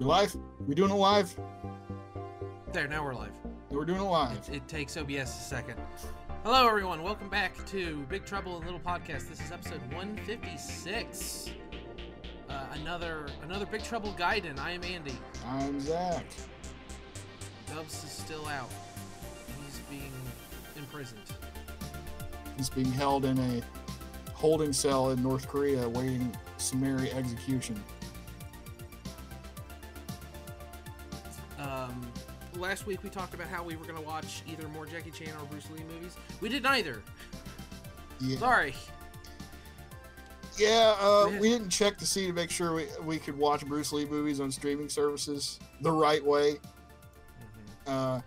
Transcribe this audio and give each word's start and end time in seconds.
We 0.00 0.06
live? 0.06 0.34
We 0.66 0.74
doing 0.74 0.90
it 0.90 0.94
live? 0.94 1.32
There, 2.72 2.88
now 2.88 3.04
we're 3.04 3.14
live. 3.14 3.30
We're 3.70 3.84
doing 3.84 4.00
it 4.00 4.04
live. 4.04 4.36
It, 4.48 4.56
it 4.56 4.68
takes 4.68 4.96
OBS 4.96 5.12
a 5.12 5.26
second. 5.26 5.80
Hello, 6.42 6.66
everyone. 6.66 7.04
Welcome 7.04 7.28
back 7.28 7.64
to 7.66 8.04
Big 8.08 8.24
Trouble 8.24 8.58
in 8.58 8.64
Little 8.64 8.80
Podcast. 8.80 9.28
This 9.28 9.40
is 9.40 9.52
episode 9.52 9.80
156. 9.92 11.50
Uh, 12.50 12.66
another 12.72 13.26
another 13.44 13.66
Big 13.66 13.84
Trouble 13.84 14.12
Gaiden. 14.18 14.58
I 14.58 14.72
am 14.72 14.82
Andy. 14.82 15.16
I'm 15.46 15.78
Zach. 15.78 16.26
Dubs 17.72 18.02
is 18.02 18.10
still 18.10 18.48
out. 18.48 18.70
He's 19.64 19.78
being 19.88 20.12
imprisoned. 20.76 21.22
He's 22.56 22.68
being 22.68 22.90
held 22.90 23.24
in 23.24 23.38
a 23.38 23.62
holding 24.32 24.72
cell 24.72 25.10
in 25.10 25.22
North 25.22 25.46
Korea 25.46 25.84
awaiting 25.84 26.36
summary 26.56 27.12
execution. 27.12 27.80
Last 32.74 32.88
week 32.88 33.04
we 33.04 33.08
talked 33.08 33.34
about 33.34 33.46
how 33.46 33.62
we 33.62 33.76
were 33.76 33.84
going 33.84 33.94
to 33.94 34.04
watch 34.04 34.42
either 34.48 34.66
more 34.66 34.84
Jackie 34.84 35.12
Chan 35.12 35.28
or 35.40 35.46
Bruce 35.46 35.70
Lee 35.70 35.84
movies. 35.94 36.16
We 36.40 36.48
did 36.48 36.64
neither. 36.64 37.04
Yeah. 38.20 38.36
Sorry. 38.36 38.74
Yeah, 40.58 40.96
uh, 40.98 41.30
we 41.38 41.50
didn't 41.50 41.70
check 41.70 41.96
to 41.98 42.04
see 42.04 42.26
to 42.26 42.32
make 42.32 42.50
sure 42.50 42.74
we, 42.74 42.86
we 43.04 43.18
could 43.18 43.38
watch 43.38 43.64
Bruce 43.64 43.92
Lee 43.92 44.06
movies 44.06 44.40
on 44.40 44.50
streaming 44.50 44.88
services 44.88 45.60
the 45.82 45.92
right 45.92 46.24
way. 46.24 46.56
Uh, 47.86 48.20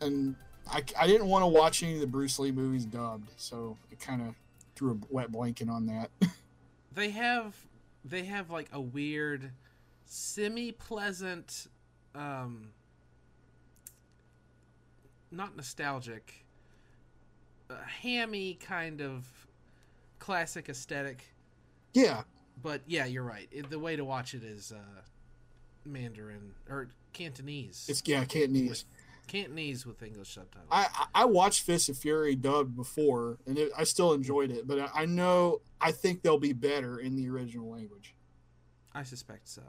and 0.00 0.36
I, 0.70 0.84
I 0.96 1.08
didn't 1.08 1.26
want 1.26 1.42
to 1.42 1.48
watch 1.48 1.82
any 1.82 1.94
of 1.94 2.00
the 2.00 2.06
Bruce 2.06 2.38
Lee 2.38 2.52
movies 2.52 2.84
dubbed, 2.84 3.32
so 3.36 3.76
it 3.90 3.98
kind 3.98 4.22
of 4.22 4.36
threw 4.76 4.92
a 4.92 4.96
wet 5.12 5.32
blanket 5.32 5.68
on 5.68 5.86
that. 5.86 6.10
they 6.94 7.10
have 7.10 7.56
they 8.04 8.26
have 8.26 8.48
like 8.48 8.68
a 8.72 8.80
weird 8.80 9.50
semi 10.04 10.70
pleasant 10.70 11.66
um 12.14 12.68
not 15.30 15.56
nostalgic 15.56 16.44
hammy 18.00 18.54
kind 18.54 19.00
of 19.00 19.26
classic 20.18 20.68
aesthetic 20.68 21.24
yeah, 21.92 22.22
but 22.62 22.82
yeah 22.86 23.06
you're 23.06 23.22
right 23.22 23.48
it, 23.50 23.70
the 23.70 23.78
way 23.78 23.96
to 23.96 24.04
watch 24.04 24.34
it 24.34 24.44
is 24.44 24.72
uh 24.72 25.00
mandarin 25.84 26.52
or 26.68 26.88
cantonese 27.12 27.86
it's 27.88 28.02
yeah, 28.06 28.24
Cantonese. 28.24 28.84
cantonese 29.26 29.86
with 29.86 30.02
english 30.02 30.34
subtitles 30.34 30.68
I, 30.70 30.86
I 30.94 31.22
I 31.22 31.24
watched 31.24 31.62
Fist 31.62 31.88
of 31.88 31.96
Fury 31.96 32.36
dubbed 32.36 32.76
before, 32.76 33.38
and 33.46 33.56
it, 33.58 33.72
I 33.76 33.84
still 33.84 34.12
enjoyed 34.12 34.50
it. 34.50 34.68
But 34.68 34.78
I, 34.80 34.90
I 35.02 35.06
know 35.06 35.62
I 35.80 35.90
think 35.90 36.22
they'll 36.22 36.38
be 36.38 36.52
better 36.52 36.98
in 36.98 37.16
the 37.16 37.28
original 37.28 37.70
language. 37.70 38.14
I 38.94 39.02
suspect 39.02 39.48
so. 39.48 39.62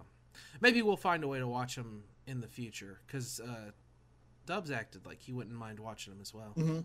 Maybe 0.59 0.81
we'll 0.81 0.97
find 0.97 1.23
a 1.23 1.27
way 1.27 1.39
to 1.39 1.47
watch 1.47 1.75
them 1.75 2.03
in 2.27 2.41
the 2.41 2.47
future 2.47 2.99
because 3.07 3.39
uh, 3.39 3.71
Dubs 4.47 4.71
acted 4.71 5.05
like 5.05 5.21
he 5.21 5.31
wouldn't 5.33 5.55
mind 5.55 5.79
watching 5.79 6.13
them 6.13 6.21
as 6.21 6.33
well. 6.33 6.51
hmm 6.55 6.79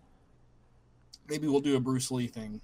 Maybe 1.29 1.47
we'll 1.47 1.61
do 1.61 1.77
a 1.77 1.81
Bruce 1.81 2.11
Lee 2.11 2.27
thing. 2.27 2.61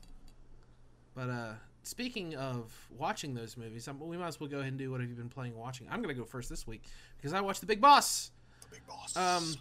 But 1.14 1.30
uh, 1.30 1.52
speaking 1.84 2.34
of 2.34 2.72
watching 2.96 3.32
those 3.32 3.56
movies, 3.56 3.86
um, 3.88 4.00
we 4.00 4.16
might 4.16 4.26
as 4.28 4.40
well 4.40 4.48
go 4.48 4.58
ahead 4.58 4.70
and 4.70 4.78
do 4.78 4.90
what 4.90 5.00
have 5.00 5.08
you 5.08 5.14
been 5.16 5.28
playing 5.28 5.52
and 5.52 5.60
watching. 5.60 5.86
I'm 5.90 6.02
going 6.02 6.14
to 6.14 6.20
go 6.20 6.26
first 6.26 6.50
this 6.50 6.66
week 6.66 6.82
because 7.16 7.32
I 7.32 7.40
watched 7.40 7.60
The 7.60 7.66
Big 7.66 7.80
Boss. 7.80 8.32
The 8.62 8.68
big 8.76 8.86
boss. 8.86 9.16
Um, 9.16 9.54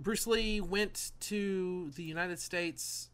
Bruce 0.00 0.26
Lee 0.26 0.60
went 0.60 1.12
to 1.20 1.90
the 1.94 2.02
United 2.02 2.40
States 2.40 3.08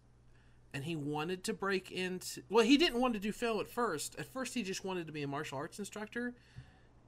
and 0.73 0.85
he 0.85 0.97
wanted 0.97 1.45
to 1.45 1.53
break 1.53 1.91
into. 1.93 2.43
Well, 2.49 2.65
he 2.65 2.77
didn't 2.79 3.01
want 3.01 3.15
to 3.15 3.21
do 3.21 3.31
film 3.31 3.61
at 3.61 3.69
first. 3.69 4.17
At 4.19 4.27
first, 4.27 4.55
he 4.55 4.63
just 4.63 4.85
wanted 4.85 5.07
to 5.07 5.13
be 5.13 5.23
a 5.23 5.29
martial 5.29 5.59
arts 5.59 5.79
instructor. 5.79 6.35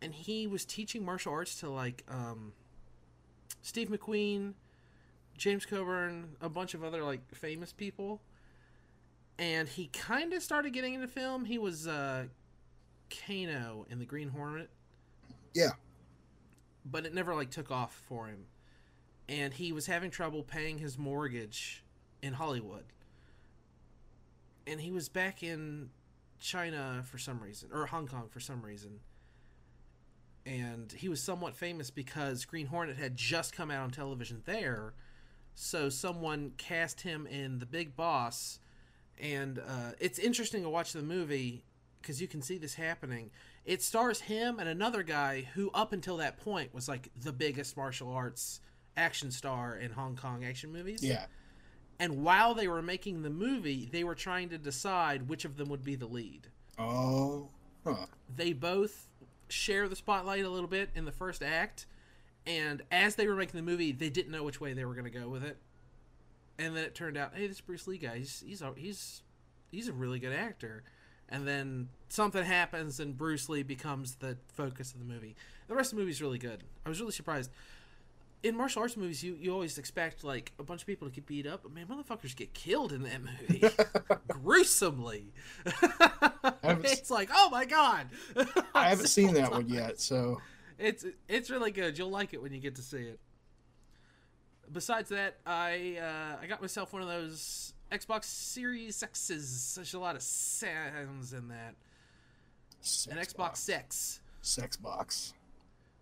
And 0.03 0.15
he 0.15 0.47
was 0.47 0.65
teaching 0.65 1.05
martial 1.05 1.33
arts 1.33 1.57
to 1.61 1.71
like 1.71 2.05
um, 2.09 2.53
Steve 3.63 3.89
McQueen, 3.89 4.55
James 5.37 5.67
Coburn, 5.67 6.37
a 6.41 6.49
bunch 6.49 6.75
of 6.75 6.85
other 6.85 7.03
like 7.03 7.35
famous 7.35 7.73
people. 7.73 8.21
And 9.39 9.69
he 9.69 9.87
kind 9.89 10.33
of 10.33 10.43
started 10.43 10.73
getting 10.73 10.95
into 10.95 11.09
film. 11.09 11.47
He 11.47 11.59
was 11.59 11.87
uh, 11.87 12.25
Kato 13.09 13.87
in 13.89 13.99
the 13.99 14.05
Green 14.05 14.29
Hornet. 14.29 14.69
Yeah, 15.55 15.71
but 16.85 17.07
it 17.07 17.15
never 17.15 17.35
like 17.35 17.51
took 17.51 17.71
off 17.71 17.95
for 18.09 18.27
him. 18.27 18.47
And 19.29 19.55
he 19.55 19.73
was 19.73 19.87
having 19.87 20.11
trouble 20.11 20.43
paying 20.43 20.79
his 20.79 20.99
mortgage 20.99 21.85
in 22.23 22.33
hollywood. 22.35 22.85
And 24.67 24.81
he 24.81 24.91
was 24.91 25.09
back 25.09 25.43
in 25.43 25.91
china 26.39 27.03
for 27.05 27.19
some 27.19 27.39
reason 27.39 27.69
or 27.71 27.85
hong 27.85 28.07
kong 28.07 28.27
for 28.31 28.41
some 28.41 28.63
reason 28.63 29.01
and 30.47 30.93
he 30.93 31.09
was 31.09 31.23
somewhat 31.23 31.55
famous 31.57 31.91
because 31.91 32.45
green 32.45 32.67
hornet 32.67 32.97
had 32.97 33.17
just 33.17 33.55
come 33.55 33.71
out 33.71 33.83
on 33.83 33.91
television 33.91 34.43
there 34.47 34.95
so 35.55 35.89
someone 35.89 36.53
cast 36.57 37.03
him 37.03 37.27
in 37.27 37.59
the 37.59 37.67
big 37.67 37.95
boss 37.97 38.59
and 39.21 39.59
uh, 39.59 39.93
it's 39.99 40.19
interesting 40.19 40.63
to 40.63 40.69
watch 40.69 40.93
the 40.93 41.03
movie 41.03 41.65
because 42.01 42.21
you 42.21 42.29
can 42.29 42.41
see 42.41 42.57
this 42.59 42.75
happening 42.75 43.31
it 43.65 43.83
stars 43.83 44.21
him 44.23 44.59
and 44.59 44.69
another 44.69 45.03
guy 45.03 45.47
who 45.55 45.71
up 45.75 45.93
until 45.93 46.17
that 46.17 46.39
point 46.39 46.73
was 46.75 46.89
like 46.89 47.11
the 47.21 47.33
biggest 47.33 47.77
martial 47.77 48.11
arts 48.11 48.61
action 48.97 49.31
star 49.31 49.77
in 49.77 49.91
hong 49.91 50.17
kong 50.17 50.45
action 50.45 50.73
movies 50.73 51.03
yeah. 51.05 51.27
and 51.99 52.25
while 52.25 52.55
they 52.55 52.67
were 52.67 52.83
making 52.83 53.23
the 53.23 53.31
movie 53.31 53.89
they 53.93 54.03
were 54.05 54.15
trying 54.15 54.49
to 54.49 54.57
decide 54.59 55.29
which 55.29 55.45
of 55.45 55.57
them 55.57 55.69
would 55.69 55.85
be 55.85 55.95
the 55.95 56.07
lead 56.07 56.49
Oh, 56.79 57.51
huh. 57.85 58.07
they 58.35 58.55
both 58.55 59.07
share 59.51 59.89
the 59.89 59.97
spotlight 59.97 60.45
a 60.45 60.49
little 60.49 60.69
bit 60.69 60.91
in 60.95 61.05
the 61.05 61.13
first 61.13 61.43
act 61.43 61.87
and 62.47 62.83
as 62.91 63.15
they 63.15 63.27
were 63.27 63.35
making 63.35 63.59
the 63.59 63.71
movie 63.71 63.93
they 63.93 64.11
didn't 64.11 64.33
know 64.33 64.43
which 64.43 64.61
way 64.61 64.73
they 64.73 64.85
were 64.85 64.95
going 64.95 65.11
to 65.11 65.11
go 65.11 65.29
with 65.29 65.45
it. 65.45 65.59
And 66.59 66.77
then 66.77 66.85
it 66.85 66.95
turned 66.95 67.17
out 67.17 67.33
hey 67.35 67.47
this 67.47 67.61
bruce 67.61 67.87
lee 67.87 67.99
guy. 67.99 68.19
He's 68.19 68.43
he's 68.47 68.63
he's 68.77 69.23
he's 69.71 69.89
a 69.89 69.93
really 69.93 70.19
good 70.19 70.33
actor. 70.33 70.83
And 71.29 71.47
then 71.47 71.89
something 72.09 72.45
happens 72.45 72.99
and 72.99 73.17
bruce 73.17 73.49
lee 73.49 73.63
becomes 73.63 74.17
the 74.17 74.37
focus 74.55 74.93
of 74.93 74.99
the 74.99 75.07
movie. 75.07 75.37
The 75.69 75.75
rest 75.75 75.93
of 75.93 75.97
the 75.97 76.03
movie 76.03 76.13
is 76.13 76.23
really 76.23 76.39
good. 76.39 76.65
I 76.85 76.89
was 76.89 77.01
really 77.01 77.13
surprised 77.13 77.51
in 78.43 78.57
martial 78.57 78.83
arts 78.83 78.97
movies 78.97 79.23
you, 79.23 79.37
you 79.39 79.53
always 79.53 79.77
expect 79.79 80.25
like 80.25 80.53
a 80.59 80.63
bunch 80.63 80.81
of 80.81 80.87
people 80.87 81.07
to 81.09 81.13
get 81.15 81.27
beat 81.27 81.47
up 81.47 81.63
but 81.63 81.73
man 81.73 81.87
motherfuckers 81.87 82.35
get 82.35 82.55
killed 82.55 82.93
in 82.93 83.03
that 83.03 83.21
movie 83.21 83.63
gruesomely 84.29 85.33
it's 86.65 87.11
like 87.11 87.29
oh 87.35 87.51
my 87.51 87.65
god 87.65 88.07
I 88.75 88.89
haven't 88.89 89.09
seen 89.09 89.35
that 89.35 89.51
one 89.51 89.69
yet. 89.69 90.01
So 90.01 90.41
it's 90.79 91.05
it's 91.29 91.51
really 91.51 91.71
good. 91.71 91.99
You'll 91.99 92.11
like 92.11 92.35
it 92.35 92.43
when 92.43 92.53
you 92.53 92.61
get 92.61 92.77
to 92.77 92.83
see 92.83 92.99
it. 92.99 93.21
Besides 94.73 95.11
that, 95.11 95.37
I 95.47 95.99
uh, 96.01 96.43
I 96.43 96.47
got 96.47 96.61
myself 96.61 96.93
one 96.93 97.03
of 97.03 97.09
those 97.09 97.75
Xbox 97.91 98.25
Series 98.25 99.03
X's. 99.03 99.75
There's 99.77 99.95
a 99.95 99.99
lot 99.99 100.17
of 100.17 100.23
sounds 100.23 101.33
in 101.33 101.49
that. 101.49 101.75
An 103.11 103.17
sex 103.17 103.33
Xbox 103.33 103.37
box. 103.37 103.61
Six. 103.61 104.21
sex 104.41 104.77
box. 104.77 105.35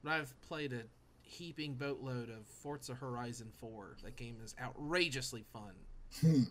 But 0.05 0.13
I've 0.13 0.41
played 0.43 0.73
a 0.73 0.83
heaping 1.29 1.75
boatload 1.75 2.31
of 2.31 2.47
Forza 2.47 2.95
Horizon 2.95 3.49
4. 3.61 3.99
That 4.03 4.17
game 4.17 4.39
is 4.43 4.55
outrageously 4.61 5.45
fun. 5.53 5.73
Hmm. 6.21 6.43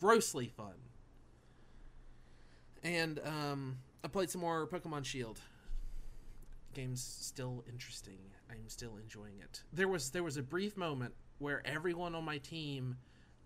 Grossly 0.00 0.48
fun. 0.48 0.74
And 2.82 3.20
um, 3.24 3.78
I 4.02 4.08
played 4.08 4.30
some 4.30 4.40
more 4.40 4.66
Pokemon 4.66 5.04
Shield. 5.04 5.40
Game's 6.72 7.02
still 7.02 7.64
interesting. 7.70 8.18
I'm 8.50 8.68
still 8.68 8.96
enjoying 9.02 9.38
it. 9.42 9.62
There 9.72 9.88
was 9.88 10.10
there 10.10 10.22
was 10.22 10.36
a 10.36 10.42
brief 10.42 10.76
moment 10.76 11.14
where 11.38 11.66
everyone 11.66 12.14
on 12.14 12.24
my 12.24 12.38
team 12.38 12.96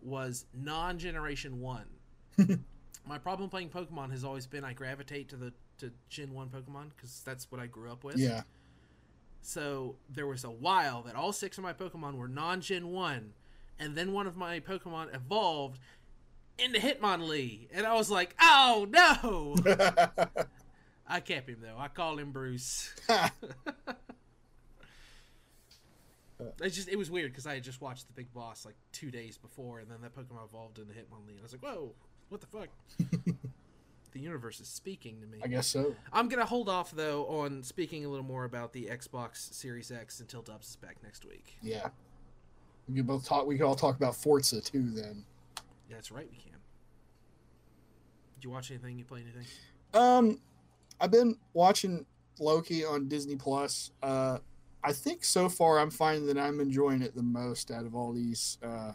was 0.02 0.46
non-generation 0.55 1.61
1. 1.61 1.84
my 3.06 3.19
problem 3.19 3.49
playing 3.49 3.70
Pokemon 3.70 4.11
has 4.11 4.25
always 4.25 4.46
been 4.46 4.64
I 4.64 4.72
gravitate 4.72 5.28
to 5.31 5.37
the 5.37 5.52
to 5.78 5.90
Gen 6.08 6.32
1 6.32 6.49
Pokemon 6.49 6.90
cuz 6.96 7.22
that's 7.25 7.50
what 7.50 7.61
I 7.61 7.67
grew 7.67 7.90
up 7.90 8.05
with. 8.05 8.19
Yeah. 8.19 8.43
So 9.42 9.96
there 10.08 10.26
was 10.26 10.44
a 10.44 10.50
while 10.50 11.02
that 11.02 11.14
all 11.14 11.32
six 11.32 11.58
of 11.58 11.64
my 11.64 11.72
Pokemon 11.72 12.16
were 12.16 12.28
non 12.28 12.60
Gen 12.60 12.88
1, 12.88 13.32
and 13.78 13.96
then 13.96 14.12
one 14.12 14.26
of 14.26 14.37
my 14.37 14.60
Pokemon 14.60 15.14
evolved 15.14 15.81
into 16.58 16.78
Hitmonlee. 16.78 17.69
And 17.72 17.87
I 17.87 17.94
was 17.94 18.10
like, 18.10 18.34
oh 18.40 18.87
no! 18.90 19.56
I 21.08 21.20
kept 21.20 21.48
him 21.48 21.58
though. 21.62 21.78
I 21.78 21.88
called 21.88 22.20
him 22.20 22.32
Bruce. 22.32 22.94
It's 26.62 26.75
just 26.76 26.88
it 26.88 26.96
was 26.96 27.10
weird 27.10 27.32
because 27.32 27.46
I 27.46 27.54
had 27.54 27.64
just 27.64 27.81
watched 27.81 28.06
the 28.06 28.12
big 28.12 28.32
boss 28.32 28.64
like 28.64 28.76
two 28.93 29.10
days 29.10 29.36
before, 29.36 29.81
and 29.81 29.90
then 29.90 29.98
that 30.02 30.14
Pokemon 30.14 30.44
evolved 30.46 30.78
into 30.78 30.93
Hitmonlee, 30.93 31.32
and 31.32 31.40
I 31.40 31.43
was 31.43 31.52
like, 31.52 31.62
"Whoa, 31.62 31.93
what 32.28 32.40
the 32.40 32.46
fuck?" 32.46 32.69
the 34.12 34.20
universe 34.20 34.60
is 34.60 34.68
speaking 34.68 35.20
to 35.20 35.26
me. 35.26 35.38
I 35.42 35.48
guess 35.48 35.66
so. 35.66 35.94
I'm 36.12 36.28
gonna 36.28 36.46
hold 36.46 36.68
off 36.68 36.92
though 36.92 37.26
on 37.26 37.62
speaking 37.62 38.04
a 38.04 38.08
little 38.08 38.24
more 38.24 38.44
about 38.44 38.72
the 38.72 38.86
Xbox 38.86 39.52
Series 39.52 39.90
X 39.90 40.20
until 40.20 40.42
Dubs 40.42 40.70
is 40.70 40.76
back 40.76 40.96
next 41.02 41.24
week. 41.24 41.56
Yeah. 41.62 41.88
We 42.88 42.96
can 42.96 43.06
both 43.06 43.24
talk. 43.24 43.46
We 43.46 43.56
can 43.56 43.66
all 43.66 43.76
talk 43.76 43.96
about 43.96 44.16
Forza 44.16 44.60
too. 44.60 44.90
Then. 44.90 45.24
Yeah, 45.88 45.96
that's 45.96 46.10
right, 46.10 46.28
we 46.30 46.36
can. 46.36 46.58
Did 48.36 48.44
you 48.44 48.50
watch 48.50 48.70
anything? 48.70 48.98
You 48.98 49.04
play 49.04 49.20
anything? 49.20 49.46
Um, 49.92 50.40
I've 51.00 51.10
been 51.10 51.36
watching 51.52 52.06
Loki 52.38 52.84
on 52.84 53.08
Disney 53.08 53.36
Plus. 53.36 53.90
Uh, 54.02 54.38
I 54.82 54.92
think 54.92 55.24
so 55.24 55.48
far 55.48 55.78
I'm 55.78 55.90
finding 55.90 56.26
that 56.26 56.38
I'm 56.38 56.58
enjoying 56.60 57.02
it 57.02 57.14
the 57.14 57.22
most 57.22 57.70
out 57.70 57.84
of 57.84 57.94
all 57.94 58.12
these 58.12 58.58
uh, 58.62 58.92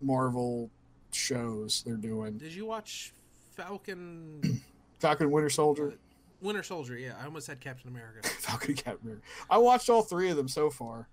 Marvel 0.00 0.70
shows 1.12 1.82
they're 1.86 1.96
doing. 1.96 2.38
Did 2.38 2.52
you 2.52 2.66
watch 2.66 3.12
Falcon? 3.60 4.62
Falcon 4.98 5.30
Winter 5.30 5.50
Soldier. 5.50 5.94
Winter 6.40 6.62
Soldier, 6.62 6.96
yeah. 6.96 7.12
I 7.20 7.26
almost 7.26 7.46
said 7.46 7.60
Captain 7.60 7.90
America. 7.90 8.26
Falcon 8.28 8.74
Captain 8.74 9.00
America. 9.02 9.24
I 9.48 9.58
watched 9.58 9.90
all 9.90 10.02
three 10.02 10.30
of 10.30 10.36
them 10.36 10.48
so 10.48 10.70
far. 10.70 11.08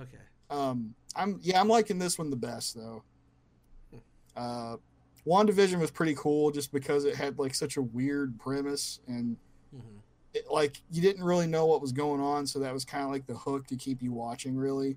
Okay. 0.00 0.18
Um, 0.50 0.94
I'm 1.14 1.38
yeah, 1.42 1.60
I'm 1.60 1.68
liking 1.68 1.98
this 1.98 2.18
one 2.18 2.30
the 2.30 2.36
best 2.36 2.76
though. 2.76 3.02
Uh, 4.36 4.76
WandaVision 5.26 5.80
was 5.80 5.90
pretty 5.90 6.14
cool 6.14 6.50
just 6.50 6.72
because 6.72 7.04
it 7.04 7.14
had 7.14 7.38
like 7.38 7.54
such 7.54 7.76
a 7.76 7.82
weird 7.82 8.38
premise 8.38 9.00
and 9.06 9.36
hmm 9.70 9.98
it, 10.34 10.50
like 10.50 10.80
you 10.90 11.00
didn't 11.00 11.24
really 11.24 11.46
know 11.46 11.66
what 11.66 11.80
was 11.80 11.92
going 11.92 12.20
on, 12.20 12.46
so 12.46 12.58
that 12.60 12.72
was 12.72 12.84
kind 12.84 13.04
of 13.04 13.10
like 13.10 13.26
the 13.26 13.34
hook 13.34 13.66
to 13.68 13.76
keep 13.76 14.02
you 14.02 14.12
watching. 14.12 14.56
Really, 14.56 14.96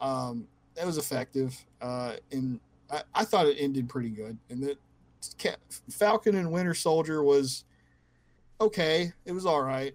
um, 0.00 0.46
that 0.74 0.86
was 0.86 0.98
effective, 0.98 1.56
uh, 1.80 2.14
and 2.32 2.60
I, 2.90 3.02
I 3.14 3.24
thought 3.24 3.46
it 3.46 3.56
ended 3.58 3.88
pretty 3.88 4.10
good. 4.10 4.36
And 4.50 4.62
that 4.62 4.78
Falcon 5.90 6.36
and 6.36 6.50
Winter 6.50 6.74
Soldier 6.74 7.22
was 7.22 7.64
okay. 8.60 9.12
It 9.24 9.32
was 9.32 9.46
all 9.46 9.62
right. 9.62 9.94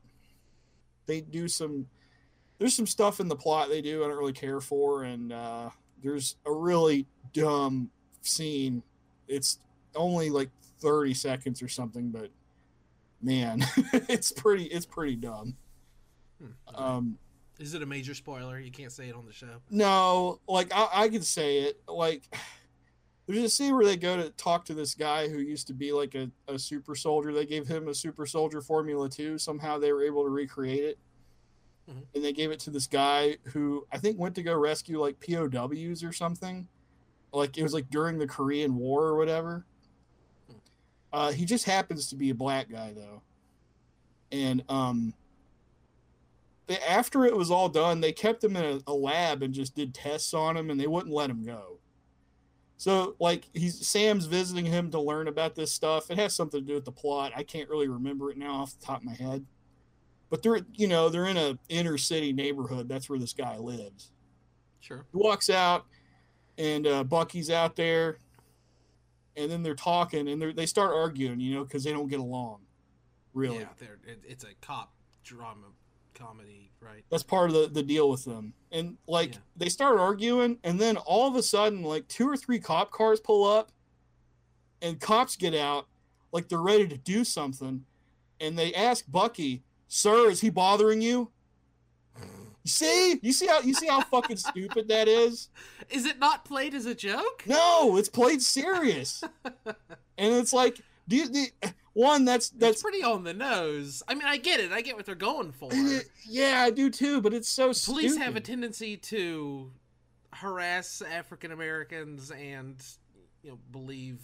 They 1.05 1.21
do 1.21 1.47
some. 1.47 1.87
There's 2.57 2.75
some 2.75 2.87
stuff 2.87 3.19
in 3.19 3.27
the 3.27 3.35
plot 3.35 3.69
they 3.69 3.81
do 3.81 4.03
I 4.03 4.07
don't 4.07 4.17
really 4.17 4.33
care 4.33 4.61
for, 4.61 5.03
and 5.03 5.33
uh, 5.33 5.69
there's 6.03 6.35
a 6.45 6.51
really 6.51 7.07
dumb 7.33 7.89
scene. 8.21 8.83
It's 9.27 9.59
only 9.95 10.29
like 10.29 10.49
30 10.79 11.13
seconds 11.13 11.61
or 11.61 11.67
something, 11.67 12.09
but 12.11 12.29
man, 13.21 13.65
it's 13.93 14.31
pretty 14.31 14.65
it's 14.65 14.85
pretty 14.85 15.15
dumb. 15.15 15.55
Hmm. 16.39 16.75
Um, 16.75 17.17
Is 17.59 17.73
it 17.73 17.81
a 17.81 17.85
major 17.85 18.13
spoiler? 18.13 18.59
You 18.59 18.71
can't 18.71 18.91
say 18.91 19.09
it 19.09 19.15
on 19.15 19.25
the 19.25 19.33
show. 19.33 19.61
no, 19.69 20.39
like 20.47 20.71
I, 20.73 20.87
I 20.93 21.09
could 21.09 21.25
say 21.25 21.59
it. 21.59 21.81
Like 21.87 22.23
there's 23.31 23.43
a 23.45 23.49
scene 23.49 23.75
where 23.75 23.85
they 23.85 23.97
go 23.97 24.17
to 24.17 24.29
talk 24.31 24.65
to 24.65 24.73
this 24.73 24.95
guy 24.95 25.27
who 25.27 25.39
used 25.39 25.67
to 25.67 25.73
be 25.73 25.91
like 25.91 26.15
a, 26.15 26.29
a 26.47 26.57
super 26.57 26.95
soldier. 26.95 27.33
They 27.33 27.45
gave 27.45 27.67
him 27.67 27.87
a 27.87 27.93
super 27.93 28.25
soldier 28.25 28.61
formula 28.61 29.09
too. 29.09 29.37
Somehow 29.37 29.77
they 29.77 29.91
were 29.93 30.03
able 30.03 30.23
to 30.23 30.29
recreate 30.29 30.83
it. 30.83 30.99
Mhm. 31.89 32.03
And 32.15 32.23
they 32.23 32.33
gave 32.33 32.51
it 32.51 32.59
to 32.61 32.69
this 32.69 32.87
guy 32.87 33.37
who 33.53 33.85
I 33.91 33.97
think 33.97 34.19
went 34.19 34.35
to 34.35 34.43
go 34.43 34.55
rescue 34.55 34.99
like 34.99 35.19
POWs 35.19 36.03
or 36.03 36.13
something. 36.13 36.67
Like 37.33 37.57
it 37.57 37.63
was 37.63 37.73
like 37.73 37.89
during 37.89 38.17
the 38.17 38.27
Korean 38.27 38.75
War 38.75 39.03
or 39.03 39.17
whatever. 39.17 39.65
Uh, 41.13 41.31
he 41.31 41.45
just 41.45 41.65
happens 41.65 42.07
to 42.07 42.15
be 42.15 42.29
a 42.29 42.35
black 42.35 42.69
guy 42.69 42.93
though. 42.93 43.21
And 44.31 44.63
um 44.69 45.13
they, 46.67 46.77
after 46.79 47.25
it 47.25 47.35
was 47.35 47.51
all 47.51 47.67
done, 47.67 47.99
they 47.99 48.13
kept 48.13 48.43
him 48.43 48.55
in 48.55 48.63
a, 48.63 48.91
a 48.91 48.93
lab 48.93 49.43
and 49.43 49.53
just 49.53 49.75
did 49.75 49.93
tests 49.93 50.33
on 50.33 50.55
him 50.55 50.69
and 50.69 50.79
they 50.79 50.87
wouldn't 50.87 51.13
let 51.13 51.29
him 51.29 51.43
go. 51.43 51.80
So 52.81 53.15
like 53.19 53.43
he's 53.53 53.87
Sam's 53.87 54.25
visiting 54.25 54.65
him 54.65 54.89
to 54.89 54.99
learn 54.99 55.27
about 55.27 55.53
this 55.53 55.71
stuff. 55.71 56.09
It 56.09 56.17
has 56.17 56.33
something 56.33 56.61
to 56.61 56.65
do 56.65 56.73
with 56.73 56.85
the 56.85 56.91
plot. 56.91 57.31
I 57.35 57.43
can't 57.43 57.69
really 57.69 57.87
remember 57.87 58.31
it 58.31 58.39
now 58.39 58.55
off 58.55 58.73
the 58.79 58.83
top 58.83 59.01
of 59.01 59.03
my 59.03 59.13
head. 59.13 59.45
But 60.31 60.41
they're 60.41 60.61
you 60.73 60.87
know, 60.87 61.07
they're 61.07 61.27
in 61.27 61.37
a 61.37 61.59
inner 61.69 61.99
city 61.99 62.33
neighborhood. 62.33 62.89
That's 62.89 63.07
where 63.07 63.19
this 63.19 63.33
guy 63.33 63.55
lives. 63.57 64.09
Sure. 64.79 65.05
He 65.11 65.15
walks 65.19 65.47
out 65.47 65.85
and 66.57 66.87
uh, 66.87 67.03
Bucky's 67.03 67.51
out 67.51 67.75
there 67.75 68.17
and 69.37 69.51
then 69.51 69.61
they're 69.61 69.75
talking 69.75 70.27
and 70.27 70.41
they 70.41 70.51
they 70.51 70.65
start 70.65 70.91
arguing, 70.91 71.39
you 71.39 71.53
know, 71.53 71.63
because 71.63 71.83
they 71.83 71.91
don't 71.91 72.07
get 72.07 72.19
along. 72.19 72.61
Really. 73.35 73.59
Yeah, 73.59 73.87
it, 74.07 74.23
it's 74.27 74.43
a 74.43 74.55
cop 74.59 74.91
drama 75.23 75.67
comedy, 76.15 76.70
right? 76.81 77.03
That's 77.09 77.23
part 77.23 77.49
of 77.49 77.55
the, 77.55 77.67
the 77.67 77.83
deal 77.83 78.09
with 78.09 78.25
them. 78.25 78.53
And 78.71 78.97
like 79.07 79.33
Yeah. 79.33 79.39
they 79.57 79.69
start 79.69 79.99
arguing, 79.99 80.57
and 80.63 80.79
then 80.79 80.97
all 80.97 81.27
of 81.27 81.35
a 81.35 81.43
sudden, 81.43 81.83
like 81.83 82.07
two 82.07 82.27
or 82.27 82.35
three 82.37 82.59
cop 82.59 82.91
cars 82.91 83.19
pull 83.19 83.43
up, 83.45 83.71
and 84.81 84.99
cops 84.99 85.35
get 85.35 85.53
out, 85.53 85.87
like 86.31 86.47
they're 86.49 86.59
ready 86.59 86.87
to 86.87 86.97
do 86.97 87.23
something, 87.23 87.85
and 88.39 88.57
they 88.57 88.73
ask 88.73 89.05
Bucky, 89.07 89.63
"Sir, 89.87 90.29
is 90.29 90.41
he 90.41 90.49
bothering 90.49 91.01
you?" 91.01 91.29
You 92.63 92.69
see, 92.69 93.19
you 93.23 93.33
see 93.33 93.47
how 93.47 93.59
you 93.61 93.73
see 93.73 93.87
how 93.87 94.01
fucking 94.11 94.37
stupid 94.37 94.87
that 94.89 95.07
is. 95.07 95.49
Is 95.89 96.05
it 96.05 96.19
not 96.19 96.45
played 96.45 96.73
as 96.75 96.85
a 96.85 96.93
joke? 96.95 97.43
No, 97.47 97.97
it's 97.97 98.09
played 98.09 98.41
serious, 98.41 99.23
and 99.45 99.75
it's 100.35 100.53
like, 100.53 100.79
do 101.07 101.15
you, 101.17 101.27
do 101.29 101.39
you- 101.39 101.69
one 101.93 102.25
that's 102.25 102.49
That's 102.49 102.59
that's 102.59 102.81
pretty 102.81 103.03
on 103.03 103.23
the 103.23 103.33
nose. 103.33 104.01
I 104.07 104.13
mean, 104.13 104.23
I 104.25 104.37
get 104.37 104.59
it. 104.59 104.71
I 104.71 104.81
get 104.81 104.95
what 104.95 105.05
they're 105.05 105.15
going 105.15 105.51
for. 105.51 105.69
yeah, 106.25 106.63
I 106.65 106.69
do 106.69 106.89
too, 106.89 107.21
but 107.21 107.33
it's 107.33 107.49
so 107.49 107.65
Police 107.65 108.13
stupid. 108.13 108.21
have 108.21 108.35
a 108.35 108.39
tendency 108.41 108.97
to 108.97 109.71
harass 110.33 111.01
African 111.01 111.51
Americans 111.51 112.31
and 112.31 112.81
you 113.43 113.51
know 113.51 113.59
believe 113.71 114.19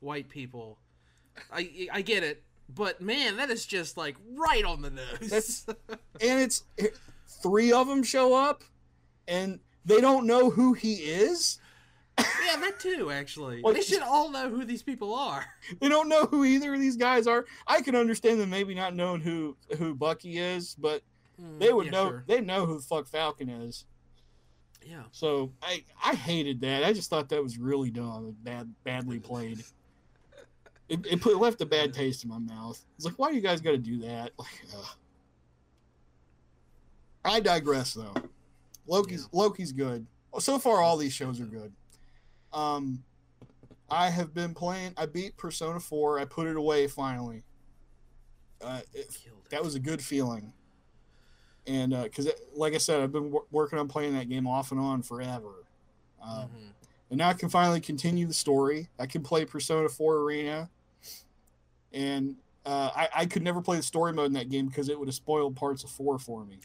white 0.00 0.28
people. 0.28 0.78
I 1.52 1.88
I 1.92 2.02
get 2.02 2.22
it, 2.22 2.42
but 2.68 3.00
man, 3.00 3.36
that 3.38 3.50
is 3.50 3.66
just 3.66 3.96
like 3.96 4.16
right 4.34 4.64
on 4.64 4.82
the 4.82 4.90
nose. 4.90 5.18
That's- 5.20 5.66
and 6.20 6.40
it's 6.40 6.64
three 7.42 7.72
of 7.72 7.88
them 7.88 8.02
show 8.02 8.34
up 8.34 8.62
and 9.26 9.58
they 9.84 10.00
don't 10.00 10.26
know 10.26 10.50
who 10.50 10.74
he 10.74 10.94
is 10.94 11.58
yeah, 12.18 12.56
that 12.60 12.78
too. 12.78 13.10
Actually, 13.10 13.62
Like- 13.62 13.74
they 13.74 13.82
should 13.82 14.02
all 14.02 14.30
know 14.30 14.48
who 14.50 14.64
these 14.64 14.82
people 14.82 15.14
are. 15.14 15.44
they 15.80 15.88
don't 15.88 16.08
know 16.08 16.26
who 16.26 16.44
either 16.44 16.74
of 16.74 16.80
these 16.80 16.96
guys 16.96 17.26
are 17.26 17.44
i 17.66 17.80
can 17.80 17.94
understand 17.96 18.38
them 18.40 18.50
maybe 18.50 18.74
not 18.74 18.94
knowing 18.94 19.20
who 19.20 19.56
who 19.78 19.94
bucky 19.94 20.38
is 20.38 20.74
but 20.74 21.02
they 21.58 21.72
would 21.72 21.86
Mm, 21.86 21.92
Yeah, 21.92 21.92
know 21.92 22.08
sure. 22.10 22.24
they 22.26 22.40
know 22.40 22.66
who 22.66 22.76
the 22.76 22.82
fuck 22.82 23.06
falcon 23.08 23.48
is 23.48 23.84
Yeah. 24.86 25.04
so 25.12 25.52
i 25.62 25.82
i 26.04 26.14
hated 26.14 26.60
that 26.60 26.84
i 26.84 26.92
just 26.92 27.08
thought 27.08 27.28
that 27.30 27.42
was 27.42 27.56
really 27.58 27.90
dumb 27.90 28.24
and 28.26 28.44
bad 28.44 28.72
badly 28.84 29.18
played 29.20 29.64
it, 30.88 31.06
it 31.06 31.20
put 31.22 31.38
left 31.38 31.60
a 31.62 31.66
bad 31.66 31.94
taste 31.94 32.24
in 32.24 32.30
my 32.30 32.38
mouth 32.38 32.84
it's 32.96 33.04
like 33.06 33.18
why 33.18 33.30
do 33.30 33.36
you 33.36 33.42
guys 33.42 33.60
got 33.60 33.70
to 33.72 33.78
do 33.78 33.98
that 34.00 34.32
like 34.38 34.62
ugh. 34.76 34.96
i 37.24 37.40
digress 37.40 37.94
though 37.94 38.14
loki's 38.86 39.28
loki's 39.32 39.72
good 39.72 40.06
so 40.38 40.58
far 40.58 40.80
all 40.82 40.96
these 40.96 41.12
shows 41.12 41.40
are 41.40 41.46
good 41.46 41.72
um 42.54 43.02
i 43.90 44.08
have 44.10 44.32
been 44.34 44.54
playing 44.54 44.92
i 44.96 45.06
beat 45.06 45.36
persona 45.36 45.78
4 45.80 46.18
i 46.18 46.24
put 46.24 46.46
it 46.46 46.56
away 46.56 46.86
finally 46.86 47.42
uh, 48.62 48.80
it, 48.94 49.00
it. 49.24 49.32
that 49.50 49.62
was 49.62 49.74
a 49.74 49.80
good 49.80 50.00
feeling 50.02 50.52
and 51.66 51.92
because 52.04 52.28
like 52.54 52.74
i 52.74 52.78
said 52.78 53.00
i've 53.00 53.12
been 53.12 53.30
wor- 53.30 53.44
working 53.50 53.78
on 53.78 53.88
playing 53.88 54.14
that 54.14 54.28
game 54.28 54.46
off 54.46 54.70
and 54.72 54.80
on 54.80 55.02
forever 55.02 55.64
um, 56.22 56.48
Mhm. 56.48 56.72
and 57.10 57.18
now 57.18 57.28
I 57.30 57.32
can 57.34 57.48
finally 57.48 57.80
continue 57.80 58.28
the 58.28 58.32
story. 58.32 58.88
I 58.96 59.06
can 59.06 59.22
play 59.24 59.44
Persona 59.44 59.88
4 59.88 60.18
Arena, 60.18 60.70
and 61.92 62.36
uh, 62.64 62.90
I, 62.94 63.08
I 63.12 63.26
could 63.26 63.42
never 63.42 63.60
play 63.60 63.76
the 63.76 63.82
story 63.82 64.12
mode 64.12 64.26
in 64.26 64.32
that 64.34 64.48
game 64.48 64.68
because 64.68 64.88
it 64.88 64.96
would 64.98 65.08
have 65.08 65.14
spoiled 65.16 65.56
parts 65.56 65.82
of 65.82 65.90
4 65.90 66.20
for 66.20 66.44
me. 66.44 66.60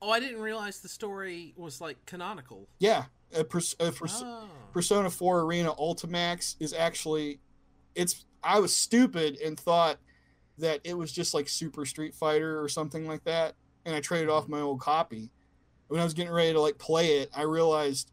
Oh, 0.00 0.10
I 0.10 0.20
didn't 0.20 0.40
realize 0.40 0.78
the 0.78 0.88
story 0.88 1.52
was 1.56 1.80
like 1.80 1.96
canonical. 2.06 2.68
Yeah, 2.78 3.06
a 3.34 3.44
Pers- 3.44 3.76
a 3.80 3.90
Pers- 3.92 4.22
Oh. 4.24 4.48
Persona 4.72 5.08
4 5.10 5.40
Arena 5.42 5.72
Ultimax 5.74 6.56
is 6.60 6.72
actually, 6.72 7.40
it's. 7.94 8.24
I 8.42 8.60
was 8.60 8.74
stupid 8.74 9.38
and 9.44 9.58
thought 9.58 9.98
that 10.58 10.80
it 10.84 10.96
was 10.96 11.10
just 11.12 11.34
like 11.34 11.48
Super 11.48 11.84
Street 11.86 12.14
Fighter 12.14 12.62
or 12.62 12.68
something 12.68 13.06
like 13.06 13.24
that, 13.24 13.54
and 13.84 13.94
I 13.94 14.00
traded 14.00 14.28
off 14.28 14.48
my 14.48 14.60
old 14.60 14.80
copy. 14.80 15.30
When 15.88 16.00
I 16.00 16.04
was 16.04 16.14
getting 16.14 16.32
ready 16.32 16.52
to 16.52 16.60
like 16.60 16.78
play 16.78 17.18
it, 17.18 17.30
I 17.34 17.42
realized 17.42 18.10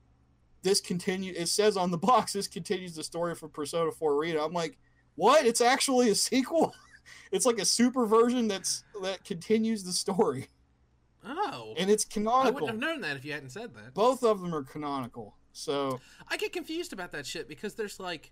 this 0.62 0.79
continue. 0.79 1.34
It 1.36 1.48
says 1.50 1.75
on 1.77 1.91
the 1.91 1.98
box 2.10 2.34
this 2.34 2.48
continues 2.48 2.96
the 2.96 3.03
story 3.03 3.36
from 3.36 3.50
Persona 3.50 3.91
4 3.91 4.13
Arena. 4.15 4.43
I'm 4.43 4.53
like, 4.53 4.77
what? 5.15 5.46
It's 5.46 5.62
actually 5.62 6.10
a 6.10 6.15
sequel. 6.15 6.74
it's 7.32 7.46
like 7.46 7.60
a 7.60 7.65
super 7.65 8.05
version 8.05 8.48
that's 8.48 8.84
that 9.03 9.24
continues 9.25 9.84
the 9.84 9.91
story, 9.91 10.48
Oh. 11.25 11.73
and 11.77 11.89
it's 11.89 12.05
canonical. 12.05 12.47
I 12.47 12.49
wouldn't 12.51 12.71
have 12.71 12.79
known 12.79 13.01
that 13.01 13.15
if 13.15 13.25
you 13.25 13.31
hadn't 13.33 13.51
said 13.51 13.73
that. 13.75 13.93
Both 13.93 14.23
of 14.23 14.41
them 14.41 14.53
are 14.53 14.63
canonical. 14.63 15.35
So 15.53 15.99
I 16.27 16.37
get 16.37 16.51
confused 16.51 16.93
about 16.93 17.11
that 17.11 17.25
shit 17.25 17.47
because 17.47 17.75
there's 17.75 17.99
like 17.99 18.31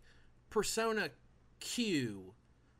Persona 0.49 1.09
Q, 1.59 2.33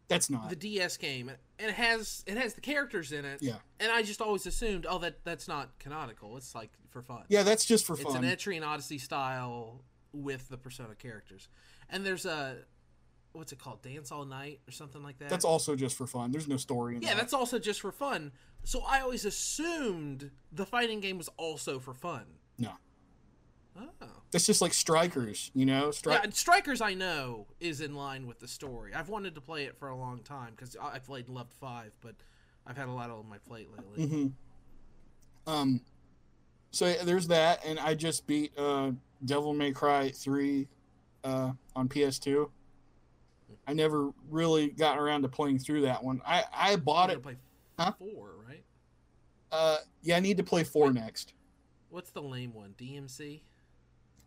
that's 0.07 0.29
not. 0.29 0.49
the 0.49 0.55
DS 0.55 0.97
game, 0.97 1.29
and 1.29 1.37
it 1.69 1.75
has 1.75 2.23
it 2.27 2.37
has 2.37 2.55
the 2.55 2.61
characters 2.61 3.11
in 3.11 3.23
it. 3.23 3.41
Yeah. 3.41 3.57
And 3.79 3.91
I 3.91 4.01
just 4.01 4.21
always 4.21 4.45
assumed, 4.45 4.85
oh, 4.89 4.97
that 4.99 5.23
that's 5.23 5.47
not 5.47 5.77
canonical. 5.79 6.35
It's 6.37 6.53
like 6.55 6.71
for 6.89 7.01
fun. 7.01 7.23
yeah, 7.29 7.43
that's 7.43 7.65
just 7.65 7.85
for 7.85 7.95
fun. 7.95 8.23
It's 8.23 8.47
an 8.47 8.53
Etrian 8.53 8.67
Odyssey 8.67 8.97
style 8.97 9.83
with 10.11 10.49
the 10.49 10.57
Persona 10.57 10.95
characters. 10.95 11.47
And 11.89 12.05
there's 12.05 12.25
a 12.25 12.57
what's 13.33 13.51
it 13.51 13.59
called? 13.59 13.81
Dance 13.81 14.11
All 14.11 14.25
Night 14.25 14.59
or 14.67 14.71
something 14.71 15.01
like 15.03 15.17
that. 15.19 15.29
That's 15.29 15.45
also 15.45 15.75
just 15.75 15.97
for 15.97 16.07
fun. 16.07 16.31
There's 16.31 16.47
no 16.47 16.57
story 16.57 16.95
in 16.97 17.01
Yeah, 17.01 17.09
that. 17.09 17.17
that's 17.17 17.33
also 17.33 17.59
just 17.59 17.81
for 17.81 17.91
fun. 17.91 18.31
So 18.63 18.81
I 18.87 18.99
always 19.01 19.25
assumed 19.25 20.31
the 20.51 20.65
fighting 20.65 20.99
game 20.99 21.17
was 21.17 21.29
also 21.37 21.79
for 21.79 21.93
fun. 21.93 22.25
No. 22.57 22.71
Oh. 23.79 23.87
That's 24.31 24.45
just 24.45 24.61
like 24.61 24.73
strikers, 24.73 25.49
you 25.55 25.65
know. 25.65 25.89
Stri- 25.89 26.11
Yeah, 26.23 26.29
Strikers 26.31 26.81
I 26.81 26.93
know 26.93 27.47
is 27.59 27.81
in 27.81 27.95
line 27.95 28.27
with 28.27 28.39
the 28.39 28.47
story. 28.47 28.93
I've 28.93 29.09
wanted 29.09 29.33
to 29.35 29.41
play 29.41 29.63
it 29.63 29.77
for 29.77 29.87
a 29.87 29.95
long 29.95 30.19
time 30.19 30.53
because 30.55 30.75
I 30.79 30.99
played 30.99 31.27
and 31.27 31.35
loved 31.35 31.53
five, 31.53 31.91
but 32.01 32.15
I've 32.67 32.77
had 32.77 32.89
a 32.89 32.91
lot 32.91 33.09
on 33.09 33.27
my 33.29 33.37
plate 33.39 33.69
lately. 33.75 34.05
hmm 34.07 34.27
Um, 35.47 35.81
so 36.71 36.85
yeah, 36.87 37.03
there's 37.03 37.27
that, 37.27 37.65
and 37.65 37.79
I 37.79 37.95
just 37.95 38.27
beat 38.27 38.51
uh, 38.57 38.91
Devil 39.25 39.53
May 39.53 39.71
Cry 39.71 40.09
three 40.11 40.67
uh, 41.23 41.51
on 41.75 41.89
PS2. 41.89 42.49
I 43.71 43.73
never 43.73 44.11
really 44.29 44.67
got 44.67 44.99
around 44.99 45.21
to 45.21 45.29
playing 45.29 45.59
through 45.59 45.81
that 45.83 46.03
one. 46.03 46.21
I 46.27 46.43
I 46.53 46.75
bought 46.75 47.09
it. 47.09 47.23
play 47.23 47.37
Huh? 47.79 47.93
four, 47.97 48.33
right? 48.45 48.63
Uh, 49.49 49.77
yeah, 50.01 50.17
I 50.17 50.19
need 50.19 50.35
to 50.37 50.43
play 50.43 50.65
four 50.65 50.91
next. 50.91 51.33
What's 51.89 52.11
the 52.11 52.21
lame 52.21 52.53
one? 52.53 52.75
DMC. 52.77 53.41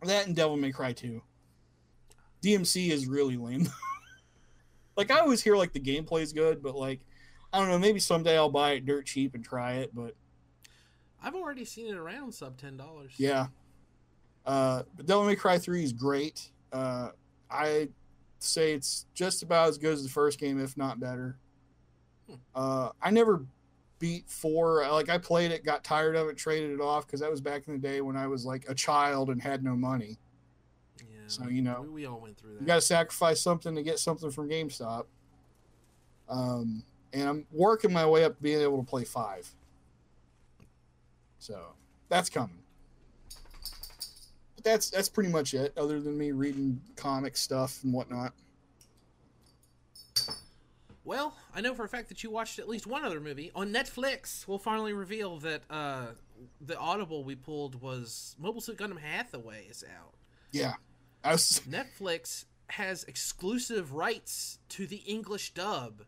That 0.02 0.26
and 0.26 0.34
Devil 0.34 0.56
May 0.56 0.72
Cry 0.72 0.92
2. 0.92 1.22
DMC 2.42 2.90
is 2.90 3.06
really 3.06 3.36
lame. 3.36 3.68
like 4.96 5.10
I 5.10 5.20
always 5.20 5.42
hear 5.42 5.56
like 5.56 5.72
the 5.72 5.80
gameplay's 5.80 6.32
good, 6.32 6.62
but 6.62 6.74
like 6.74 7.00
I 7.52 7.58
don't 7.58 7.68
know, 7.68 7.78
maybe 7.78 8.00
someday 8.00 8.36
I'll 8.36 8.48
buy 8.50 8.72
it 8.72 8.86
dirt 8.86 9.04
cheap 9.06 9.34
and 9.34 9.44
try 9.44 9.74
it, 9.74 9.94
but 9.94 10.14
I've 11.22 11.34
already 11.34 11.64
seen 11.66 11.86
it 11.86 11.96
around 11.96 12.32
sub 12.32 12.56
ten 12.56 12.76
dollars. 12.78 13.12
yeah. 13.18 13.46
Uh 14.46 14.82
but 14.96 15.04
Devil 15.06 15.24
May 15.26 15.36
Cry 15.36 15.58
3 15.58 15.84
is 15.84 15.92
great. 15.92 16.50
Uh 16.72 17.10
I 17.50 17.88
say 18.44 18.72
it's 18.72 19.06
just 19.14 19.42
about 19.42 19.68
as 19.68 19.78
good 19.78 19.92
as 19.92 20.02
the 20.02 20.08
first 20.08 20.38
game, 20.38 20.60
if 20.62 20.76
not 20.76 21.00
better. 21.00 21.38
Hmm. 22.28 22.34
Uh 22.54 22.90
I 23.02 23.10
never 23.10 23.44
beat 23.98 24.28
four. 24.28 24.86
Like 24.90 25.08
I 25.08 25.18
played 25.18 25.50
it, 25.50 25.64
got 25.64 25.84
tired 25.84 26.16
of 26.16 26.28
it, 26.28 26.36
traded 26.36 26.72
it 26.72 26.80
off 26.80 27.06
because 27.06 27.20
that 27.20 27.30
was 27.30 27.40
back 27.40 27.68
in 27.68 27.72
the 27.72 27.78
day 27.78 28.00
when 28.00 28.16
I 28.16 28.26
was 28.26 28.44
like 28.44 28.64
a 28.68 28.74
child 28.74 29.30
and 29.30 29.40
had 29.40 29.64
no 29.64 29.74
money. 29.74 30.18
Yeah. 30.98 31.20
So, 31.26 31.48
you 31.48 31.62
know, 31.62 31.82
we, 31.82 31.88
we 31.88 32.06
all 32.06 32.20
went 32.20 32.36
through 32.36 32.54
that. 32.54 32.60
You 32.60 32.66
got 32.66 32.74
to 32.76 32.80
sacrifice 32.80 33.40
something 33.40 33.74
to 33.74 33.82
get 33.82 33.98
something 33.98 34.30
from 34.30 34.48
GameStop. 34.48 35.06
Um, 36.28 36.84
and 37.12 37.28
I'm 37.28 37.46
working 37.52 37.92
my 37.92 38.06
way 38.06 38.24
up 38.24 38.36
to 38.36 38.42
being 38.42 38.60
able 38.60 38.78
to 38.78 38.84
play 38.84 39.04
five. 39.04 39.48
So 41.38 41.60
that's 42.08 42.28
coming. 42.28 42.63
That's 44.64 44.90
that's 44.90 45.08
pretty 45.08 45.30
much 45.30 45.54
it. 45.54 45.72
Other 45.76 46.00
than 46.00 46.16
me 46.16 46.32
reading 46.32 46.80
comic 46.96 47.36
stuff 47.36 47.80
and 47.84 47.92
whatnot. 47.92 48.32
Well, 51.04 51.36
I 51.54 51.60
know 51.60 51.74
for 51.74 51.84
a 51.84 51.88
fact 51.88 52.08
that 52.08 52.22
you 52.22 52.30
watched 52.30 52.58
at 52.58 52.66
least 52.66 52.86
one 52.86 53.04
other 53.04 53.20
movie 53.20 53.50
on 53.54 53.70
Netflix. 53.70 54.48
We'll 54.48 54.58
finally 54.58 54.94
reveal 54.94 55.38
that 55.40 55.62
uh, 55.68 56.06
the 56.62 56.78
Audible 56.78 57.24
we 57.24 57.34
pulled 57.34 57.82
was 57.82 58.34
Mobile 58.38 58.62
Suit 58.62 58.78
Gundam 58.78 58.98
Hathaway 58.98 59.66
is 59.68 59.84
out. 59.84 60.14
Yeah, 60.50 60.74
was. 61.22 61.60
Netflix 61.68 62.46
has 62.68 63.04
exclusive 63.04 63.92
rights 63.92 64.58
to 64.70 64.86
the 64.86 65.02
English 65.06 65.52
dub, 65.52 66.04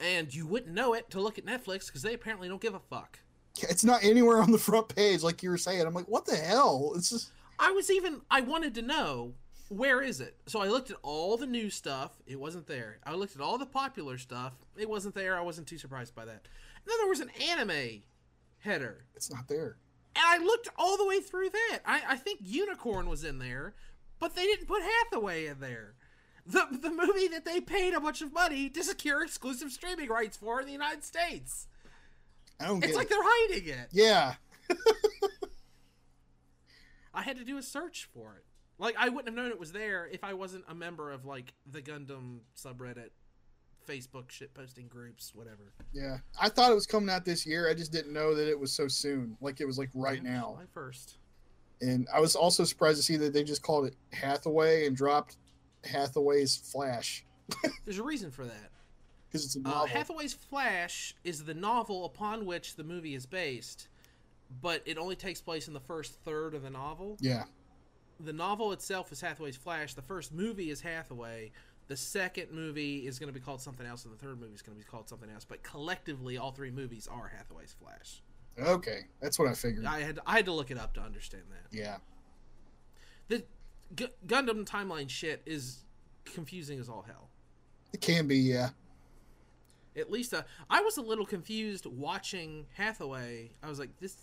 and 0.00 0.34
you 0.34 0.44
wouldn't 0.44 0.74
know 0.74 0.92
it 0.94 1.08
to 1.10 1.20
look 1.20 1.38
at 1.38 1.46
Netflix 1.46 1.86
because 1.86 2.02
they 2.02 2.14
apparently 2.14 2.48
don't 2.48 2.60
give 2.60 2.74
a 2.74 2.80
fuck. 2.80 3.20
It's 3.62 3.84
not 3.84 4.02
anywhere 4.02 4.42
on 4.42 4.50
the 4.50 4.58
front 4.58 4.94
page, 4.94 5.22
like 5.22 5.42
you 5.42 5.50
were 5.50 5.56
saying. 5.56 5.82
I'm 5.82 5.94
like, 5.94 6.08
what 6.08 6.26
the 6.26 6.36
hell? 6.36 6.92
It's 6.96 7.10
just 7.10 7.30
I 7.58 7.70
was 7.72 7.90
even 7.90 8.20
I 8.30 8.40
wanted 8.42 8.74
to 8.76 8.82
know 8.82 9.32
where 9.68 10.00
is 10.00 10.20
it. 10.20 10.36
So 10.46 10.60
I 10.60 10.68
looked 10.68 10.90
at 10.90 10.96
all 11.02 11.36
the 11.36 11.46
new 11.46 11.70
stuff. 11.70 12.12
It 12.26 12.38
wasn't 12.38 12.66
there. 12.66 12.98
I 13.04 13.14
looked 13.14 13.34
at 13.34 13.42
all 13.42 13.58
the 13.58 13.66
popular 13.66 14.16
stuff. 14.18 14.52
It 14.76 14.88
wasn't 14.88 15.14
there. 15.14 15.36
I 15.36 15.40
wasn't 15.42 15.66
too 15.66 15.78
surprised 15.78 16.14
by 16.14 16.24
that. 16.24 16.32
And 16.34 16.86
then 16.86 16.96
there 16.98 17.08
was 17.08 17.20
an 17.20 17.30
anime 17.50 18.02
header. 18.60 19.04
it's 19.16 19.30
not 19.30 19.48
there. 19.48 19.76
And 20.14 20.24
I 20.24 20.38
looked 20.44 20.68
all 20.76 20.96
the 20.96 21.06
way 21.06 21.20
through 21.20 21.50
that. 21.50 21.80
I, 21.84 22.00
I 22.10 22.16
think 22.16 22.40
Unicorn 22.42 23.08
was 23.08 23.24
in 23.24 23.38
there, 23.38 23.74
but 24.18 24.34
they 24.34 24.44
didn't 24.44 24.66
put 24.66 24.82
Hathaway 24.82 25.46
in 25.46 25.60
there. 25.60 25.94
The, 26.46 26.64
the 26.80 26.90
movie 26.90 27.26
that 27.28 27.44
they 27.44 27.60
paid 27.60 27.92
a 27.92 28.00
bunch 28.00 28.22
of 28.22 28.32
money 28.32 28.70
to 28.70 28.84
secure 28.84 29.22
exclusive 29.24 29.72
streaming 29.72 30.08
rights 30.08 30.36
for 30.36 30.60
in 30.60 30.66
the 30.66 30.72
United 30.72 31.02
States. 31.02 31.66
I 32.60 32.66
don't 32.68 32.78
get 32.78 32.90
It's 32.90 32.96
like 32.96 33.06
it. 33.06 33.10
they're 33.10 33.18
hiding 33.20 33.68
it. 33.68 33.88
Yeah, 33.90 34.34
I 37.16 37.22
had 37.22 37.36
to 37.38 37.44
do 37.44 37.56
a 37.58 37.62
search 37.62 38.08
for 38.14 38.36
it. 38.36 38.44
Like 38.78 38.94
I 38.98 39.08
wouldn't 39.08 39.26
have 39.28 39.34
known 39.34 39.50
it 39.50 39.58
was 39.58 39.72
there 39.72 40.06
if 40.12 40.22
I 40.22 40.34
wasn't 40.34 40.64
a 40.68 40.74
member 40.74 41.10
of 41.10 41.24
like 41.24 41.54
the 41.70 41.80
Gundam 41.82 42.40
subreddit, 42.56 43.08
Facebook 43.88 44.30
shit 44.30 44.52
posting 44.52 44.86
groups, 44.88 45.32
whatever. 45.34 45.72
yeah. 45.92 46.18
I 46.40 46.48
thought 46.48 46.70
it 46.70 46.74
was 46.74 46.86
coming 46.86 47.08
out 47.08 47.24
this 47.24 47.46
year. 47.46 47.68
I 47.70 47.74
just 47.74 47.90
didn't 47.92 48.12
know 48.12 48.34
that 48.34 48.48
it 48.48 48.58
was 48.58 48.72
so 48.72 48.86
soon. 48.88 49.36
Like 49.40 49.60
it 49.60 49.64
was 49.66 49.78
like 49.78 49.90
right 49.94 50.22
Yeah, 50.22 50.30
now. 50.34 50.50
July 50.52 50.64
first. 50.74 51.18
And 51.80 52.06
I 52.14 52.20
was 52.20 52.36
also 52.36 52.64
surprised 52.64 52.98
to 52.98 53.02
see 53.04 53.16
that 53.16 53.32
they 53.32 53.44
just 53.44 53.62
called 53.62 53.86
it 53.86 53.94
Hathaway 54.12 54.86
and 54.86 54.96
dropped 54.96 55.36
Hathaway's 55.84 56.56
Flash 56.56 57.24
There's 57.84 57.98
a 57.98 58.02
reason 58.02 58.30
for 58.32 58.44
that. 58.44 58.70
because 59.28 59.44
it's 59.44 59.54
a 59.56 59.60
Uh, 59.60 59.70
novel. 59.70 59.86
Hathaway's 59.86 60.34
Flash 60.34 61.14
is 61.22 61.44
the 61.44 61.54
novel 61.54 62.04
upon 62.04 62.44
which 62.44 62.74
the 62.76 62.82
movie 62.84 63.14
is 63.14 63.24
based, 63.24 63.86
but 64.62 64.82
it 64.86 64.98
only 64.98 65.16
takes 65.16 65.40
place 65.40 65.68
in 65.68 65.74
the 65.74 65.80
first 65.80 66.14
third 66.24 66.54
of 66.54 66.62
the 66.62 66.70
novel. 66.70 67.16
yeah, 67.20 67.44
The 68.20 68.32
novel 68.32 68.72
itself 68.72 69.10
is 69.12 69.20
Hathaway's 69.20 69.56
Flash. 69.56 69.94
The 69.94 70.02
first 70.02 70.32
movie 70.32 70.70
is 70.70 70.80
Hathaway. 70.80 71.52
The 71.88 71.96
second 71.96 72.50
movie 72.52 73.06
is 73.06 73.18
going 73.18 73.28
to 73.28 73.32
be 73.32 73.44
called 73.44 73.60
something 73.60 73.86
else, 73.86 74.04
and 74.04 74.12
the 74.12 74.18
third 74.18 74.40
movie 74.40 74.54
is 74.54 74.62
going 74.62 74.76
to 74.76 74.84
be 74.84 74.88
called 74.90 75.08
something 75.08 75.30
else. 75.30 75.44
But 75.44 75.62
collectively, 75.62 76.36
all 76.36 76.50
three 76.52 76.70
movies 76.72 77.08
are 77.10 77.28
Hathaway's 77.28 77.74
Flash. 77.80 78.22
okay, 78.58 79.02
that's 79.20 79.38
what 79.38 79.46
I 79.48 79.54
figured. 79.54 79.84
I 79.84 80.00
had 80.00 80.18
I 80.26 80.36
had 80.36 80.46
to 80.46 80.52
look 80.52 80.70
it 80.70 80.78
up 80.78 80.94
to 80.94 81.00
understand 81.00 81.44
that. 81.50 81.76
yeah, 81.76 81.98
The 83.28 83.44
Gu- 83.94 84.08
Gundam 84.26 84.64
timeline 84.64 85.08
shit 85.10 85.42
is 85.46 85.84
confusing 86.24 86.80
as 86.80 86.88
all 86.88 87.02
hell. 87.06 87.28
it 87.92 88.00
can 88.00 88.26
be. 88.26 88.38
Yeah, 88.38 88.70
At 89.96 90.10
least 90.10 90.34
uh, 90.34 90.42
I 90.68 90.80
was 90.80 90.96
a 90.96 91.02
little 91.02 91.26
confused 91.26 91.86
watching 91.86 92.66
Hathaway. 92.74 93.52
I 93.62 93.68
was 93.68 93.78
like, 93.78 93.90
this 94.00 94.16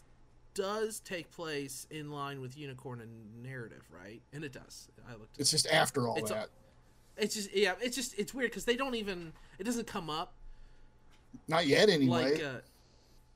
does 0.53 0.99
take 0.99 1.31
place 1.31 1.87
in 1.89 2.11
line 2.11 2.41
with 2.41 2.57
Unicorn 2.57 3.01
and 3.01 3.43
narrative, 3.43 3.83
right? 3.91 4.21
And 4.33 4.43
it 4.43 4.51
does. 4.53 4.87
I 5.07 5.13
looked. 5.13 5.39
it's 5.39 5.51
just 5.51 5.67
after 5.67 6.07
all 6.07 6.15
It's 6.17 6.31
a- 6.31 6.33
that. 6.35 6.49
It's 7.17 7.35
just 7.35 7.55
yeah. 7.55 7.73
It's 7.81 7.95
just 7.95 8.17
it's 8.17 8.33
weird 8.33 8.49
because 8.51 8.65
they 8.65 8.75
don't 8.75 8.95
even. 8.95 9.33
It 9.59 9.65
doesn't 9.65 9.85
come 9.85 10.09
up 10.09 10.33
Not 11.47 11.67
yet, 11.67 11.89
anyway. 11.89 12.33
like. 12.33 12.43
Uh, 12.43 12.53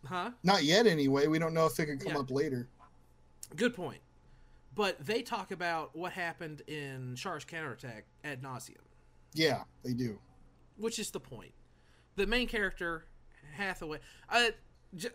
huh. 0.06 0.32
Not 0.44 0.64
yet, 0.64 0.88
anyway. 0.88 1.28
We 1.28 1.38
don't 1.38 1.54
know 1.54 1.68
if 1.68 1.80
it 1.80 1.86
could 1.86 2.00
come 2.00 2.14
Yeah. 2.14 2.20
up 2.20 2.32
later. 2.32 2.68
Good 3.56 3.76
point. 3.76 4.02
But 4.74 5.06
they 5.06 5.22
talk 5.22 5.52
about 5.52 5.96
what 5.96 6.12
happened 6.12 6.62
in 6.68 7.16
Char's 7.16 7.46
counterattack 7.46 8.06
ad 8.24 8.42
nauseum. 8.42 8.76
Yeah, 9.34 9.64
they 9.84 9.94
do. 9.94 10.20
which 10.78 10.98
is 11.00 11.10
the 11.12 11.20
point. 11.20 11.52
The 12.16 12.26
main 12.28 12.48
character, 12.48 13.06
Hathaway. 13.54 14.00
I, 14.30 14.54
j- 14.96 15.10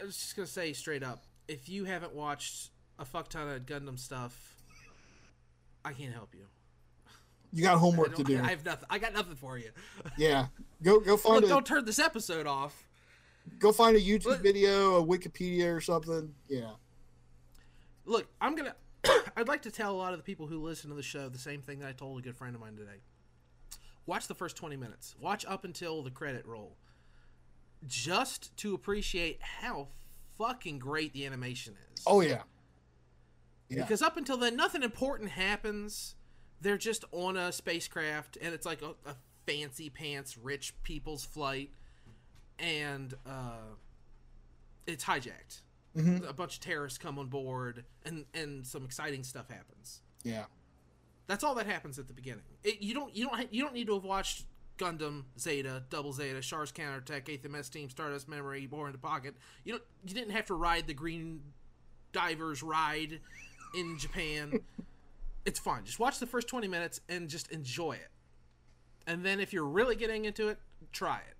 I 0.00 0.04
was 0.04 0.16
just 0.16 0.36
gonna 0.36 0.46
say 0.46 0.72
straight 0.72 1.02
up, 1.02 1.24
if 1.48 1.68
you 1.68 1.84
haven't 1.84 2.14
watched 2.14 2.70
a 2.98 3.04
fuck 3.04 3.28
ton 3.28 3.48
of 3.48 3.66
Gundam 3.66 3.98
stuff, 3.98 4.56
I 5.84 5.92
can't 5.92 6.12
help 6.12 6.34
you. 6.34 6.46
You 7.52 7.62
got 7.64 7.78
homework 7.78 8.14
to 8.16 8.24
do. 8.24 8.38
I 8.42 8.50
have 8.50 8.64
nothing. 8.64 8.86
I 8.90 8.98
got 8.98 9.12
nothing 9.12 9.34
for 9.34 9.58
you. 9.58 9.70
yeah, 10.16 10.46
go 10.82 11.00
go 11.00 11.16
find 11.16 11.36
Look, 11.36 11.44
a 11.44 11.48
don't 11.48 11.66
turn 11.66 11.84
this 11.84 11.98
episode 11.98 12.46
off. 12.46 12.86
go 13.58 13.72
find 13.72 13.96
a 13.96 14.00
YouTube 14.00 14.26
Look- 14.26 14.42
video, 14.42 14.96
a 14.96 15.04
Wikipedia 15.04 15.74
or 15.74 15.80
something. 15.80 16.34
Yeah, 16.48 16.70
Look, 18.04 18.26
I'm 18.40 18.54
gonna. 18.56 18.74
I'd 19.36 19.48
like 19.48 19.62
to 19.62 19.70
tell 19.70 19.90
a 19.92 19.96
lot 19.98 20.12
of 20.12 20.18
the 20.18 20.22
people 20.24 20.46
who 20.46 20.62
listen 20.62 20.90
to 20.90 20.96
the 20.96 21.02
show 21.02 21.28
the 21.28 21.38
same 21.38 21.60
thing 21.60 21.80
that 21.80 21.88
I 21.88 21.92
told 21.92 22.18
a 22.18 22.22
good 22.22 22.36
friend 22.36 22.54
of 22.54 22.60
mine 22.60 22.76
today. 22.76 23.00
Watch 24.06 24.26
the 24.28 24.34
first 24.34 24.56
20 24.56 24.76
minutes. 24.76 25.14
Watch 25.20 25.44
up 25.46 25.64
until 25.64 26.02
the 26.02 26.10
credit 26.10 26.44
roll. 26.46 26.76
Just 27.86 28.56
to 28.58 28.74
appreciate 28.74 29.40
how 29.42 29.88
fucking 30.38 30.78
great 30.78 31.12
the 31.12 31.26
animation 31.26 31.74
is. 31.94 32.02
oh 32.06 32.20
yeah, 32.20 32.42
yeah. 33.68 33.82
Because 33.82 34.02
up 34.02 34.16
until 34.16 34.36
then, 34.36 34.56
nothing 34.56 34.82
important 34.82 35.30
happens. 35.30 36.14
They're 36.60 36.78
just 36.78 37.04
on 37.12 37.36
a 37.36 37.50
spacecraft, 37.52 38.38
and 38.40 38.54
it's 38.54 38.64
like 38.66 38.82
a, 38.82 38.90
a 39.08 39.16
fancy 39.46 39.90
pants 39.90 40.38
rich 40.38 40.74
people's 40.84 41.24
flight, 41.24 41.70
and 42.58 43.14
uh, 43.26 43.74
it's 44.86 45.04
hijacked. 45.04 45.62
Mhm. 45.96 46.26
A 46.28 46.32
bunch 46.32 46.54
of 46.54 46.60
terrorists 46.60 46.98
come 46.98 47.18
on 47.18 47.26
board, 47.26 47.84
and 48.04 48.24
and 48.32 48.66
some 48.66 48.84
exciting 48.84 49.24
stuff 49.24 49.48
happens. 49.48 50.02
yeah. 50.22 50.44
That's 51.28 51.44
all 51.44 51.54
that 51.54 51.66
happens 51.66 51.98
at 52.00 52.08
the 52.08 52.12
beginning. 52.12 52.42
It, 52.64 52.82
you 52.82 52.94
don't 52.94 53.14
you 53.16 53.28
don't 53.28 53.52
you 53.54 53.62
don't 53.62 53.72
need 53.74 53.86
to 53.86 53.94
have 53.94 54.04
watched 54.04 54.44
Gundam, 54.78 55.24
Zeta, 55.38 55.82
Double 55.90 56.12
Zeta, 56.12 56.40
Char's 56.40 56.72
Counterattack, 56.72 57.28
Eighth 57.28 57.48
MS 57.48 57.68
Team, 57.68 57.88
Stardust 57.90 58.28
Memory, 58.28 58.66
War 58.70 58.86
in 58.86 58.92
the 58.92 58.98
Pocket. 58.98 59.34
You 59.64 59.72
don't 59.72 59.84
you 60.06 60.14
didn't 60.14 60.32
have 60.32 60.46
to 60.46 60.54
ride 60.54 60.86
the 60.86 60.94
Green 60.94 61.40
Divers 62.12 62.62
ride 62.62 63.20
in 63.74 63.98
Japan. 63.98 64.60
it's 65.44 65.58
fun. 65.58 65.84
Just 65.84 65.98
watch 65.98 66.18
the 66.18 66.26
first 66.26 66.48
twenty 66.48 66.68
minutes 66.68 67.00
and 67.08 67.28
just 67.28 67.50
enjoy 67.50 67.92
it. 67.92 68.08
And 69.06 69.24
then 69.24 69.40
if 69.40 69.52
you're 69.52 69.66
really 69.66 69.96
getting 69.96 70.24
into 70.24 70.48
it, 70.48 70.58
try 70.92 71.18
it. 71.18 71.36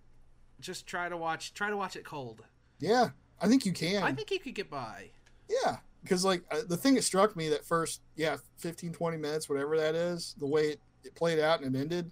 Just 0.61 0.87
try 0.87 1.09
to 1.09 1.17
watch 1.17 1.55
try 1.55 1.71
to 1.71 1.77
watch 1.77 1.97
it 1.97 2.05
cold. 2.05 2.43
Yeah, 2.79 3.11
I 3.41 3.49
think 3.49 3.67
you 3.67 3.73
can. 3.73 4.03
I 4.03 4.12
think 4.12 4.31
you 4.31 4.39
could 4.39 4.55
get 4.55 4.71
by. 4.71 5.11
Yeah, 5.49 5.77
because 6.03 6.25
like 6.25 6.43
uh, 6.51 6.61
the 6.69 6.77
thing 6.77 6.95
that 6.95 7.03
struck 7.03 7.37
me 7.37 7.49
that 7.51 7.65
first, 7.65 8.01
yeah, 8.17 8.37
15, 8.59 8.93
20 8.93 9.17
minutes, 9.17 9.49
whatever 9.49 9.77
that 9.77 9.95
is, 9.95 10.35
the 10.39 10.47
way 10.47 10.71
it, 10.71 10.81
it 11.05 11.15
played 11.15 11.39
out 11.39 11.62
and 11.62 11.75
it 11.75 11.79
ended, 11.79 12.11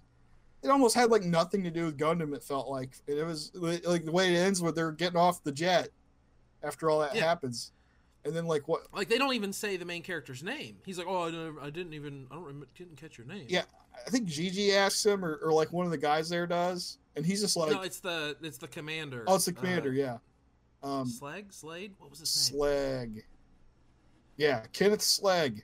it 0.63 0.69
almost 0.69 0.95
had 0.95 1.09
like 1.09 1.23
nothing 1.23 1.63
to 1.63 1.71
do 1.71 1.85
with 1.85 1.97
Gundam. 1.97 2.35
It 2.35 2.43
felt 2.43 2.67
like 2.69 2.91
And 3.07 3.17
it 3.17 3.25
was 3.25 3.51
like 3.55 4.05
the 4.05 4.11
way 4.11 4.33
it 4.35 4.37
ends 4.37 4.61
with 4.61 4.75
they're 4.75 4.91
getting 4.91 5.17
off 5.17 5.43
the 5.43 5.51
jet, 5.51 5.89
after 6.63 6.89
all 6.89 6.99
that 6.99 7.15
Yeah. 7.15 7.23
happens. 7.25 7.71
And 8.23 8.35
then 8.35 8.45
like 8.45 8.67
what? 8.67 8.81
Like 8.93 9.09
they 9.09 9.17
don't 9.17 9.33
even 9.33 9.51
say 9.51 9.77
the 9.77 9.85
main 9.85 10.03
character's 10.03 10.43
name. 10.43 10.77
He's 10.85 10.99
like, 10.99 11.07
"Oh, 11.07 11.57
I, 11.61 11.65
I 11.65 11.69
didn't 11.71 11.93
even, 11.93 12.27
I 12.29 12.35
don't, 12.35 12.43
rem- 12.43 12.67
didn't 12.75 12.95
catch 12.97 13.17
your 13.17 13.25
name." 13.25 13.47
Yeah, 13.49 13.63
I 14.05 14.11
think 14.11 14.25
Gigi 14.27 14.73
asks 14.75 15.03
him, 15.03 15.25
or, 15.25 15.37
or 15.37 15.51
like 15.51 15.73
one 15.73 15.85
of 15.87 15.91
the 15.91 15.97
guys 15.97 16.29
there 16.29 16.45
does, 16.45 16.99
and 17.15 17.25
he's 17.25 17.41
just 17.41 17.57
like, 17.57 17.71
no, 17.71 17.81
it's 17.81 17.99
the 17.99 18.37
it's 18.43 18.59
the 18.59 18.67
commander. 18.67 19.23
"Oh, 19.25 19.35
it's 19.35 19.45
the 19.45 19.51
Uh, 19.53 19.55
commander." 19.59 19.91
yeah. 19.93 20.17
Um, 20.83 21.07
Slag, 21.07 21.51
Slade. 21.51 21.95
What 21.97 22.11
was 22.11 22.19
his 22.19 22.51
name? 22.51 22.59
Slag. 22.59 23.23
Yeah, 24.37 24.65
Kenneth 24.71 25.01
Slag. 25.01 25.63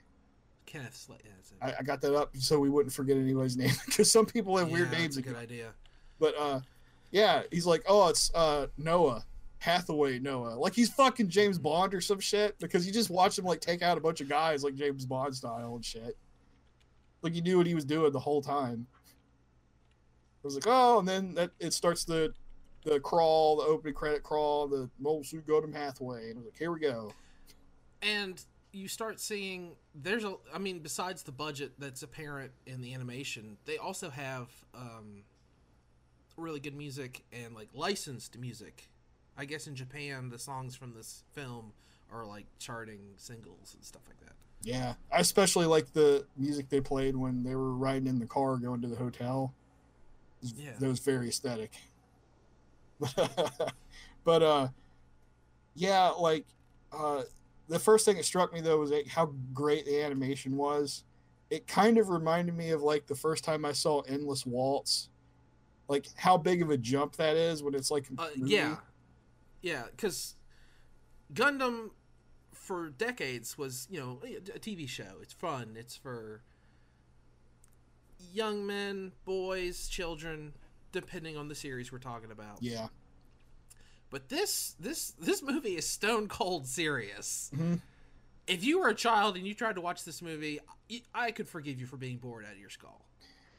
Kenneth 0.68 0.96
Slade. 0.96 1.20
Yeah. 1.24 1.66
I, 1.66 1.80
I 1.80 1.82
got 1.82 2.00
that 2.02 2.14
up 2.14 2.36
so 2.36 2.58
we 2.58 2.70
wouldn't 2.70 2.92
forget 2.92 3.16
anybody's 3.16 3.56
name 3.56 3.72
because 3.86 4.10
some 4.10 4.26
people 4.26 4.56
have 4.56 4.70
weird 4.70 4.90
names. 4.92 5.16
A 5.16 5.22
good 5.22 5.36
idea. 5.36 5.70
But 6.20 6.34
uh, 6.38 6.60
yeah, 7.10 7.42
he's 7.50 7.66
like, 7.66 7.82
oh, 7.86 8.08
it's 8.08 8.32
uh 8.34 8.66
Noah 8.76 9.24
Hathaway 9.58 10.20
Noah, 10.20 10.54
like 10.54 10.74
he's 10.74 10.88
fucking 10.90 11.28
James 11.28 11.58
Bond 11.58 11.92
or 11.92 12.00
some 12.00 12.20
shit 12.20 12.58
because 12.60 12.86
you 12.86 12.92
just 12.92 13.10
watch 13.10 13.38
him 13.38 13.44
like 13.44 13.60
take 13.60 13.82
out 13.82 13.98
a 13.98 14.00
bunch 14.00 14.20
of 14.20 14.28
guys 14.28 14.62
like 14.62 14.76
James 14.76 15.04
Bond 15.04 15.34
style 15.34 15.74
and 15.74 15.84
shit. 15.84 16.16
Like 17.22 17.34
you 17.34 17.42
knew 17.42 17.58
what 17.58 17.66
he 17.66 17.74
was 17.74 17.84
doing 17.84 18.12
the 18.12 18.20
whole 18.20 18.40
time. 18.40 18.86
I 20.44 20.46
was 20.46 20.54
like, 20.54 20.66
oh, 20.68 21.00
and 21.00 21.08
then 21.08 21.34
that 21.34 21.50
it 21.58 21.72
starts 21.72 22.04
the 22.04 22.32
the 22.84 23.00
crawl, 23.00 23.56
the 23.56 23.64
opening 23.64 23.94
credit 23.94 24.22
crawl, 24.22 24.68
the 24.68 24.88
mobile 25.00 25.24
suit 25.24 25.44
Gundam 25.46 25.74
Hathaway, 25.74 26.30
and 26.30 26.36
I 26.36 26.38
was 26.38 26.46
like, 26.46 26.58
here 26.58 26.70
we 26.70 26.78
go. 26.78 27.12
and 28.00 28.40
you 28.72 28.88
start 28.88 29.18
seeing 29.20 29.72
there's 29.94 30.24
a 30.24 30.34
i 30.54 30.58
mean 30.58 30.78
besides 30.80 31.22
the 31.22 31.32
budget 31.32 31.72
that's 31.78 32.02
apparent 32.02 32.52
in 32.66 32.80
the 32.80 32.92
animation 32.94 33.56
they 33.64 33.76
also 33.78 34.10
have 34.10 34.48
um 34.74 35.22
really 36.36 36.60
good 36.60 36.76
music 36.76 37.22
and 37.32 37.54
like 37.54 37.68
licensed 37.74 38.38
music 38.38 38.88
i 39.36 39.44
guess 39.44 39.66
in 39.66 39.74
japan 39.74 40.28
the 40.28 40.38
songs 40.38 40.76
from 40.76 40.92
this 40.94 41.24
film 41.32 41.72
are 42.12 42.24
like 42.26 42.46
charting 42.58 43.00
singles 43.16 43.74
and 43.74 43.84
stuff 43.84 44.02
like 44.06 44.18
that 44.20 44.34
Yeah, 44.62 44.94
I 45.12 45.20
especially 45.20 45.66
like 45.66 45.92
the 45.92 46.26
music 46.36 46.68
they 46.68 46.80
played 46.80 47.14
when 47.16 47.42
they 47.42 47.54
were 47.54 47.72
riding 47.74 48.06
in 48.08 48.18
the 48.18 48.26
car 48.26 48.56
going 48.56 48.80
to 48.80 48.88
the 48.88 48.96
hotel. 48.96 49.52
Yeah. 50.42 50.70
that 50.78 50.88
was 50.88 51.00
very 51.00 51.28
aesthetic. 51.28 51.72
but 54.24 54.42
uh, 54.42 54.68
yeah, 55.74 56.08
like 56.08 56.44
uh, 56.92 57.22
the 57.68 57.78
first 57.78 58.04
thing 58.04 58.16
that 58.16 58.24
struck 58.24 58.52
me 58.52 58.60
though 58.60 58.78
was 58.78 58.90
like 58.90 59.06
how 59.06 59.32
great 59.52 59.84
the 59.84 60.02
animation 60.02 60.56
was. 60.56 61.04
It 61.50 61.66
kind 61.66 61.98
of 61.98 62.10
reminded 62.10 62.54
me 62.56 62.70
of 62.70 62.82
like 62.82 63.06
the 63.06 63.14
first 63.14 63.44
time 63.44 63.64
I 63.64 63.72
saw 63.72 64.00
Endless 64.02 64.44
Waltz, 64.44 65.08
like 65.88 66.06
how 66.16 66.36
big 66.36 66.62
of 66.62 66.70
a 66.70 66.76
jump 66.76 67.16
that 67.16 67.36
is 67.36 67.62
when 67.62 67.74
it's 67.74 67.90
like 67.90 68.06
uh, 68.18 68.28
yeah. 68.36 68.76
Yeah 69.62 69.84
because 69.90 70.36
gundam 71.32 71.90
for 72.52 72.90
decades 72.90 73.56
was 73.56 73.86
you 73.90 73.98
know 73.98 74.20
a 74.54 74.58
tv 74.58 74.88
show. 74.88 75.16
It's 75.22 75.32
fun. 75.32 75.76
It's 75.78 75.96
for 75.96 76.42
young 78.32 78.66
men 78.66 79.12
boys 79.24 79.88
children 79.88 80.52
depending 80.92 81.36
on 81.36 81.48
the 81.48 81.54
series 81.54 81.92
we're 81.92 81.98
talking 81.98 82.30
about. 82.30 82.58
Yeah, 82.60 82.88
But 84.10 84.28
this 84.28 84.74
this 84.80 85.12
this 85.18 85.42
movie 85.42 85.76
is 85.76 85.86
stone 85.86 86.28
cold 86.28 86.66
serious. 86.66 87.50
Mhm. 87.54 87.80
If 88.46 88.64
you 88.64 88.78
were 88.80 88.88
a 88.88 88.94
child 88.94 89.36
and 89.36 89.46
you 89.46 89.54
tried 89.54 89.74
to 89.74 89.80
watch 89.82 90.04
this 90.04 90.22
movie, 90.22 90.58
I- 90.90 91.02
I 91.14 91.30
could 91.32 91.46
forgive 91.48 91.78
you 91.78 91.86
for 91.86 91.98
being 91.98 92.16
bored 92.16 92.46
out 92.46 92.52
of 92.52 92.58
your 92.58 92.70
skull. 92.70 93.04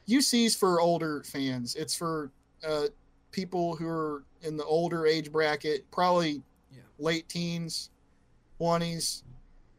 UC's 0.06 0.56
for 0.56 0.80
older 0.80 1.22
fans. 1.22 1.76
It's 1.76 1.94
for 1.94 2.32
uh, 2.64 2.88
people 3.30 3.76
who 3.76 3.86
are 3.88 4.24
in 4.42 4.56
the 4.56 4.64
older 4.64 5.06
age 5.06 5.30
bracket, 5.30 5.88
probably 5.92 6.42
Yeah. 6.74 6.82
late 6.98 7.28
teens, 7.28 7.90
twenties, 8.58 9.22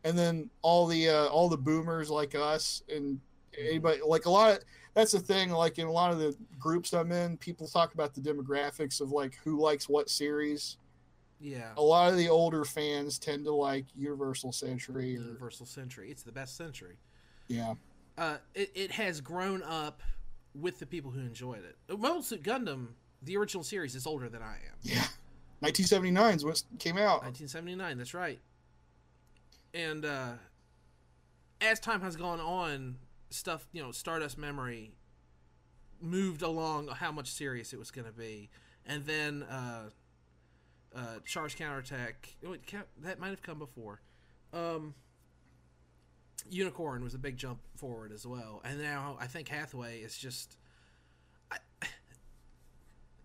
and 0.05 0.17
then 0.17 0.49
all 0.61 0.87
the 0.87 1.09
uh, 1.09 1.25
all 1.27 1.49
the 1.49 1.57
boomers 1.57 2.09
like 2.09 2.33
us 2.33 2.81
and 2.87 3.19
anybody 3.57 3.99
like 4.05 4.25
a 4.25 4.29
lot 4.29 4.53
of 4.57 4.63
that's 4.93 5.11
the 5.13 5.19
thing. 5.19 5.51
Like 5.51 5.77
in 5.79 5.87
a 5.87 5.91
lot 5.91 6.11
of 6.11 6.19
the 6.19 6.35
groups 6.59 6.93
I'm 6.93 7.11
in, 7.11 7.37
people 7.37 7.67
talk 7.67 7.93
about 7.93 8.13
the 8.13 8.21
demographics 8.21 9.01
of 9.01 9.11
like 9.11 9.35
who 9.43 9.59
likes 9.59 9.87
what 9.89 10.09
series. 10.09 10.77
Yeah. 11.39 11.71
A 11.77 11.81
lot 11.81 12.11
of 12.11 12.17
the 12.17 12.29
older 12.29 12.63
fans 12.65 13.17
tend 13.17 13.45
to 13.45 13.51
like 13.53 13.85
Universal 13.95 14.51
Century 14.51 15.17
or 15.17 15.21
Universal 15.21 15.65
Century. 15.65 16.11
It's 16.11 16.23
the 16.23 16.31
best 16.31 16.55
century. 16.55 16.97
yeah, 17.47 17.73
Uh, 18.17 18.37
it, 18.53 18.71
it 18.75 18.91
has 18.91 19.21
grown 19.21 19.63
up 19.63 20.01
with 20.53 20.77
the 20.79 20.85
people 20.85 21.09
who 21.09 21.21
enjoyed 21.21 21.63
it. 21.65 21.77
Mobile 21.89 22.21
Suit 22.21 22.43
Gundam, 22.43 22.89
the 23.23 23.37
original 23.37 23.63
series, 23.63 23.95
is 23.95 24.05
older 24.05 24.29
than 24.29 24.41
I 24.43 24.55
am. 24.55 24.77
yeah. 24.83 25.05
1979 25.61 26.35
is 26.35 26.43
when 26.43 26.53
it 26.53 26.63
came 26.79 26.97
out. 26.97 27.23
1979. 27.23 27.97
That's 27.97 28.13
right. 28.13 28.39
And 29.73 30.05
uh, 30.05 30.31
as 31.61 31.79
time 31.79 32.01
has 32.01 32.15
gone 32.15 32.39
on, 32.39 32.97
stuff 33.31 33.67
you 33.71 33.81
know, 33.81 33.91
Stardust 33.91 34.37
Memory 34.37 34.91
moved 35.99 36.41
along 36.41 36.87
how 36.87 37.11
much 37.11 37.31
serious 37.31 37.73
it 37.73 37.79
was 37.79 37.91
going 37.91 38.05
to 38.07 38.13
be, 38.13 38.49
and 38.85 39.05
then 39.05 39.43
uh, 39.43 39.89
uh, 40.95 41.19
Char's 41.25 41.55
Counterattack. 41.55 42.35
oh, 42.45 42.53
it 42.53 42.61
That 43.01 43.19
might 43.19 43.29
have 43.29 43.41
come 43.41 43.59
before. 43.59 44.01
Um, 44.53 44.93
Unicorn 46.49 47.03
was 47.03 47.13
a 47.13 47.19
big 47.19 47.37
jump 47.37 47.59
forward 47.75 48.11
as 48.11 48.25
well, 48.25 48.61
and 48.63 48.81
now 48.81 49.17
I 49.19 49.27
think 49.27 49.47
Hathaway 49.47 49.99
is 49.99 50.17
just. 50.17 50.57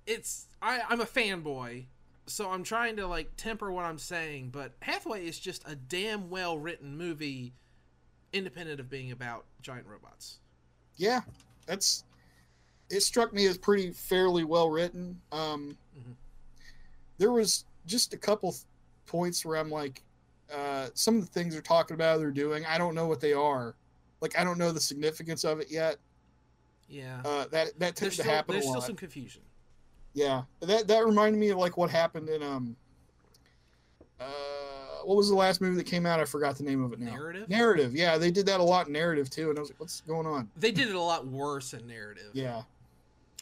It's 0.09 0.47
I, 0.63 0.83
I'm 0.89 1.01
a 1.01 1.05
fanboy, 1.05 1.87
so 2.27 2.49
I'm 2.49 2.63
trying 2.63 2.95
to 2.95 3.09
like 3.09 3.33
temper 3.37 3.73
what 3.73 3.85
I'm 3.85 3.99
saying, 3.99 4.51
but 4.53 4.75
Hathaway 4.81 5.27
is 5.27 5.37
just 5.37 5.67
a 5.67 5.75
damn 5.75 6.31
well 6.31 6.57
written 6.57 6.97
movie, 6.97 7.55
independent 8.37 8.81
of 8.81 8.89
being 8.91 9.13
about 9.13 9.45
giant 9.63 9.87
robots. 9.87 10.39
yeah, 10.97 11.21
that's 11.67 12.05
it 12.89 13.01
struck 13.01 13.33
me 13.33 13.47
as 13.47 13.59
pretty 13.59 13.91
fairly 13.93 14.45
well 14.45 14.71
written. 14.71 15.21
Um, 15.33 15.77
Mhm. 15.99 16.15
There 17.19 17.33
was 17.33 17.65
just 17.87 18.13
a 18.15 18.17
couple 18.17 18.53
th- 18.53 18.63
points 19.07 19.45
where 19.45 19.57
I'm 19.57 19.71
like, 19.71 20.03
uh, 20.53 20.89
some 20.95 21.17
of 21.17 21.23
the 21.27 21.33
things 21.33 21.55
they're 21.55 21.63
talking 21.63 21.95
about, 21.95 22.19
they're 22.19 22.31
doing, 22.31 22.65
I 22.67 22.79
don't 22.79 22.95
know 22.95 23.07
what 23.07 23.21
they 23.21 23.33
are. 23.33 23.75
Like 24.21 24.39
I 24.39 24.45
don't 24.45 24.59
know 24.59 24.71
the 24.73 24.81
significance 24.81 25.43
of 25.45 25.61
it 25.61 25.71
yet. 25.71 25.97
Yeah, 26.89 27.21
Uh, 27.25 27.47
that 27.47 27.77
that 27.81 27.97
tends 27.97 28.01
there's 28.01 28.17
to 28.17 28.23
still, 28.23 28.33
happen 28.35 28.53
there's 28.55 28.69
still 28.69 28.81
some 28.81 28.97
confusion. 28.97 29.43
Yeah, 30.15 30.45
that 30.61 30.87
that 30.87 31.05
reminded 31.05 31.39
me 31.39 31.49
of 31.51 31.59
like 31.59 31.77
what 31.77 31.91
happened 31.91 32.29
in 32.29 32.43
um. 32.43 32.77
Uh, 34.21 34.25
what 35.07 35.17
was 35.17 35.29
the 35.29 35.35
last 35.35 35.61
movie 35.61 35.77
that 35.77 35.87
came 35.87 36.07
out? 36.07 36.21
I 36.21 36.25
forgot 36.25 36.57
the 36.57 36.65
name 36.65 36.83
of 36.83 36.93
it 36.93 37.01
now. 37.01 37.13
Narrative. 37.13 37.49
Narrative. 37.49 37.95
Yeah, 37.95 38.19
they 38.19 38.31
did 38.31 38.47
that 38.47 38.61
a 38.61 38.63
lot 38.63 38.89
in 38.89 38.93
narrative 38.93 39.31
too, 39.31 39.51
and 39.51 39.59
I 39.59 39.61
was 39.61 39.71
like, 39.71 39.81
"What's 39.81 40.01
going 40.03 40.27
on?" 40.27 40.51
They 40.57 40.73
did 40.73 40.89
it 40.89 40.95
a 40.95 41.01
lot 41.01 41.27
worse 41.27 41.73
in 41.75 41.87
narrative. 41.87 42.31
Yeah, 42.33 42.63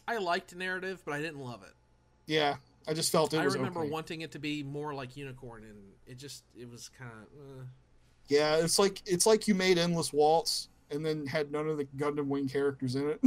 I 0.07 0.17
liked 0.17 0.55
narrative, 0.55 1.01
but 1.05 1.13
I 1.13 1.21
didn't 1.21 1.39
love 1.39 1.63
it. 1.63 1.73
yeah. 2.25 2.55
I 2.87 2.93
just 2.93 3.11
felt 3.11 3.33
it 3.33 3.39
I 3.39 3.45
remember 3.45 3.79
okay. 3.79 3.89
wanting 3.89 4.21
it 4.21 4.31
to 4.33 4.39
be 4.39 4.61
more 4.61 4.93
like 4.93 5.17
Unicorn, 5.17 5.63
and 5.63 5.77
it 6.05 6.19
just 6.19 6.43
it 6.55 6.69
was 6.69 6.89
kind 6.89 7.11
of. 7.11 7.27
Uh, 7.39 7.63
Yeah, 8.27 8.57
it's 8.57 8.77
like 8.77 9.01
it's 9.07 9.25
like 9.25 9.47
you 9.47 9.55
made 9.55 9.79
Endless 9.79 10.13
Waltz 10.13 10.69
and 10.91 11.03
then 11.03 11.25
had 11.25 11.51
none 11.51 11.67
of 11.67 11.77
the 11.77 11.85
Gundam 11.97 12.27
Wing 12.27 12.47
characters 12.47 12.95
in 12.95 13.09
it. 13.09 13.19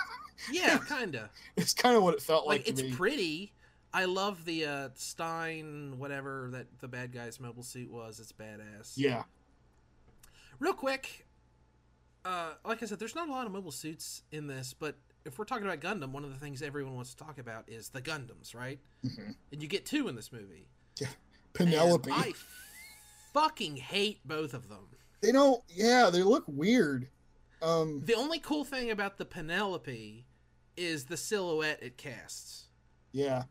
yeah, 0.50 0.78
kinda. 0.88 1.28
it's 1.56 1.74
kind 1.74 1.94
of 1.94 2.02
what 2.02 2.14
it 2.14 2.22
felt 2.22 2.46
like, 2.46 2.60
like 2.60 2.68
it's 2.68 2.82
me. 2.82 2.92
pretty. 2.92 3.52
I 3.94 4.06
love 4.06 4.44
the 4.44 4.64
uh, 4.64 4.88
Stein, 4.94 5.94
whatever 5.98 6.48
that 6.52 6.66
the 6.80 6.88
bad 6.88 7.12
guy's 7.12 7.38
mobile 7.38 7.62
suit 7.62 7.90
was. 7.90 8.18
It's 8.20 8.32
badass. 8.32 8.92
yeah, 8.96 9.24
Real 10.58 10.72
quick, 10.72 11.26
uh, 12.24 12.52
like 12.64 12.82
I 12.82 12.86
said, 12.86 12.98
there's 12.98 13.14
not 13.14 13.28
a 13.28 13.32
lot 13.32 13.46
of 13.46 13.52
mobile 13.52 13.72
suits 13.72 14.22
in 14.32 14.46
this, 14.46 14.74
but 14.78 14.96
if 15.24 15.38
we're 15.38 15.44
talking 15.44 15.66
about 15.66 15.80
Gundam, 15.80 16.12
one 16.12 16.24
of 16.24 16.30
the 16.32 16.38
things 16.38 16.62
everyone 16.62 16.94
wants 16.94 17.14
to 17.14 17.24
talk 17.24 17.38
about 17.38 17.64
is 17.68 17.90
the 17.90 18.00
Gundams, 18.00 18.54
right? 18.54 18.78
Mhm. 19.04 19.34
And 19.52 19.62
you 19.62 19.68
get 19.68 19.84
two 19.86 20.08
in 20.08 20.14
this 20.16 20.32
movie. 20.32 20.68
Yeah, 21.00 21.08
Penelope. 21.52 22.10
And 22.10 22.20
I 22.22 22.32
fucking 23.32 23.76
hate 23.76 24.20
both 24.26 24.54
of 24.54 24.68
them. 24.68 24.88
They 25.20 25.32
don't. 25.32 25.62
Yeah, 25.68 26.10
they 26.10 26.22
look 26.22 26.44
weird. 26.46 27.08
Um, 27.60 28.02
The 28.04 28.14
only 28.14 28.38
cool 28.40 28.64
thing 28.64 28.90
about 28.90 29.18
the 29.18 29.24
Penelope 29.24 30.24
is 30.76 31.04
the 31.04 31.16
silhouette 31.16 31.80
it 31.82 31.96
casts. 31.96 32.68
yeah, 33.12 33.44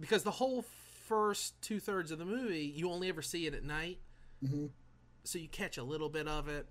Because 0.00 0.22
the 0.22 0.30
whole 0.32 0.64
first 1.06 1.60
two 1.62 1.78
thirds 1.80 2.10
of 2.10 2.18
the 2.18 2.24
movie, 2.24 2.72
you 2.74 2.90
only 2.90 3.08
ever 3.08 3.22
see 3.22 3.46
it 3.46 3.54
at 3.54 3.64
night. 3.64 3.98
hmm 4.46 4.66
so 5.22 5.38
you 5.38 5.48
catch 5.48 5.76
a 5.76 5.82
little 5.82 6.08
bit 6.08 6.26
of 6.26 6.48
it 6.48 6.66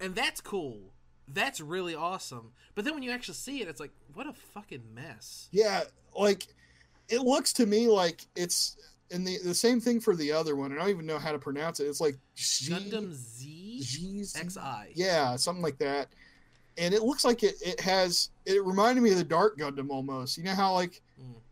and 0.00 0.12
that's 0.16 0.40
cool 0.40 0.92
that's 1.28 1.60
really 1.60 1.94
awesome 1.94 2.50
but 2.74 2.84
then 2.84 2.94
when 2.94 3.02
you 3.04 3.12
actually 3.12 3.34
see 3.34 3.62
it 3.62 3.68
it's 3.68 3.78
like 3.78 3.92
what 4.12 4.26
a 4.26 4.32
fucking 4.32 4.82
mess 4.92 5.48
yeah. 5.52 5.82
Like 6.18 6.48
it 7.08 7.20
looks 7.20 7.52
to 7.54 7.64
me 7.64 7.86
like 7.86 8.26
it's 8.34 8.76
and 9.12 9.24
the 9.24 9.38
the 9.44 9.54
same 9.54 9.80
thing 9.80 10.00
for 10.00 10.16
the 10.16 10.32
other 10.32 10.56
one. 10.56 10.72
I 10.72 10.76
don't 10.76 10.88
even 10.90 11.06
know 11.06 11.18
how 11.18 11.30
to 11.30 11.38
pronounce 11.38 11.78
it. 11.78 11.84
It's 11.84 12.00
like 12.00 12.16
G- 12.34 12.72
gundam 12.72 13.12
z 13.12 13.82
xi 13.82 14.24
Yeah, 14.94 15.36
something 15.36 15.62
like 15.62 15.78
that. 15.78 16.08
And 16.76 16.92
it 16.92 17.02
looks 17.02 17.24
like 17.24 17.42
it, 17.44 17.54
it 17.64 17.78
has 17.80 18.30
it 18.46 18.64
reminded 18.64 19.02
me 19.02 19.10
of 19.12 19.18
the 19.18 19.24
Dark 19.24 19.58
Gundam 19.58 19.90
almost. 19.90 20.36
You 20.36 20.44
know 20.44 20.54
how 20.54 20.74
like. 20.74 21.00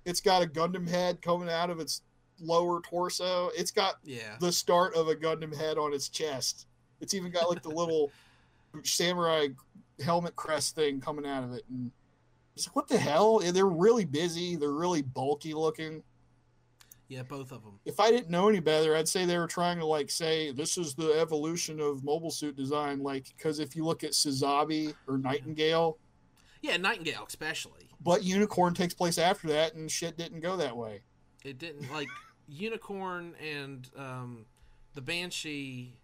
It's 0.05 0.21
got 0.21 0.43
a 0.43 0.47
Gundam 0.47 0.89
head 0.89 1.21
coming 1.23 1.49
out 1.49 1.71
of 1.71 1.79
its 1.81 2.03
lower 2.41 2.81
torso. 2.81 3.51
It's 3.57 3.71
got 3.71 3.97
Yeah. 4.05 4.37
the 4.41 4.51
start 4.53 4.95
of 4.95 5.09
a 5.09 5.15
Gundam 5.15 5.55
head 5.55 5.77
on 5.79 5.93
its 5.93 6.09
chest. 6.09 6.67
It's 7.01 7.15
even 7.15 7.31
got 7.31 7.49
like 7.51 7.63
the 7.63 7.69
little 7.71 8.11
samurai 8.85 9.49
helmet 10.03 10.37
crest 10.37 10.75
thing 10.75 11.01
coming 11.01 11.27
out 11.27 11.45
of 11.45 11.53
it, 11.53 11.65
and 11.69 11.91
it's 12.57 12.67
like, 12.67 12.77
what 12.77 12.89
the 12.89 12.99
hell? 12.99 13.39
They're 13.41 13.67
really 13.67 14.05
busy. 14.05 14.57
They're 14.57 14.71
really 14.73 15.03
bulky 15.03 15.55
looking. 15.55 16.03
Yeah, 17.09 17.23
both 17.25 17.51
of 17.53 17.65
them. 17.65 17.81
If 17.85 17.99
I 17.99 18.11
didn't 18.11 18.31
know 18.31 18.49
any 18.49 18.61
better, 18.61 18.95
I'd 18.95 19.09
say 19.09 19.25
they 19.25 19.37
were 19.39 19.49
trying 19.49 19.79
to 19.81 19.85
like 19.87 20.11
say 20.11 20.53
this 20.53 20.79
is 20.79 20.95
the 20.95 21.19
evolution 21.19 21.81
of 21.81 22.05
mobile 22.05 22.31
suit 22.31 22.57
design. 22.57 23.03
Like, 23.03 23.27
because 23.37 23.59
if 23.59 23.75
you 23.75 23.85
look 23.85 24.05
at 24.05 24.13
Sazabi 24.13 24.95
or 25.09 25.19
Nightingale, 25.19 25.99
Yeah, 26.63 26.77
Nightingale 26.77 27.25
especially. 27.27 27.80
But 28.03 28.25
Unicorn 28.25 28.75
takes 28.75 28.95
place 28.95 29.19
after 29.19 29.49
that, 29.49 29.75
and 29.75 29.91
shit 29.91 30.17
didn't 30.17 30.41
go 30.41 30.57
that 30.57 30.77
way. 30.77 31.01
It 31.45 31.59
didn't 31.59 31.93
like 31.93 32.09
Unicorn 32.49 33.35
and 33.43 33.89
um, 33.97 34.47
the 34.95 35.01
Banshee 35.01 35.97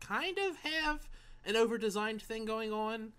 kind 0.00 0.38
of 0.38 0.56
have 0.58 1.08
an 1.46 1.56
over-designed 1.56 2.22
thing 2.22 2.44
going 2.44 2.72
on, 2.72 3.12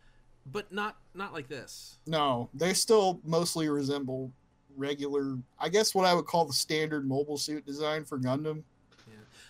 but 0.52 0.72
not 0.72 0.98
not 1.14 1.34
like 1.34 1.48
this. 1.48 1.98
No, 2.08 2.50
they 2.54 2.74
still 2.74 3.20
mostly 3.24 3.70
resemble 3.70 4.32
regular, 4.76 5.38
I 5.60 5.70
guess 5.70 5.96
what 5.96 6.06
I 6.06 6.14
would 6.14 6.26
call 6.26 6.46
the 6.46 6.54
standard 6.54 7.08
mobile 7.08 7.38
suit 7.38 7.66
design 7.66 8.04
for 8.06 8.20
Gundam. 8.20 8.64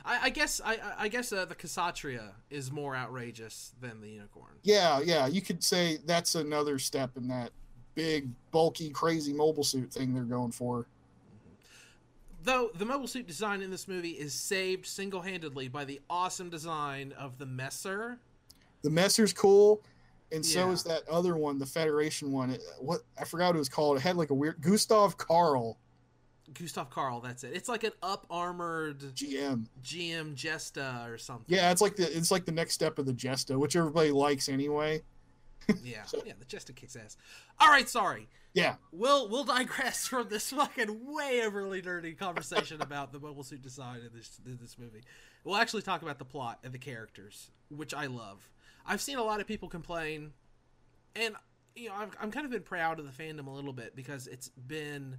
I, 0.08 0.26
I 0.26 0.30
guess 0.30 0.62
I, 0.64 0.78
I- 1.00 1.08
guess 1.08 1.34
uh, 1.34 1.46
the 1.46 1.56
Kshatriya 1.56 2.34
is 2.52 2.72
more 2.72 2.96
outrageous 2.96 3.72
than 3.82 4.02
the 4.02 4.10
Unicorn. 4.10 4.52
Yeah, 4.62 5.00
yeah, 5.04 5.26
you 5.26 5.42
could 5.42 5.64
say 5.64 5.98
that's 6.06 6.36
another 6.36 6.78
step 6.78 7.18
in 7.18 7.28
that 7.30 7.50
big, 7.96 8.30
bulky, 8.52 8.90
crazy 8.90 9.34
mobile 9.34 9.64
suit 9.64 9.92
thing 9.92 10.14
they're 10.14 10.24
going 10.24 10.52
for. 10.52 10.86
Though 12.44 12.70
the 12.76 12.86
mobile 12.86 13.08
suit 13.08 13.26
design 13.26 13.62
in 13.62 13.72
this 13.72 13.88
movie 13.88 14.12
is 14.12 14.34
saved 14.34 14.86
single-handedly 14.86 15.70
by 15.70 15.84
the 15.86 16.00
awesome 16.10 16.50
design 16.50 17.14
of 17.18 17.40
the 17.40 17.46
Messer. 17.46 18.20
The 18.84 18.92
Messer's 18.92 19.34
cool, 19.34 19.82
and 20.32 20.46
so 20.46 20.68
Yeah. 20.68 20.72
is 20.74 20.84
that 20.84 21.08
other 21.10 21.38
one, 21.38 21.58
the 21.58 21.66
Federation 21.66 22.32
one. 22.32 22.52
It, 22.52 22.62
what 22.80 23.02
I 23.20 23.26
forgot 23.26 23.48
what 23.48 23.56
it 23.56 23.60
was 23.60 23.70
called. 23.70 23.98
It 23.98 24.02
had 24.02 24.16
like 24.16 24.30
a 24.30 24.36
weird 24.36 24.62
Gustav 24.62 25.18
Karl 25.18 25.80
Gustav 26.54 26.92
Karl, 26.92 27.22
that's 27.22 27.44
it. 27.44 27.54
It's 27.56 27.68
like 27.68 27.84
an 27.84 27.94
up 28.04 28.28
armored 28.30 29.00
GM. 29.16 29.66
GM 29.84 30.36
Jesta 30.36 31.04
or 31.10 31.18
something. 31.18 31.46
Yeah, 31.48 31.72
it's 31.72 31.82
like 31.82 31.96
the 31.96 32.16
it's 32.16 32.30
like 32.30 32.46
the 32.46 32.52
next 32.52 32.74
step 32.76 33.00
of 33.00 33.08
the 33.08 33.14
Jesta, 33.14 33.58
which 33.58 33.76
everybody 33.76 34.12
likes 34.12 34.48
anyway. 34.48 35.02
Yeah, 35.84 36.04
yeah, 36.26 36.34
the 36.38 36.46
Jesta 36.46 36.74
kicks 36.74 36.96
ass. 36.96 37.18
All 37.60 37.70
right, 37.70 37.90
sorry. 37.90 38.28
Yeah, 38.54 38.76
We'll 38.94 39.28
we'll 39.30 39.44
digress 39.44 40.08
from 40.08 40.30
this 40.30 40.52
fucking 40.52 41.14
way 41.14 41.42
overly 41.46 41.82
nerdy 41.82 42.18
conversation 42.18 42.82
about 42.82 43.12
the 43.12 43.20
mobile 43.20 43.44
suit 43.44 43.62
design 43.62 43.98
in 44.00 44.10
this 44.18 44.40
in 44.46 44.58
this 44.62 44.78
movie. 44.78 45.02
We'll 45.44 45.58
actually 45.58 45.82
talk 45.82 46.02
about 46.02 46.20
the 46.20 46.26
plot 46.26 46.60
and 46.64 46.74
the 46.74 46.78
characters, 46.80 47.52
which 47.70 47.94
I 47.94 48.06
love. 48.06 48.50
I've 48.86 49.02
seen 49.02 49.18
a 49.18 49.24
lot 49.24 49.42
of 49.42 49.48
people 49.48 49.68
complain, 49.68 50.32
and 51.16 51.36
you 51.76 51.90
know 51.90 51.96
I've 51.96 52.16
I'm 52.22 52.32
kind 52.32 52.46
of 52.46 52.52
been 52.52 52.64
proud 52.64 53.00
of 53.00 53.06
the 53.06 53.24
fandom 53.24 53.48
a 53.48 53.52
little 53.52 53.74
bit 53.74 53.94
because 53.96 54.28
it's 54.28 54.50
been 54.50 55.18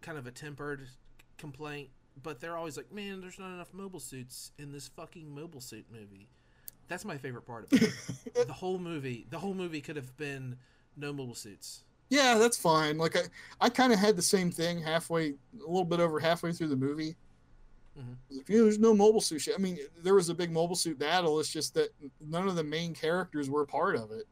kind 0.00 0.16
of 0.16 0.26
a 0.26 0.30
tempered 0.30 0.88
complaint, 1.36 1.90
but 2.22 2.40
they're 2.40 2.56
always 2.56 2.78
like, 2.78 2.90
"Man, 2.90 3.20
there's 3.20 3.38
not 3.38 3.52
enough 3.52 3.74
mobile 3.74 4.00
suits 4.00 4.52
in 4.58 4.72
this 4.72 4.88
fucking 4.88 5.34
mobile 5.34 5.60
suit 5.60 5.84
movie." 5.92 6.30
That's 6.88 7.04
my 7.04 7.18
favorite 7.18 7.46
part 7.46 7.70
of 7.72 7.82
it. 7.82 8.46
the 8.46 8.52
whole 8.52 8.78
movie, 8.78 9.26
the 9.30 9.38
whole 9.38 9.54
movie 9.54 9.80
could 9.80 9.96
have 9.96 10.16
been 10.16 10.56
no 10.96 11.12
mobile 11.12 11.34
suits. 11.34 11.82
yeah, 12.10 12.38
that's 12.38 12.56
fine. 12.56 12.98
Like 12.98 13.16
I, 13.16 13.20
I 13.60 13.68
kind 13.68 13.92
of 13.92 13.98
had 13.98 14.16
the 14.16 14.22
same 14.22 14.50
thing 14.50 14.80
halfway, 14.82 15.28
a 15.30 15.34
little 15.66 15.84
bit 15.84 16.00
over 16.00 16.18
halfway 16.18 16.52
through 16.52 16.68
the 16.68 16.76
movie. 16.76 17.14
Mhm. 17.98 18.16
Like, 18.30 18.48
yeah, 18.48 18.58
there's 18.62 18.78
no 18.78 18.94
mobile 18.94 19.20
suit 19.20 19.40
shit. 19.40 19.54
I 19.54 19.58
mean, 19.58 19.78
there 20.02 20.14
was 20.14 20.28
a 20.28 20.34
big 20.34 20.50
mobile 20.50 20.76
suit 20.76 20.98
battle. 20.98 21.38
It's 21.40 21.52
just 21.52 21.74
that 21.74 21.90
none 22.20 22.48
of 22.48 22.56
the 22.56 22.64
main 22.64 22.94
characters 22.94 23.50
were 23.50 23.62
a 23.62 23.66
part 23.66 23.96
of 23.96 24.10
it. 24.12 24.24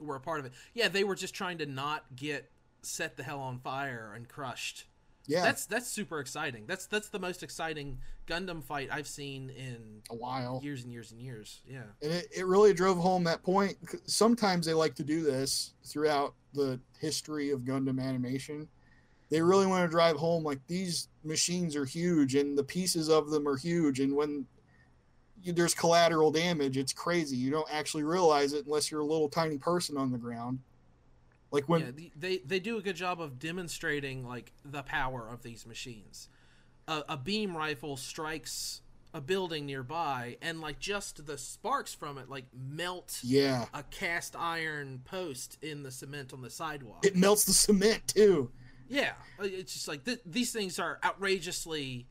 were 0.00 0.16
a 0.16 0.20
part 0.20 0.40
of 0.40 0.46
it. 0.46 0.52
Yeah, 0.74 0.88
they 0.88 1.04
were 1.04 1.14
just 1.14 1.32
trying 1.34 1.58
to 1.58 1.66
not 1.66 2.04
get 2.16 2.50
set 2.82 3.16
the 3.16 3.22
hell 3.22 3.38
on 3.40 3.58
fire 3.60 4.12
and 4.16 4.28
crushed. 4.28 4.86
Yeah, 5.26 5.42
That's 5.42 5.66
that's 5.66 5.86
super 5.86 6.18
exciting. 6.18 6.64
That's 6.66 6.86
that's 6.86 7.08
the 7.08 7.18
most 7.20 7.42
exciting 7.42 7.98
Gundam 8.26 8.62
fight 8.62 8.88
I've 8.90 9.06
seen 9.06 9.50
in 9.50 10.02
a 10.10 10.14
while. 10.16 10.60
years 10.62 10.82
and 10.82 10.92
years 10.92 11.12
and 11.12 11.20
years. 11.20 11.60
Yeah. 11.68 11.82
and 12.02 12.12
it, 12.12 12.28
it 12.36 12.46
really 12.46 12.72
drove 12.74 12.98
home 12.98 13.24
that 13.24 13.42
point 13.42 13.76
sometimes 14.06 14.66
they 14.66 14.74
like 14.74 14.94
to 14.96 15.04
do 15.04 15.22
this 15.22 15.74
throughout 15.84 16.34
the 16.54 16.78
history 16.98 17.50
of 17.50 17.60
gundam 17.60 18.00
animation 18.00 18.68
they 19.30 19.40
really 19.40 19.66
want 19.66 19.82
to 19.84 19.88
drive 19.90 20.16
home 20.16 20.44
like 20.44 20.60
these 20.66 21.08
machines 21.24 21.74
are 21.74 21.84
huge 21.84 22.34
and 22.34 22.56
the 22.58 22.62
pieces 22.64 23.08
of 23.08 23.30
them 23.30 23.48
are 23.48 23.56
huge 23.56 24.00
and 24.00 24.14
when 24.14 24.46
you, 25.42 25.52
there's 25.52 25.74
collateral 25.74 26.30
damage 26.30 26.76
it's 26.76 26.92
crazy 26.92 27.36
you 27.36 27.50
don't 27.50 27.68
actually 27.72 28.02
realize 28.04 28.52
it 28.52 28.66
unless 28.66 28.90
you're 28.90 29.00
a 29.00 29.04
little 29.04 29.28
tiny 29.28 29.58
person 29.58 29.96
on 29.96 30.12
the 30.12 30.18
ground 30.18 30.58
like 31.52 31.68
when 31.68 31.80
yeah, 31.82 31.90
the- 31.92 32.12
they 32.16 32.38
they 32.38 32.58
do 32.60 32.78
a 32.78 32.82
good 32.82 32.96
job 32.96 33.20
of 33.20 33.38
demonstrating 33.38 34.26
like 34.26 34.52
the 34.64 34.82
power 34.82 35.28
of 35.30 35.42
these 35.42 35.66
machines. 35.66 36.28
A, 36.88 37.04
a 37.10 37.16
beam 37.16 37.56
rifle 37.56 37.96
strikes 37.96 38.80
a 39.14 39.20
building 39.20 39.66
nearby, 39.66 40.38
and 40.40 40.60
like 40.62 40.78
just 40.78 41.26
the 41.26 41.36
sparks 41.36 41.92
from 41.94 42.16
it 42.18 42.30
like 42.30 42.46
melt 42.54 43.20
yeah 43.22 43.66
a 43.74 43.82
cast 43.84 44.34
iron 44.34 45.02
post 45.04 45.58
in 45.62 45.82
the 45.82 45.90
cement 45.90 46.32
on 46.32 46.40
the 46.40 46.48
sidewalk. 46.50 47.04
it 47.04 47.14
melts 47.14 47.44
the 47.44 47.52
cement 47.52 48.08
too 48.08 48.50
Yeah, 48.88 49.12
uh, 49.38 49.44
it's 49.44 49.74
just 49.74 49.86
like 49.86 50.04
th- 50.04 50.20
these 50.24 50.50
things 50.52 50.78
are 50.78 50.98
outrageously 51.04 52.06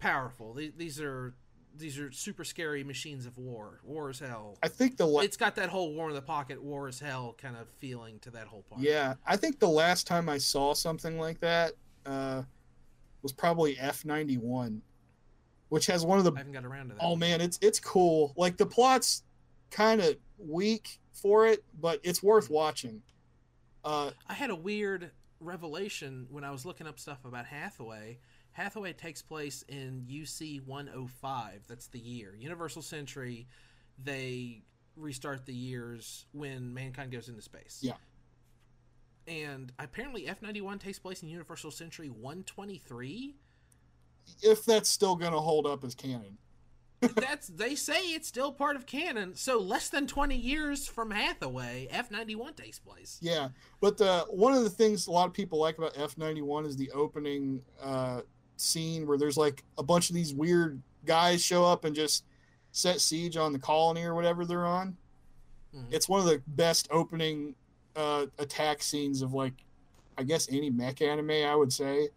powerful. 0.00 0.54
Th- 0.54 0.74
these 0.76 1.00
are 1.00 1.34
these 1.76 1.98
are 1.98 2.10
super 2.12 2.44
scary 2.44 2.84
machines 2.84 3.26
of 3.26 3.36
war. 3.38 3.80
War 3.84 4.10
is 4.10 4.18
hell. 4.18 4.58
i 4.62 4.68
think 4.68 4.96
the 4.96 5.06
la- 5.06 5.20
It's 5.20 5.36
got 5.36 5.54
that 5.56 5.68
whole 5.68 5.94
war 5.94 6.08
in 6.08 6.14
the 6.14 6.22
pocket, 6.22 6.62
war 6.62 6.88
is 6.88 7.00
hell 7.00 7.34
kind 7.38 7.56
of 7.56 7.68
feeling 7.78 8.18
to 8.20 8.30
that 8.30 8.46
whole 8.46 8.62
part. 8.62 8.80
Yeah, 8.80 9.14
I 9.26 9.36
think 9.36 9.58
the 9.58 9.68
last 9.68 10.06
time 10.06 10.28
I 10.28 10.38
saw 10.38 10.74
something 10.74 11.18
like 11.18 11.40
that 11.40 11.72
uh, 12.06 12.42
was 13.22 13.32
probably 13.32 13.78
F 13.78 14.04
ninety 14.04 14.36
one, 14.36 14.82
which 15.68 15.86
has 15.86 16.04
one 16.04 16.18
of 16.18 16.24
the. 16.24 16.32
I 16.32 16.38
haven't 16.38 16.52
got 16.52 16.64
around 16.64 16.88
to 16.90 16.94
that. 16.94 17.02
Oh 17.02 17.16
man, 17.16 17.40
it's 17.40 17.58
it's 17.62 17.80
cool. 17.80 18.32
Like 18.36 18.56
the 18.56 18.66
plot's 18.66 19.22
kind 19.70 20.00
of 20.00 20.16
weak 20.38 21.00
for 21.12 21.46
it, 21.46 21.64
but 21.80 22.00
it's 22.02 22.22
worth 22.22 22.50
watching. 22.50 23.02
Uh, 23.84 24.10
I 24.28 24.34
had 24.34 24.50
a 24.50 24.54
weird 24.56 25.10
revelation 25.40 26.26
when 26.30 26.44
I 26.44 26.50
was 26.50 26.64
looking 26.64 26.86
up 26.86 26.98
stuff 26.98 27.24
about 27.24 27.46
Hathaway. 27.46 28.18
Hathaway 28.52 28.92
takes 28.92 29.22
place 29.22 29.64
in 29.68 30.06
UC 30.10 30.66
105. 30.66 31.64
That's 31.68 31.86
the 31.88 31.98
year. 31.98 32.34
Universal 32.38 32.82
Century, 32.82 33.46
they 34.02 34.62
restart 34.96 35.46
the 35.46 35.54
years 35.54 36.26
when 36.32 36.72
mankind 36.74 37.12
goes 37.12 37.28
into 37.28 37.40
space. 37.42 37.78
Yeah. 37.82 37.94
And 39.26 39.72
apparently 39.78 40.26
F 40.28 40.42
91 40.42 40.78
takes 40.80 40.98
place 40.98 41.22
in 41.22 41.28
Universal 41.28 41.70
Century 41.70 42.08
123. 42.08 43.36
if 44.42 44.64
that's 44.64 44.88
still 44.88 45.16
gonna 45.16 45.40
hold 45.40 45.66
up 45.66 45.84
as 45.84 45.94
canon, 45.94 46.38
That's 47.16 47.48
they 47.48 47.74
say 47.74 47.98
it's 48.12 48.28
still 48.28 48.52
part 48.52 48.76
of 48.76 48.86
canon. 48.86 49.34
So 49.34 49.58
less 49.58 49.88
than 49.88 50.06
20 50.06 50.36
years 50.36 50.86
from 50.86 51.10
Hathaway, 51.10 51.88
F 51.90 52.12
91 52.12 52.54
takes 52.54 52.78
place. 52.78 53.18
yeah. 53.20 53.48
But 53.80 53.96
the 53.98 54.24
one 54.30 54.52
of 54.52 54.62
the 54.62 54.70
things 54.70 55.08
a 55.08 55.10
lot 55.10 55.26
of 55.26 55.32
people 55.32 55.58
like 55.58 55.78
about 55.78 55.94
F 55.96 56.16
ninety 56.16 56.42
one 56.42 56.64
is 56.64 56.76
the 56.76 56.90
opening 56.92 57.62
uh, 57.82 58.20
scene 58.62 59.06
where 59.06 59.18
there's 59.18 59.36
like 59.36 59.62
a 59.78 59.82
bunch 59.82 60.08
of 60.08 60.14
these 60.14 60.32
weird 60.34 60.80
guys 61.04 61.42
show 61.44 61.64
up 61.64 61.84
and 61.84 61.94
just 61.94 62.24
set 62.70 63.00
siege 63.00 63.36
on 63.36 63.52
the 63.52 63.58
colony 63.58 64.02
or 64.04 64.14
whatever 64.14 64.44
they're 64.44 64.66
on. 64.66 64.96
Mhm. 65.74 65.86
It's 65.90 66.08
one 66.08 66.20
of 66.20 66.26
the 66.26 66.42
best 66.46 66.88
opening 66.90 67.54
uh, 67.94 68.26
attack 68.38 68.82
scenes 68.82 69.20
of 69.20 69.34
like, 69.34 69.52
I 70.16 70.22
guess 70.22 70.48
any 70.50 70.70
mech 70.70 71.02
anime, 71.02 71.30
I 71.30 71.54
would 71.54 71.72
say. 71.72 72.08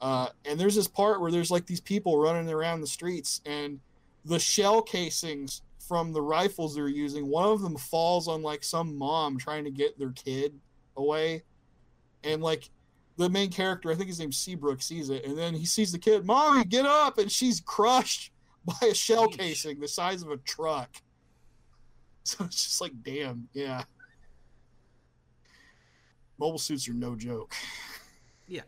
Uh, 0.00 0.28
and 0.44 0.60
there's 0.60 0.74
this 0.74 0.88
part 0.88 1.20
where 1.22 1.30
there's 1.30 1.50
like 1.50 1.64
these 1.66 1.80
people 1.80 2.18
running 2.18 2.52
around 2.52 2.82
the 2.82 2.86
streets, 2.86 3.40
and 3.46 3.80
the 4.26 4.38
shell 4.38 4.82
casings 4.82 5.62
from 5.78 6.12
the 6.12 6.20
rifles 6.20 6.74
they're 6.74 6.88
using, 6.88 7.28
one 7.28 7.48
of 7.48 7.62
them 7.62 7.76
falls 7.76 8.28
on 8.28 8.42
like 8.42 8.62
some 8.62 8.96
mom 8.98 9.38
trying 9.38 9.64
to 9.64 9.70
get 9.70 9.98
their 9.98 10.10
kid 10.10 10.52
away, 10.96 11.44
and 12.24 12.42
like 12.42 12.68
the 13.16 13.28
main 13.30 13.50
character, 13.50 13.90
I 13.90 13.94
think 13.94 14.08
his 14.08 14.18
name's 14.18 14.36
Seabook, 14.36 14.82
sees 14.82 15.08
it, 15.10 15.24
and 15.24 15.36
then 15.38 15.54
he 15.54 15.64
sees 15.64 15.90
the 15.92 15.98
kid, 15.98 16.24
"Mommy, 16.26 16.64
get 16.64 16.84
up!" 16.86 17.18
and 17.18 17.30
she's 17.32 17.60
crushed 17.60 18.30
by 18.64 18.88
a 18.88 18.94
shell 18.94 19.28
Yeesh. 19.28 19.38
casing 19.38 19.80
the 19.80 19.88
size 19.88 20.22
of 20.22 20.30
a 20.30 20.36
truck. 20.38 20.90
So 22.24 22.44
it's 22.44 22.64
just 22.64 22.80
like, 22.80 22.90
damn, 23.04 23.46
yeah. 23.52 23.84
Mobile 26.38 26.58
suits 26.58 26.88
are 26.88 26.92
no 26.92 27.14
joke. 27.14 27.54
Yeah. 28.48 28.62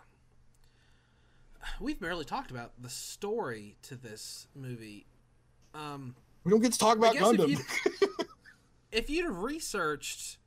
We've 1.80 1.98
barely 1.98 2.24
talked 2.24 2.50
about 2.52 2.72
the 2.80 2.88
story 2.88 3.76
to 3.82 3.96
this 3.96 4.46
movie. 4.54 5.06
Um, 5.74 6.14
We 6.44 6.52
don't 6.52 6.60
get 6.62 6.72
to 6.72 6.78
talk 6.78 6.96
about 6.96 7.14
guess 7.14 7.22
if 7.32 7.36
Gundam. 7.40 7.48
you'd- 7.48 8.24
if 8.92 9.10
you'd 9.10 9.24
have 9.26 9.36
researched 9.38 10.38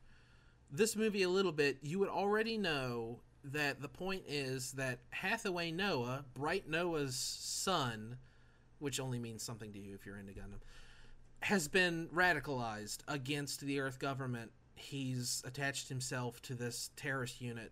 this 0.71 0.95
movie 0.95 1.23
a 1.23 1.29
little 1.29 1.51
bit, 1.51 1.79
you 1.81 1.99
would 1.99 2.09
already 2.09 2.57
know 2.57 3.19
that 3.43 3.81
the 3.81 3.87
point 3.87 4.23
is 4.27 4.73
that 4.73 4.99
Hathaway 5.09 5.71
Noah, 5.71 6.25
Bright 6.33 6.69
Noah's 6.69 7.15
son, 7.15 8.17
which 8.79 8.99
only 8.99 9.19
means 9.19 9.43
something 9.43 9.71
to 9.73 9.79
you 9.79 9.95
if 9.95 10.05
you're 10.05 10.17
into 10.17 10.33
Gundam, 10.33 10.61
has 11.41 11.67
been 11.67 12.07
radicalized 12.13 12.99
against 13.07 13.61
the 13.61 13.79
Earth 13.79 13.99
government. 13.99 14.51
He's 14.75 15.43
attached 15.45 15.89
himself 15.89 16.41
to 16.43 16.55
this 16.55 16.91
terrorist 16.95 17.41
unit 17.41 17.71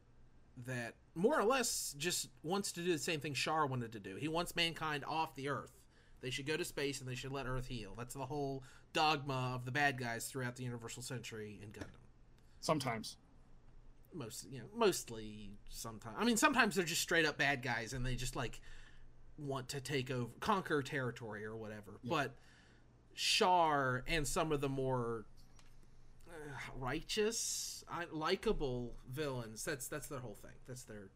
that 0.65 0.95
more 1.15 1.39
or 1.39 1.43
less 1.43 1.95
just 1.97 2.29
wants 2.43 2.71
to 2.73 2.82
do 2.82 2.91
the 2.91 2.99
same 2.99 3.19
thing 3.19 3.34
Char 3.34 3.65
wanted 3.67 3.91
to 3.93 3.99
do. 3.99 4.15
He 4.15 4.27
wants 4.27 4.55
mankind 4.55 5.05
off 5.05 5.36
the 5.36 5.49
Earth. 5.49 5.79
They 6.21 6.29
should 6.29 6.45
go 6.45 6.58
to 6.58 6.65
space 6.65 6.99
and 6.99 7.10
they 7.10 7.15
should 7.15 7.32
let 7.32 7.45
Earth 7.47 7.67
heal. 7.67 7.93
That's 7.97 8.13
the 8.13 8.25
whole 8.25 8.63
dogma 8.91 9.53
of 9.55 9.65
the 9.65 9.71
bad 9.71 9.97
guys 9.97 10.25
throughout 10.25 10.55
the 10.55 10.63
Universal 10.63 11.03
Century 11.03 11.60
in 11.63 11.69
Gundam. 11.69 11.99
Sometimes. 12.60 13.15
Most, 14.13 14.48
you 14.50 14.60
know, 14.60 14.65
mostly 14.76 15.52
sometimes. 15.69 16.15
I 16.19 16.24
mean, 16.24 16.38
sometimes 16.38 16.76
they're 16.76 16.86
just 16.86 17.02
straight 17.02 17.26
up 17.26 17.38
bad 17.38 17.62
guys 17.62 17.93
and 17.93 18.06
they 18.06 18.15
just 18.15 18.36
like 18.36 18.60
want 19.38 19.69
to 19.69 19.82
take 19.82 20.12
over, 20.12 20.30
conquer 20.39 20.82
territory 20.82 21.45
or 21.45 21.56
whatever. 21.56 22.00
Yeah. 22.02 22.10
But 22.10 22.36
Char 23.15 24.04
and 24.08 24.28
some 24.28 24.52
of 24.52 24.62
the 24.62 24.69
more 24.69 25.26
uh, 26.28 26.32
righteous, 26.76 27.84
likable 28.12 28.93
villains. 29.10 29.63
That's 29.63 29.88
that's 29.88 30.08
their 30.08 30.19
whole 30.19 30.38
thing. 30.41 30.58
That's 30.67 30.84
their 30.84 31.10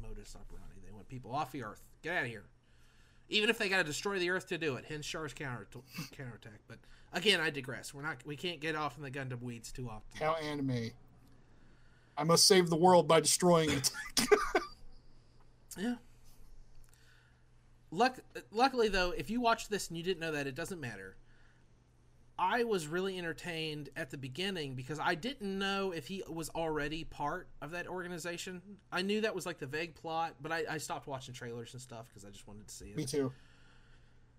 modus 0.00 0.36
operandi. 0.36 0.74
They 0.84 0.92
want 0.92 1.08
people 1.08 1.32
off 1.32 1.52
the 1.52 1.62
Earth. 1.64 1.82
Get 2.02 2.16
out 2.16 2.24
of 2.24 2.28
here. 2.28 2.44
Even 3.28 3.50
if 3.50 3.58
they 3.58 3.68
got 3.68 3.78
to 3.78 3.84
destroy 3.84 4.18
the 4.18 4.30
Earth 4.30 4.46
to 4.48 4.58
do 4.58 4.76
it. 4.76 4.84
Hence 4.88 5.06
Char's 5.06 5.32
counter 5.32 5.66
counterattack. 6.16 6.60
But 6.68 6.78
again, 7.12 7.40
I 7.40 7.50
digress. 7.50 7.92
We're 7.92 8.02
not. 8.02 8.18
We 8.24 8.36
can't 8.36 8.60
get 8.60 8.76
off 8.76 8.96
in 8.96 9.02
the 9.02 9.10
Gundam 9.10 9.42
weeds 9.42 9.72
too 9.72 9.88
often. 9.88 10.20
How 10.20 10.34
anime. 10.34 10.90
I 12.18 12.24
must 12.24 12.46
save 12.46 12.70
the 12.70 12.76
world 12.76 13.06
by 13.06 13.20
destroying 13.20 13.70
it. 13.70 13.90
Yeah. 15.78 15.96
Luck, 17.90 18.18
luckily, 18.50 18.88
though, 18.88 19.10
if 19.10 19.30
you 19.30 19.40
watched 19.40 19.70
this 19.70 19.88
and 19.88 19.96
you 19.96 20.02
didn't 20.02 20.20
know 20.20 20.32
that, 20.32 20.46
it 20.46 20.54
doesn't 20.54 20.80
matter. 20.80 21.16
I 22.38 22.64
was 22.64 22.86
really 22.86 23.16
entertained 23.16 23.88
at 23.96 24.10
the 24.10 24.18
beginning 24.18 24.74
because 24.74 24.98
I 24.98 25.14
didn't 25.14 25.58
know 25.58 25.92
if 25.92 26.06
he 26.06 26.22
was 26.28 26.50
already 26.50 27.04
part 27.04 27.48
of 27.62 27.70
that 27.70 27.86
organization. 27.86 28.60
I 28.92 29.00
knew 29.02 29.22
that 29.22 29.34
was 29.34 29.46
like 29.46 29.58
the 29.58 29.66
vague 29.66 29.94
plot, 29.94 30.34
but 30.42 30.52
I, 30.52 30.64
I 30.68 30.78
stopped 30.78 31.06
watching 31.06 31.32
trailers 31.32 31.72
and 31.72 31.80
stuff 31.80 32.06
because 32.08 32.26
I 32.26 32.30
just 32.30 32.46
wanted 32.46 32.68
to 32.68 32.74
see 32.74 32.86
it. 32.86 32.96
Me 32.96 33.06
too. 33.06 33.32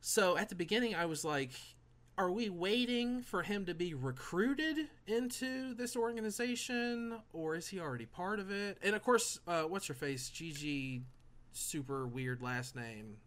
So 0.02 0.38
at 0.38 0.50
the 0.50 0.56
beginning, 0.56 0.94
I 0.94 1.06
was 1.06 1.26
like, 1.26 1.52
are 2.18 2.32
we 2.32 2.50
waiting 2.50 3.22
for 3.22 3.44
him 3.44 3.66
to 3.66 3.76
be 3.76 3.94
recruited 3.94 4.88
into 5.06 5.76
this 5.76 5.96
organization 5.96 7.20
or 7.32 7.56
is 7.56 7.68
he 7.68 7.80
already 7.80 8.08
part 8.08 8.40
of 8.40 8.50
it? 8.50 8.80
And 8.82 8.96
of 8.96 9.04
course, 9.04 9.40
uh, 9.48 9.64
what's 9.64 9.86
her 9.88 9.94
face? 9.94 10.30
Gigi, 10.30 11.04
super 11.52 12.08
weird 12.08 12.42
last 12.42 12.76
name, 12.76 13.18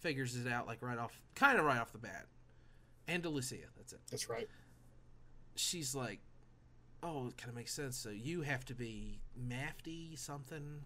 figures 0.00 0.36
it 0.36 0.46
out 0.46 0.66
like 0.66 0.82
right 0.82 0.98
off, 0.98 1.18
kind 1.34 1.58
of 1.58 1.64
right 1.64 1.78
off 1.78 1.92
the 1.92 1.98
bat. 1.98 2.26
Andalusia, 3.08 3.56
that's 3.76 3.92
it. 3.94 4.00
That's 4.10 4.28
right. 4.28 4.48
She's 5.54 5.94
like, 5.94 6.20
oh, 7.02 7.28
it 7.28 7.38
kind 7.38 7.48
of 7.48 7.56
makes 7.56 7.72
sense. 7.72 7.96
So 7.96 8.10
you 8.10 8.42
have 8.42 8.64
to 8.66 8.74
be 8.74 9.20
Mafty 9.48 10.18
something. 10.18 10.82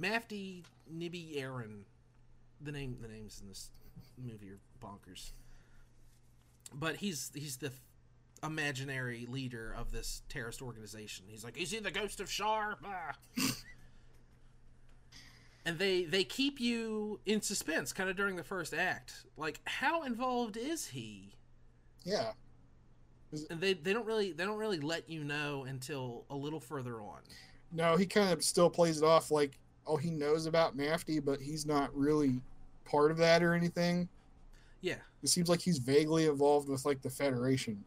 Mafty 0.00 0.62
Navue 0.94 1.36
Erin. 1.36 1.84
The 2.60 2.72
name, 2.72 2.96
the 3.02 3.08
names 3.08 3.40
in 3.42 3.48
this 3.48 3.70
movie 4.22 4.50
are 4.50 4.60
bonkers. 4.80 5.32
But 6.74 6.96
he's 6.96 7.30
he's 7.34 7.56
the 7.56 7.72
imaginary 8.42 9.26
leader 9.28 9.74
of 9.76 9.92
this 9.92 10.22
terrorist 10.28 10.62
organization. 10.62 11.26
He's 11.28 11.44
like, 11.44 11.56
is 11.60 11.70
he 11.70 11.78
the 11.78 11.90
ghost 11.90 12.20
of 12.20 12.28
Char? 12.28 12.76
Ah. 12.84 13.12
and 15.64 15.78
they 15.78 16.04
they 16.04 16.24
keep 16.24 16.60
you 16.60 17.20
in 17.26 17.40
suspense, 17.40 17.92
kind 17.92 18.08
of 18.10 18.16
during 18.16 18.36
the 18.36 18.44
first 18.44 18.74
act. 18.74 19.24
Like, 19.36 19.60
how 19.64 20.02
involved 20.02 20.56
is 20.56 20.86
he? 20.86 21.34
Yeah. 22.04 22.32
and 23.50 23.60
they 23.60 23.74
they 23.74 23.92
don't 23.92 24.06
really 24.06 24.32
they 24.32 24.44
don't 24.44 24.58
really 24.58 24.80
let 24.80 25.08
you 25.10 25.24
know 25.24 25.64
until 25.68 26.24
a 26.30 26.36
little 26.36 26.60
further 26.60 27.00
on. 27.00 27.20
No, 27.72 27.96
he 27.96 28.06
kind 28.06 28.32
of 28.32 28.44
still 28.44 28.70
plays 28.70 28.98
it 28.98 29.04
off 29.04 29.30
like, 29.30 29.58
oh, 29.86 29.96
he 29.96 30.10
knows 30.10 30.46
about 30.46 30.76
Mafty, 30.76 31.22
but 31.24 31.40
he's 31.40 31.66
not 31.66 31.94
really 31.96 32.40
part 32.84 33.10
of 33.10 33.16
that 33.18 33.42
or 33.42 33.54
anything. 33.54 34.08
Yeah, 34.80 34.96
It 35.22 35.28
seems 35.28 35.48
like 35.48 35.60
he's 35.60 35.78
vaguely 35.78 36.26
involved 36.26 36.68
with 36.68 36.84
like 36.84 37.02
the 37.02 37.10
Federation. 37.10 37.82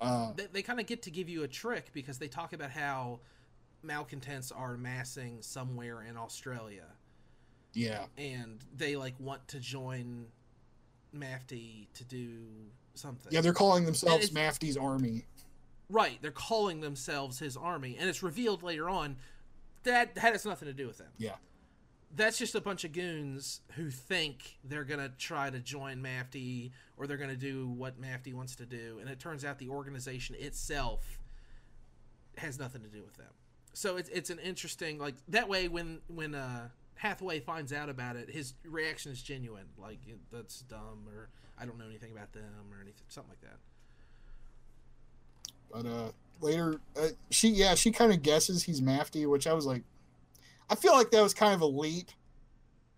Uh, 0.00 0.32
they, 0.34 0.46
they 0.52 0.62
kind 0.62 0.80
of 0.80 0.86
get 0.86 1.02
to 1.02 1.10
give 1.10 1.28
you 1.28 1.44
a 1.44 1.48
trick 1.48 1.90
because 1.92 2.18
they 2.18 2.26
talk 2.26 2.52
about 2.52 2.70
how 2.70 3.20
malcontents 3.82 4.50
are 4.50 4.76
massing 4.76 5.38
somewhere 5.42 6.02
in 6.02 6.16
Australia, 6.16 6.86
yeah. 7.74 8.06
and 8.18 8.64
they 8.76 8.96
like 8.96 9.14
want 9.20 9.46
to 9.48 9.60
join 9.60 10.26
Mafty 11.16 11.86
to 11.94 12.04
do 12.04 12.38
something. 12.94 13.32
Yeah, 13.32 13.42
they're 13.42 13.52
calling 13.52 13.84
themselves 13.84 14.30
Mafty's 14.30 14.76
army. 14.76 15.24
right. 15.88 16.18
They're 16.20 16.30
calling 16.32 16.80
themselves 16.80 17.38
his 17.38 17.56
army, 17.56 17.96
and 18.00 18.08
it's 18.08 18.22
revealed 18.22 18.62
later 18.62 18.88
on 18.88 19.16
that 19.84 20.14
that 20.14 20.32
has 20.32 20.44
nothing 20.44 20.66
to 20.66 20.74
do 20.74 20.86
with 20.86 20.98
them. 20.98 21.10
Yeah. 21.18 21.34
That's 22.14 22.38
just 22.38 22.54
a 22.54 22.60
bunch 22.60 22.84
of 22.84 22.92
goons 22.92 23.60
who 23.76 23.90
think 23.90 24.58
they're 24.64 24.84
gonna 24.84 25.10
try 25.18 25.50
to 25.50 25.58
join 25.58 26.02
Mafty 26.02 26.72
or 26.96 27.06
they're 27.06 27.16
gonna 27.16 27.36
do 27.36 27.68
what 27.68 28.00
Mafty 28.00 28.34
wants 28.34 28.56
to 28.56 28.66
do, 28.66 28.98
and 29.00 29.08
it 29.08 29.18
turns 29.18 29.44
out 29.44 29.58
the 29.58 29.68
organization 29.68 30.36
itself 30.38 31.18
has 32.38 32.58
nothing 32.58 32.82
to 32.82 32.88
do 32.88 33.02
with 33.02 33.16
them. 33.16 33.28
So 33.72 33.96
it's 33.96 34.08
it's 34.10 34.30
an 34.30 34.38
interesting 34.38 34.98
like 34.98 35.14
that 35.28 35.48
way 35.48 35.68
when 35.68 36.00
when 36.08 36.34
uh, 36.34 36.68
Hathaway 36.96 37.40
finds 37.40 37.72
out 37.72 37.88
about 37.88 38.16
it, 38.16 38.30
his 38.30 38.54
reaction 38.64 39.12
is 39.12 39.22
genuine, 39.22 39.66
like 39.78 39.98
that's 40.30 40.60
dumb 40.62 41.08
or 41.14 41.28
I 41.58 41.64
don't 41.64 41.78
know 41.78 41.86
anything 41.86 42.12
about 42.12 42.32
them 42.32 42.70
or 42.70 42.80
anything, 42.80 43.04
something 43.08 43.30
like 43.30 43.40
that. 43.40 43.58
But 45.72 45.86
uh, 45.88 46.12
later, 46.40 46.80
uh, 46.96 47.08
she 47.30 47.48
yeah 47.48 47.74
she 47.74 47.90
kind 47.90 48.12
of 48.12 48.22
guesses 48.22 48.64
he's 48.64 48.82
Mafty, 48.82 49.26
which 49.26 49.46
I 49.46 49.54
was 49.54 49.64
like, 49.64 49.82
I 50.72 50.74
feel 50.74 50.94
like 50.94 51.10
that 51.10 51.22
was 51.22 51.34
kind 51.34 51.52
of 51.52 51.60
a 51.60 51.66
leap, 51.66 52.08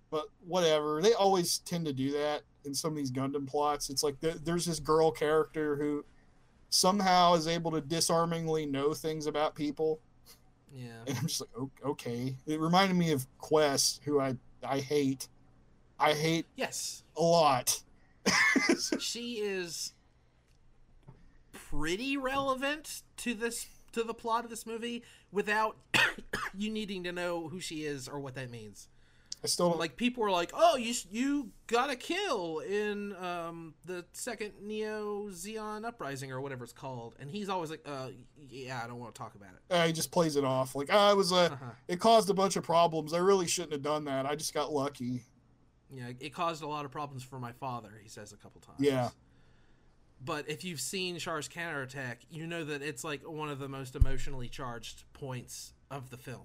but 0.08 0.26
whatever. 0.46 1.02
They 1.02 1.12
always 1.12 1.58
tend 1.58 1.86
to 1.86 1.92
do 1.92 2.12
that 2.12 2.42
in 2.64 2.72
some 2.72 2.92
of 2.92 2.96
these 2.96 3.10
Gundam 3.10 3.48
plots. 3.48 3.90
It's 3.90 4.04
like 4.04 4.20
there, 4.20 4.34
there's 4.34 4.64
this 4.64 4.78
girl 4.78 5.10
character 5.10 5.74
who 5.74 6.04
somehow 6.70 7.34
is 7.34 7.48
able 7.48 7.72
to 7.72 7.80
disarmingly 7.80 8.64
know 8.64 8.94
things 8.94 9.26
about 9.26 9.56
people, 9.56 9.98
Yeah, 10.72 10.90
and 11.08 11.18
I'm 11.18 11.26
just 11.26 11.40
like, 11.40 11.70
okay. 11.84 12.36
It 12.46 12.60
reminded 12.60 12.96
me 12.96 13.10
of 13.10 13.26
Quess, 13.38 13.98
who 14.04 14.20
I 14.20 14.36
I 14.62 14.78
hate. 14.78 15.26
I 15.98 16.12
hate 16.12 16.46
yes, 16.54 17.02
a 17.16 17.22
lot. 17.22 17.82
she 19.00 19.34
is 19.34 19.94
pretty 21.52 22.16
relevant 22.16 23.02
to 23.16 23.34
this 23.34 23.66
to 23.94 24.04
the 24.04 24.14
plot 24.14 24.44
of 24.44 24.50
this 24.50 24.64
movie 24.64 25.02
without 25.34 25.76
you 26.56 26.70
needing 26.70 27.04
to 27.04 27.12
know 27.12 27.48
who 27.48 27.60
she 27.60 27.84
is 27.84 28.08
or 28.08 28.18
what 28.20 28.34
that 28.36 28.50
means. 28.50 28.88
I 29.42 29.46
still 29.46 29.68
don't 29.68 29.78
Like 29.78 29.98
people 29.98 30.24
are 30.24 30.30
like, 30.30 30.52
"Oh, 30.54 30.76
you 30.78 30.94
you 31.12 31.50
got 31.66 31.90
a 31.90 31.96
kill 31.96 32.60
in 32.60 33.14
um, 33.16 33.74
the 33.84 34.06
second 34.12 34.52
Neo 34.62 35.26
Zeon 35.28 35.84
Uprising 35.84 36.32
or 36.32 36.40
whatever 36.40 36.64
it's 36.64 36.72
called," 36.72 37.14
and 37.20 37.30
he's 37.30 37.50
always 37.50 37.68
like, 37.68 37.82
"Uh, 37.84 38.08
yeah, 38.48 38.80
I 38.82 38.86
don't 38.86 38.98
want 38.98 39.14
to 39.14 39.18
talk 39.18 39.34
about 39.34 39.50
it." 39.50 39.74
uh, 39.74 39.86
he 39.86 39.92
just 39.92 40.10
plays 40.10 40.36
it 40.36 40.44
off 40.44 40.74
like 40.74 40.88
it 40.88 41.16
was 41.16 41.30
a 41.30 41.52
Uh-huh. 41.52 41.70
it 41.88 42.00
caused 42.00 42.30
a 42.30 42.34
bunch 42.34 42.56
of 42.56 42.64
problems. 42.64 43.12
I 43.12 43.18
really 43.18 43.46
shouldn't 43.46 43.72
have 43.72 43.82
done 43.82 44.06
that. 44.06 44.24
I 44.24 44.34
just 44.34 44.54
got 44.54 44.72
lucky. 44.72 45.24
Yeah, 45.92 46.12
it 46.20 46.32
caused 46.32 46.62
a 46.62 46.66
lot 46.66 46.86
of 46.86 46.90
problems 46.90 47.22
for 47.22 47.38
my 47.38 47.52
father. 47.52 47.90
He 48.02 48.08
says 48.08 48.32
a 48.32 48.36
couple 48.38 48.62
times. 48.62 48.78
Yeah. 48.80 49.10
But 50.24 50.48
if 50.48 50.64
you've 50.64 50.80
seen 50.80 51.18
Char's 51.18 51.48
counterattack, 51.48 52.20
you 52.30 52.46
know 52.46 52.64
that 52.64 52.82
it's 52.82 53.04
like 53.04 53.28
one 53.28 53.50
of 53.50 53.58
the 53.58 53.68
most 53.68 53.94
emotionally 53.94 54.48
charged 54.48 55.04
points 55.12 55.74
of 55.90 56.10
the 56.10 56.16
film. 56.16 56.44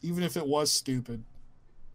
Even 0.00 0.22
if 0.22 0.36
it 0.36 0.46
was 0.46 0.72
stupid, 0.72 1.24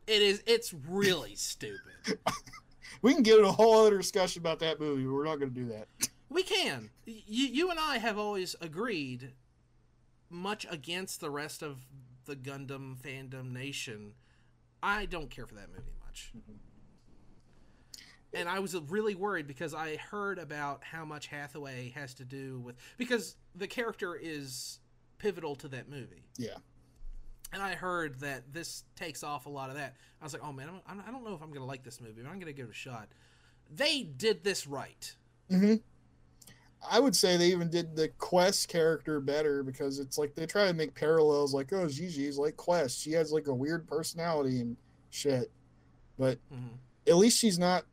It 0.06 0.22
is. 0.22 0.44
It's 0.46 0.74
really 0.74 1.36
stupid. 1.36 2.20
we 3.02 3.14
can 3.14 3.24
get 3.24 3.40
a 3.40 3.52
whole 3.52 3.86
other 3.86 3.98
discussion 3.98 4.42
about 4.42 4.60
that 4.60 4.80
movie. 4.80 5.04
But 5.04 5.14
we're 5.14 5.26
not 5.26 5.40
going 5.40 5.54
to 5.54 5.60
do 5.60 5.68
that. 5.70 5.88
We 6.30 6.44
can. 6.44 6.90
You, 7.06 7.48
you 7.48 7.70
and 7.72 7.80
I 7.80 7.98
have 7.98 8.18
always 8.18 8.56
agreed, 8.62 9.32
much 10.30 10.66
against 10.70 11.20
the 11.20 11.30
rest 11.30 11.64
of 11.64 11.86
the 12.26 12.36
Gundam 12.36 12.98
fandom 12.98 13.52
nation. 13.52 14.14
I 14.84 15.06
don't 15.06 15.30
care 15.30 15.46
for 15.46 15.56
that 15.56 15.70
movie 15.70 15.96
much. 16.06 16.32
Mm-hmm. 16.38 16.67
And 18.34 18.50
I 18.50 18.60
was 18.60 18.76
really 18.90 19.16
worried 19.16 19.48
because 19.48 19.74
I 19.74 19.96
heard 19.96 20.38
about 20.38 20.84
how 20.84 21.06
much 21.06 21.28
Hathaway 21.28 21.92
has 21.96 22.14
to 22.16 22.26
do 22.26 22.60
with 22.60 22.76
because 22.98 23.36
the 23.56 23.68
character 23.68 24.16
is 24.16 24.80
pivotal 25.18 25.56
to 25.58 25.68
that 25.70 25.90
movie. 25.90 26.26
Yeah. 26.38 26.58
And 27.54 27.64
I 27.64 27.76
heard 27.76 28.20
that 28.20 28.52
this 28.54 28.84
takes 28.98 29.24
off 29.24 29.46
a 29.46 29.50
lot 29.50 29.70
of 29.70 29.76
that. 29.78 29.96
I 30.22 30.26
was 30.26 30.34
like, 30.34 30.44
oh 30.44 30.52
man, 30.52 30.70
I'm, 30.86 31.02
I 31.08 31.12
don't 31.12 31.24
know 31.24 31.34
if 31.34 31.42
I'm 31.42 31.50
going 31.50 31.62
to 31.62 31.66
like 31.66 31.84
this 31.84 32.02
movie, 32.02 32.22
but 32.22 32.28
I'm 32.30 32.36
going 32.40 32.48
to 32.48 32.54
give 32.54 32.68
it 32.68 32.72
a 32.72 32.74
shot. 32.74 33.08
They 33.74 34.04
did 34.04 34.44
this 34.44 34.68
right. 34.68 35.16
hmm 35.50 35.76
I 36.92 37.00
would 37.00 37.16
say 37.16 37.38
they 37.38 37.48
even 37.48 37.72
did 37.72 37.96
the 37.96 38.10
Quess 38.20 38.68
character 38.68 39.20
better 39.20 39.64
because 39.64 39.98
it's 39.98 40.18
like 40.20 40.36
they 40.36 40.46
try 40.46 40.68
to 40.68 40.74
make 40.74 40.94
parallels 40.94 41.52
like, 41.54 41.74
oh, 41.74 41.88
Gigi's 41.88 42.38
like 42.38 42.56
Quess. 42.56 42.94
She 42.96 43.14
has 43.14 43.32
like 43.32 43.48
a 43.48 43.54
weird 43.54 43.88
personality 43.88 44.62
and 44.62 44.78
shit. 45.10 45.50
But 46.20 46.38
Mhm. 46.54 46.78
at 47.08 47.16
least 47.16 47.40
she's 47.40 47.58
not 47.58 47.86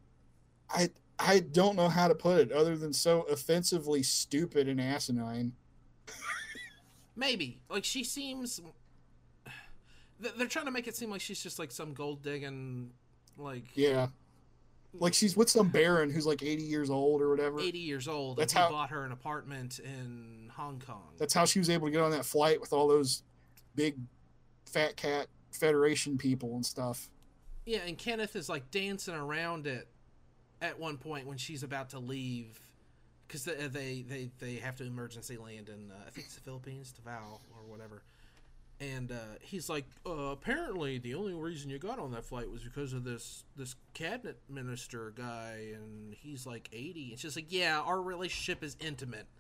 I 0.70 0.90
I 1.18 1.40
don't 1.40 1.77
know 1.77 1.88
how 1.88 2.09
to 2.09 2.14
put 2.14 2.38
it 2.40 2.53
other 2.53 2.77
than 2.77 2.92
so 2.92 3.22
offensively 3.22 4.03
stupid 4.03 4.68
and 4.68 4.81
asinine. 4.81 5.53
Maybe 7.16 7.61
like 7.68 7.85
she 7.85 8.03
seems. 8.05 8.61
They're 10.20 10.46
trying 10.48 10.64
to 10.66 10.70
make 10.70 10.87
it 10.88 10.96
seem 10.96 11.11
like 11.11 11.20
she's 11.20 11.42
just 11.42 11.59
like 11.59 11.70
some 11.70 11.92
gold 11.92 12.22
digging, 12.22 12.90
like 13.37 13.64
Yeah. 13.77 14.09
Like 14.96 15.12
she's 15.12 15.37
with 15.37 15.50
some 15.50 15.68
baron 15.70 16.09
who's 16.11 16.24
like 16.24 16.42
80 16.42 16.62
years 16.62 16.88
old 16.88 17.20
or 17.20 17.29
whatever. 17.29 17.59
eighty 17.61 17.81
years 17.81 18.07
old. 18.07 18.37
That's 18.38 18.53
and 18.53 18.59
he 18.61 18.64
how- 18.64 18.70
bought 18.70 18.90
her 18.90 19.05
an 19.05 19.11
apartment 19.12 19.81
in 19.81 20.50
Hong 20.55 20.81
Kong. 20.87 21.03
That's 21.18 21.35
how 21.35 21.44
she 21.44 21.59
was 21.59 21.68
able 21.68 21.88
to 21.88 21.90
get 21.90 22.00
on 22.00 22.12
that 22.12 22.24
flight 22.24 22.61
with 22.61 22.72
all 22.72 22.87
those 22.88 23.22
big 23.74 23.96
fat 24.66 24.96
cat 24.96 25.27
federation 25.53 26.16
people 26.16 26.55
and 26.55 26.64
stuff. 26.64 27.11
Yeah, 27.66 27.81
and 27.87 27.98
Kenneth 27.98 28.37
is 28.37 28.48
like 28.48 28.70
dancing 28.70 29.14
around 29.14 29.66
it 29.66 29.88
at 30.64 30.79
one 30.79 30.96
point 30.96 31.27
when 31.27 31.38
she's 31.38 31.62
about 31.62 31.90
to 31.90 31.98
leave 31.98 32.59
because 33.27 33.44
they, 33.44 33.66
they 33.68 34.05
they 34.09 34.31
they 34.38 34.55
have 34.57 34.77
to 34.77 34.85
emergency 34.85 35.37
land 35.37 35.68
in 35.68 35.90
uh, 35.90 35.94
I 36.07 36.11
think 36.11 36.27
it's 36.27 36.35
the 36.37 36.40
Philippines, 36.40 36.92
Davao 36.92 37.40
or 37.57 37.70
whatever. 37.70 38.03
And 38.81 39.12
uh, 39.12 39.38
he's 39.40 39.68
like, 39.68 39.85
uh, 40.05 40.11
apparently 40.11 40.98
the 40.98 41.14
only 41.14 41.33
reason 41.33 41.70
you 41.70 41.79
got 41.79 42.00
on 42.00 42.11
that 42.11 42.24
flight 42.24 42.50
was 42.50 42.62
because 42.62 42.92
of 42.92 43.05
this 43.05 43.44
this 43.57 43.77
cabinet 43.94 44.38
minister 44.48 45.12
guy, 45.16 45.68
and 45.74 46.14
he's 46.14 46.44
like 46.46 46.68
eighty. 46.72 47.11
And 47.11 47.18
she's 47.18 47.37
like, 47.37 47.46
yeah, 47.53 47.81
our 47.81 48.03
relationship 48.03 48.62
is 48.62 48.77
intimate. 48.81 49.27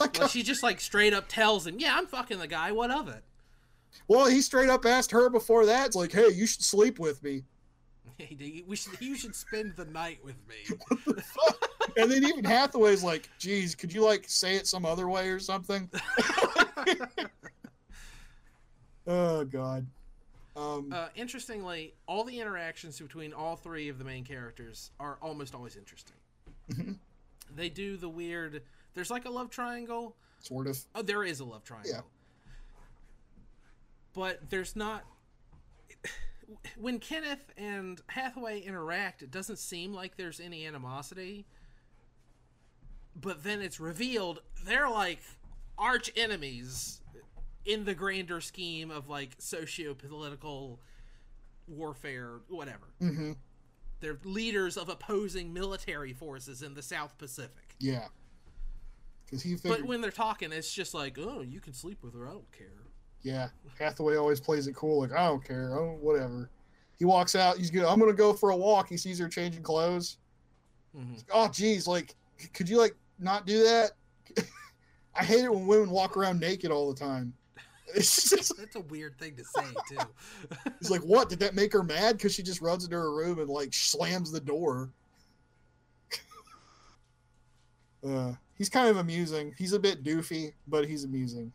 Like, 0.00 0.18
Like 0.18 0.30
she 0.30 0.42
just 0.42 0.62
like 0.62 0.80
straight 0.80 1.14
up 1.14 1.28
tells 1.28 1.66
him, 1.66 1.78
yeah, 1.78 1.96
I'm 1.96 2.06
fucking 2.06 2.38
the 2.40 2.48
guy. 2.48 2.72
What 2.72 2.90
of 2.90 3.08
it? 3.08 3.22
well, 4.08 4.26
he 4.26 4.40
straight 4.42 4.68
up 4.68 4.84
asked 4.84 5.12
her 5.12 5.30
before 5.30 5.66
that. 5.66 5.86
It's 5.86 5.96
like, 5.96 6.12
hey, 6.12 6.30
you 6.30 6.46
should 6.46 6.62
sleep 6.62 6.98
with 6.98 7.22
me. 7.22 7.44
Hey, 8.18 8.64
we 8.66 8.76
should, 8.76 9.00
you 9.00 9.16
should 9.16 9.34
spend 9.34 9.74
the 9.76 9.84
night 9.86 10.18
with 10.24 10.36
me. 10.48 11.14
And 11.96 12.10
then 12.12 12.22
even 12.24 12.44
Hathaway's 12.44 13.02
like, 13.02 13.30
geez, 13.38 13.74
could 13.74 13.90
you 13.92 14.04
like 14.04 14.28
say 14.28 14.56
it 14.56 14.66
some 14.66 14.84
other 14.84 15.08
way 15.08 15.30
or 15.30 15.40
something? 15.40 15.88
oh 19.06 19.44
God. 19.44 19.86
Um, 20.56 20.92
Uh, 20.92 21.08
interestingly, 21.14 21.94
all 22.06 22.24
the 22.24 22.38
interactions 22.40 22.98
between 23.00 23.32
all 23.32 23.56
three 23.56 23.88
of 23.88 23.98
the 23.98 24.04
main 24.04 24.24
characters 24.24 24.90
are 25.00 25.18
almost 25.22 25.54
always 25.54 25.76
interesting. 25.76 26.16
Mhm. 26.70 26.98
They 27.54 27.68
do 27.70 27.96
the 27.96 28.08
weird. 28.08 28.62
There's 28.94 29.10
like 29.10 29.24
a 29.24 29.30
love 29.30 29.50
triangle. 29.50 30.16
sort 30.40 30.66
of. 30.66 30.78
Oh, 30.94 31.02
there 31.02 31.24
is 31.24 31.40
a 31.40 31.44
love 31.44 31.64
triangle. 31.64 31.90
Yeah. 31.92 32.00
But 34.12 34.50
there's 34.50 34.76
not. 34.76 35.04
When 36.78 36.98
Kenneth 36.98 37.52
and 37.56 38.00
Hathaway 38.08 38.60
interact, 38.60 39.22
it 39.22 39.30
doesn't 39.30 39.58
seem 39.58 39.92
like 39.92 40.16
there's 40.16 40.40
any 40.40 40.66
animosity. 40.66 41.46
But 43.14 43.44
then 43.44 43.60
it's 43.60 43.80
revealed 43.80 44.40
they're 44.64 44.88
like 44.88 45.20
arch 45.76 46.10
enemies 46.16 47.00
in 47.64 47.84
the 47.84 47.94
grander 47.94 48.40
scheme 48.40 48.90
of 48.90 49.08
like 49.08 49.30
socio 49.38 49.94
political 49.94 50.80
warfare, 51.66 52.40
whatever. 52.48 52.88
hmm 52.98 53.32
They're 54.00 54.18
leaders 54.24 54.76
of 54.76 54.88
opposing 54.88 55.52
military 55.52 56.12
forces 56.12 56.62
in 56.62 56.74
the 56.74 56.82
South 56.82 57.18
Pacific. 57.18 57.76
Yeah. 57.78 58.06
He 59.30 59.56
But 59.62 59.82
when 59.82 60.00
they're 60.00 60.10
talking, 60.10 60.52
it's 60.52 60.72
just 60.72 60.94
like, 60.94 61.18
oh, 61.18 61.42
you 61.42 61.60
can 61.60 61.74
sleep 61.74 62.02
with 62.02 62.14
her. 62.14 62.26
I 62.26 62.32
don't 62.32 62.50
care. 62.52 62.87
Yeah, 63.22 63.48
Hathaway 63.78 64.16
always 64.16 64.40
plays 64.40 64.66
it 64.66 64.74
cool. 64.74 65.00
Like, 65.00 65.12
I 65.12 65.26
don't 65.26 65.44
care. 65.44 65.76
Oh, 65.78 65.98
whatever. 66.00 66.50
He 66.98 67.04
walks 67.04 67.34
out. 67.36 67.58
He's 67.58 67.70
gonna. 67.70 67.88
I'm 67.88 67.98
gonna 68.00 68.12
go 68.12 68.32
for 68.32 68.50
a 68.50 68.56
walk. 68.56 68.88
He 68.88 68.96
sees 68.96 69.18
her 69.18 69.28
changing 69.28 69.62
clothes. 69.62 70.18
hmm 70.96 71.14
Oh, 71.32 71.48
geez, 71.48 71.86
like, 71.86 72.14
could 72.52 72.68
you 72.68 72.78
like 72.78 72.96
not 73.18 73.46
do 73.46 73.62
that? 73.64 73.92
I 75.14 75.24
hate 75.24 75.44
it 75.44 75.52
when 75.52 75.66
women 75.66 75.90
walk 75.90 76.16
around 76.16 76.40
naked 76.40 76.70
all 76.70 76.92
the 76.92 76.98
time. 76.98 77.32
It's 77.94 78.28
just, 78.28 78.54
That's 78.58 78.76
a 78.76 78.80
weird 78.80 79.18
thing 79.18 79.34
to 79.36 79.44
say, 79.44 79.64
too. 79.88 79.96
He's 80.78 80.90
like, 80.90 81.00
what? 81.00 81.30
Did 81.30 81.38
that 81.38 81.54
make 81.54 81.72
her 81.72 81.82
mad? 81.82 82.18
Because 82.18 82.34
she 82.34 82.42
just 82.42 82.60
runs 82.60 82.84
into 82.84 82.96
her 82.96 83.14
room 83.14 83.38
and 83.38 83.48
like 83.48 83.72
slams 83.72 84.30
the 84.30 84.40
door. 84.40 84.90
uh, 88.06 88.32
he's 88.58 88.68
kind 88.68 88.88
of 88.88 88.98
amusing. 88.98 89.54
He's 89.56 89.72
a 89.72 89.78
bit 89.78 90.04
doofy, 90.04 90.52
but 90.66 90.86
he's 90.86 91.04
amusing. 91.04 91.50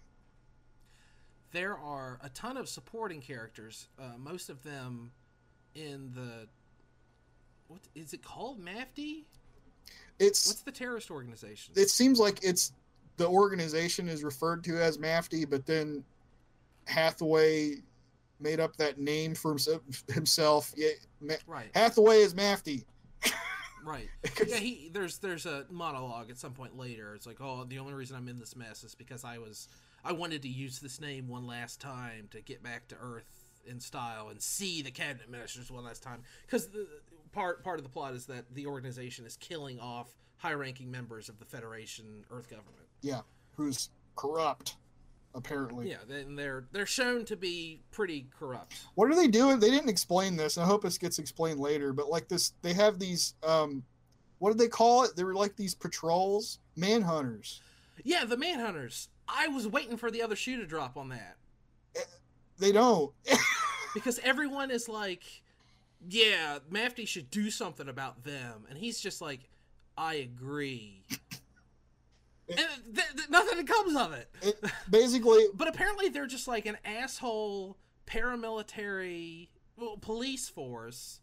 There 1.54 1.78
are 1.78 2.20
a 2.24 2.30
ton 2.30 2.58
of 2.58 2.68
supporting 2.68 3.22
characters. 3.22 3.88
Uh, 4.00 4.18
most 4.18 4.50
of 4.50 4.62
them 4.64 5.12
in 5.76 6.12
the 6.14 6.48
what 7.68 7.80
is 7.96 8.14
it 8.14 8.22
called? 8.24 8.60
MAFD? 8.64 9.24
It's 10.20 10.48
What's 10.48 10.62
the 10.62 10.72
terrorist 10.72 11.10
organization? 11.10 11.74
it 11.78 11.90
seems 11.90 12.20
like 12.20 12.44
it's 12.44 12.74
the 13.18 13.28
organization 13.28 14.10
is 14.10 14.24
referred 14.24 14.64
to 14.66 14.82
as 14.82 14.98
Mafty, 14.98 15.48
but 15.50 15.66
then 15.66 16.04
Hathaway 16.86 17.76
made 18.40 18.60
up 18.60 18.76
that 18.78 19.00
name 19.00 19.36
for 19.36 19.52
himself. 19.52 19.82
himself. 20.12 20.74
Yeah, 20.76 20.90
Ma- 21.22 21.36
right, 21.48 21.70
Hathaway 21.76 22.18
is 22.22 22.34
Mafty. 22.34 22.84
right. 23.86 24.10
Yeah, 24.48 24.58
he 24.58 24.90
there's 24.94 25.20
there's 25.20 25.46
a 25.46 25.66
monologue 25.70 26.30
at 26.30 26.38
some 26.38 26.54
point 26.54 26.78
later. 26.78 27.14
It's 27.16 27.26
like, 27.28 27.40
oh, 27.42 27.64
the 27.66 27.80
only 27.80 27.94
reason 27.94 28.16
I'm 28.18 28.28
in 28.28 28.40
this 28.40 28.56
mess 28.56 28.84
is 28.84 28.96
because 28.96 29.24
I 29.24 29.38
was 29.38 29.70
I 30.04 30.12
wanted 30.12 30.42
to 30.44 30.50
use 30.50 30.80
this 30.80 31.00
name 31.00 31.28
one 31.28 31.48
last 31.48 31.80
time 31.80 32.28
to 32.32 32.42
get 32.42 32.62
back 32.62 32.88
to 32.90 32.96
Earth 33.02 33.26
in 33.66 33.80
style 33.80 34.30
and 34.30 34.42
see 34.42 34.82
the 34.82 34.92
cabinet 34.92 35.30
ministers 35.30 35.72
one 35.72 35.86
last 35.86 36.04
time. 36.04 36.22
Because 36.46 36.68
the 36.68 36.88
part 37.32 37.64
part 37.64 37.80
of 37.80 37.84
the 37.84 37.90
plot 37.90 38.14
is 38.14 38.26
that 38.28 38.54
the 38.54 38.66
organization 38.66 39.26
is 39.26 39.38
killing 39.38 39.80
off 39.80 40.10
high-ranking 40.38 40.92
members 40.92 41.30
of 41.30 41.40
the 41.40 41.46
Federation 41.46 42.26
Earth 42.32 42.50
government. 42.50 42.88
yeah, 43.02 43.22
who's 43.56 43.90
corrupt, 44.18 44.76
apparently. 45.34 45.90
Yeah, 45.90 45.98
then 46.08 46.36
they're 46.36 46.66
they're 46.74 46.86
shown 46.86 47.24
to 47.26 47.38
be 47.38 47.82
pretty 47.92 48.28
corrupt. 48.38 48.76
What 48.96 49.10
are 49.10 49.16
they 49.16 49.28
doing? 49.30 49.60
They 49.60 49.72
didn't 49.72 49.90
explain 49.90 50.36
this. 50.36 50.58
and 50.58 50.66
I 50.66 50.68
hope 50.68 50.84
this 50.84 50.98
gets 50.98 51.18
explained 51.20 51.60
later. 51.62 51.94
But 51.94 52.10
like 52.10 52.28
this, 52.28 52.54
they 52.62 52.74
have 52.74 53.00
these. 53.00 53.36
um 53.42 53.84
What 54.40 54.50
did 54.50 54.58
they 54.60 54.68
call 54.68 55.04
it? 55.06 55.16
They 55.16 55.24
were 55.24 55.34
like 55.36 55.56
these 55.56 55.74
patrols, 55.76 56.60
manhunters. 56.78 57.62
Yeah, 58.04 58.26
the 58.26 58.36
Manhunters. 58.36 59.08
I 59.28 59.48
was 59.48 59.68
waiting 59.68 59.98
for 59.98 60.12
the 60.12 60.22
other 60.22 60.36
shoe 60.36 60.58
to 60.58 60.66
drop 60.66 60.98
on 60.98 61.10
that 61.10 61.38
They 62.60 62.72
don't. 62.72 63.12
because 63.94 64.20
everyone 64.20 64.72
is 64.72 64.88
like, 64.90 65.24
"Yeah, 66.08 66.60
Mafty 66.72 67.08
should 67.08 67.30
do 67.30 67.50
something 67.50 67.88
about 67.90 68.24
them," 68.24 68.66
and 68.70 68.78
he's 68.78 69.00
just 69.00 69.22
like, 69.22 69.50
"I 69.98 70.16
agree." 70.16 71.04
and 72.50 72.58
th- 72.58 73.08
th- 73.16 73.30
nothing 73.30 73.66
comes 73.66 73.96
of 73.96 74.14
it. 74.14 74.30
it 74.42 74.64
basically, 74.90 75.46
But 75.54 75.68
apparently, 75.68 76.10
they're 76.10 76.28
just 76.28 76.48
like 76.48 76.66
an 76.66 76.78
asshole 76.86 77.78
paramilitary 78.06 79.48
well, 79.78 79.98
police 79.98 80.50
force. 80.50 81.20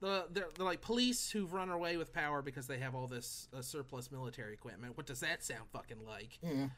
The 0.00 0.26
they're, 0.30 0.48
they're 0.56 0.66
like 0.66 0.80
police 0.80 1.30
who've 1.30 1.52
run 1.52 1.70
away 1.70 1.96
with 1.96 2.12
power 2.12 2.40
because 2.42 2.66
they 2.66 2.78
have 2.78 2.94
all 2.94 3.06
this 3.06 3.48
uh, 3.56 3.62
surplus 3.62 4.10
military 4.12 4.52
equipment. 4.52 4.96
What 4.96 5.06
does 5.06 5.20
that 5.20 5.42
sound 5.44 5.64
fucking 5.72 6.04
like? 6.06 6.38
yeah. 6.42 6.68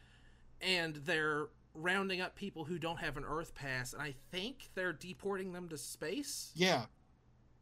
And 0.60 0.96
they're 0.96 1.46
rounding 1.74 2.20
up 2.20 2.34
people 2.36 2.64
who 2.64 2.78
don't 2.78 2.98
have 2.98 3.16
an 3.16 3.24
Earth 3.26 3.54
pass, 3.54 3.92
and 3.92 4.02
I 4.02 4.14
think 4.30 4.70
they're 4.74 4.92
deporting 4.92 5.52
them 5.52 5.68
to 5.68 5.78
space. 5.78 6.50
yeah. 6.54 6.86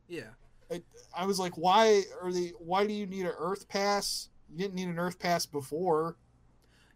Yeah, 0.09 0.31
I 1.15 1.27
was 1.27 1.39
like, 1.39 1.59
why 1.59 2.05
are 2.23 2.33
they? 2.33 2.53
Why 2.59 2.87
do 2.87 2.95
you 2.95 3.05
need 3.07 3.27
an 3.27 3.33
Earth 3.39 3.69
pass? 3.69 4.31
You 4.51 4.57
didn't 4.57 4.75
need 4.75 4.89
an 4.89 4.99
Earth 4.99 5.19
pass 5.19 5.45
before. 5.45 6.17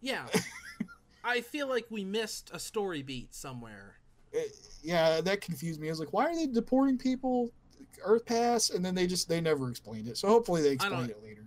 yeah. 0.00 0.26
I 1.24 1.40
feel 1.42 1.68
like 1.68 1.86
we 1.90 2.04
missed 2.04 2.50
a 2.52 2.58
story 2.58 3.02
beat 3.02 3.34
somewhere. 3.34 3.96
It- 4.32 4.56
yeah, 4.82 5.20
that 5.20 5.40
confused 5.42 5.78
me. 5.80 5.88
I 5.88 5.90
was 5.90 6.00
like, 6.00 6.12
why 6.12 6.24
are 6.24 6.34
they 6.34 6.46
deporting 6.46 6.98
people? 6.98 7.52
Earth 8.02 8.24
pass, 8.26 8.70
and 8.70 8.84
then 8.84 8.94
they 8.94 9.06
just 9.06 9.28
they 9.28 9.40
never 9.40 9.68
explained 9.70 10.08
it. 10.08 10.16
So 10.16 10.26
hopefully 10.28 10.62
they 10.62 10.70
explain 10.70 11.10
it 11.10 11.22
later. 11.22 11.44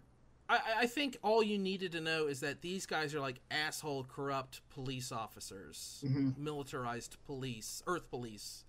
I, 0.48 0.56
I- 0.56 0.62
I 0.82 0.86
think 0.88 1.18
all 1.24 1.41
you 1.43 1.58
needed 1.58 1.91
to 1.93 2.02
know 2.02 2.28
is 2.28 2.39
that 2.41 2.62
these 2.62 2.86
guys 2.86 3.16
are 3.16 3.20
like 3.20 3.39
asshole, 3.52 4.04
corrupt 4.06 4.62
police 4.70 5.12
officers, 5.12 6.04
hmm 6.06 6.32
militarized 6.38 7.18
police, 7.26 7.82
Earth 7.88 8.10
police. 8.10 8.64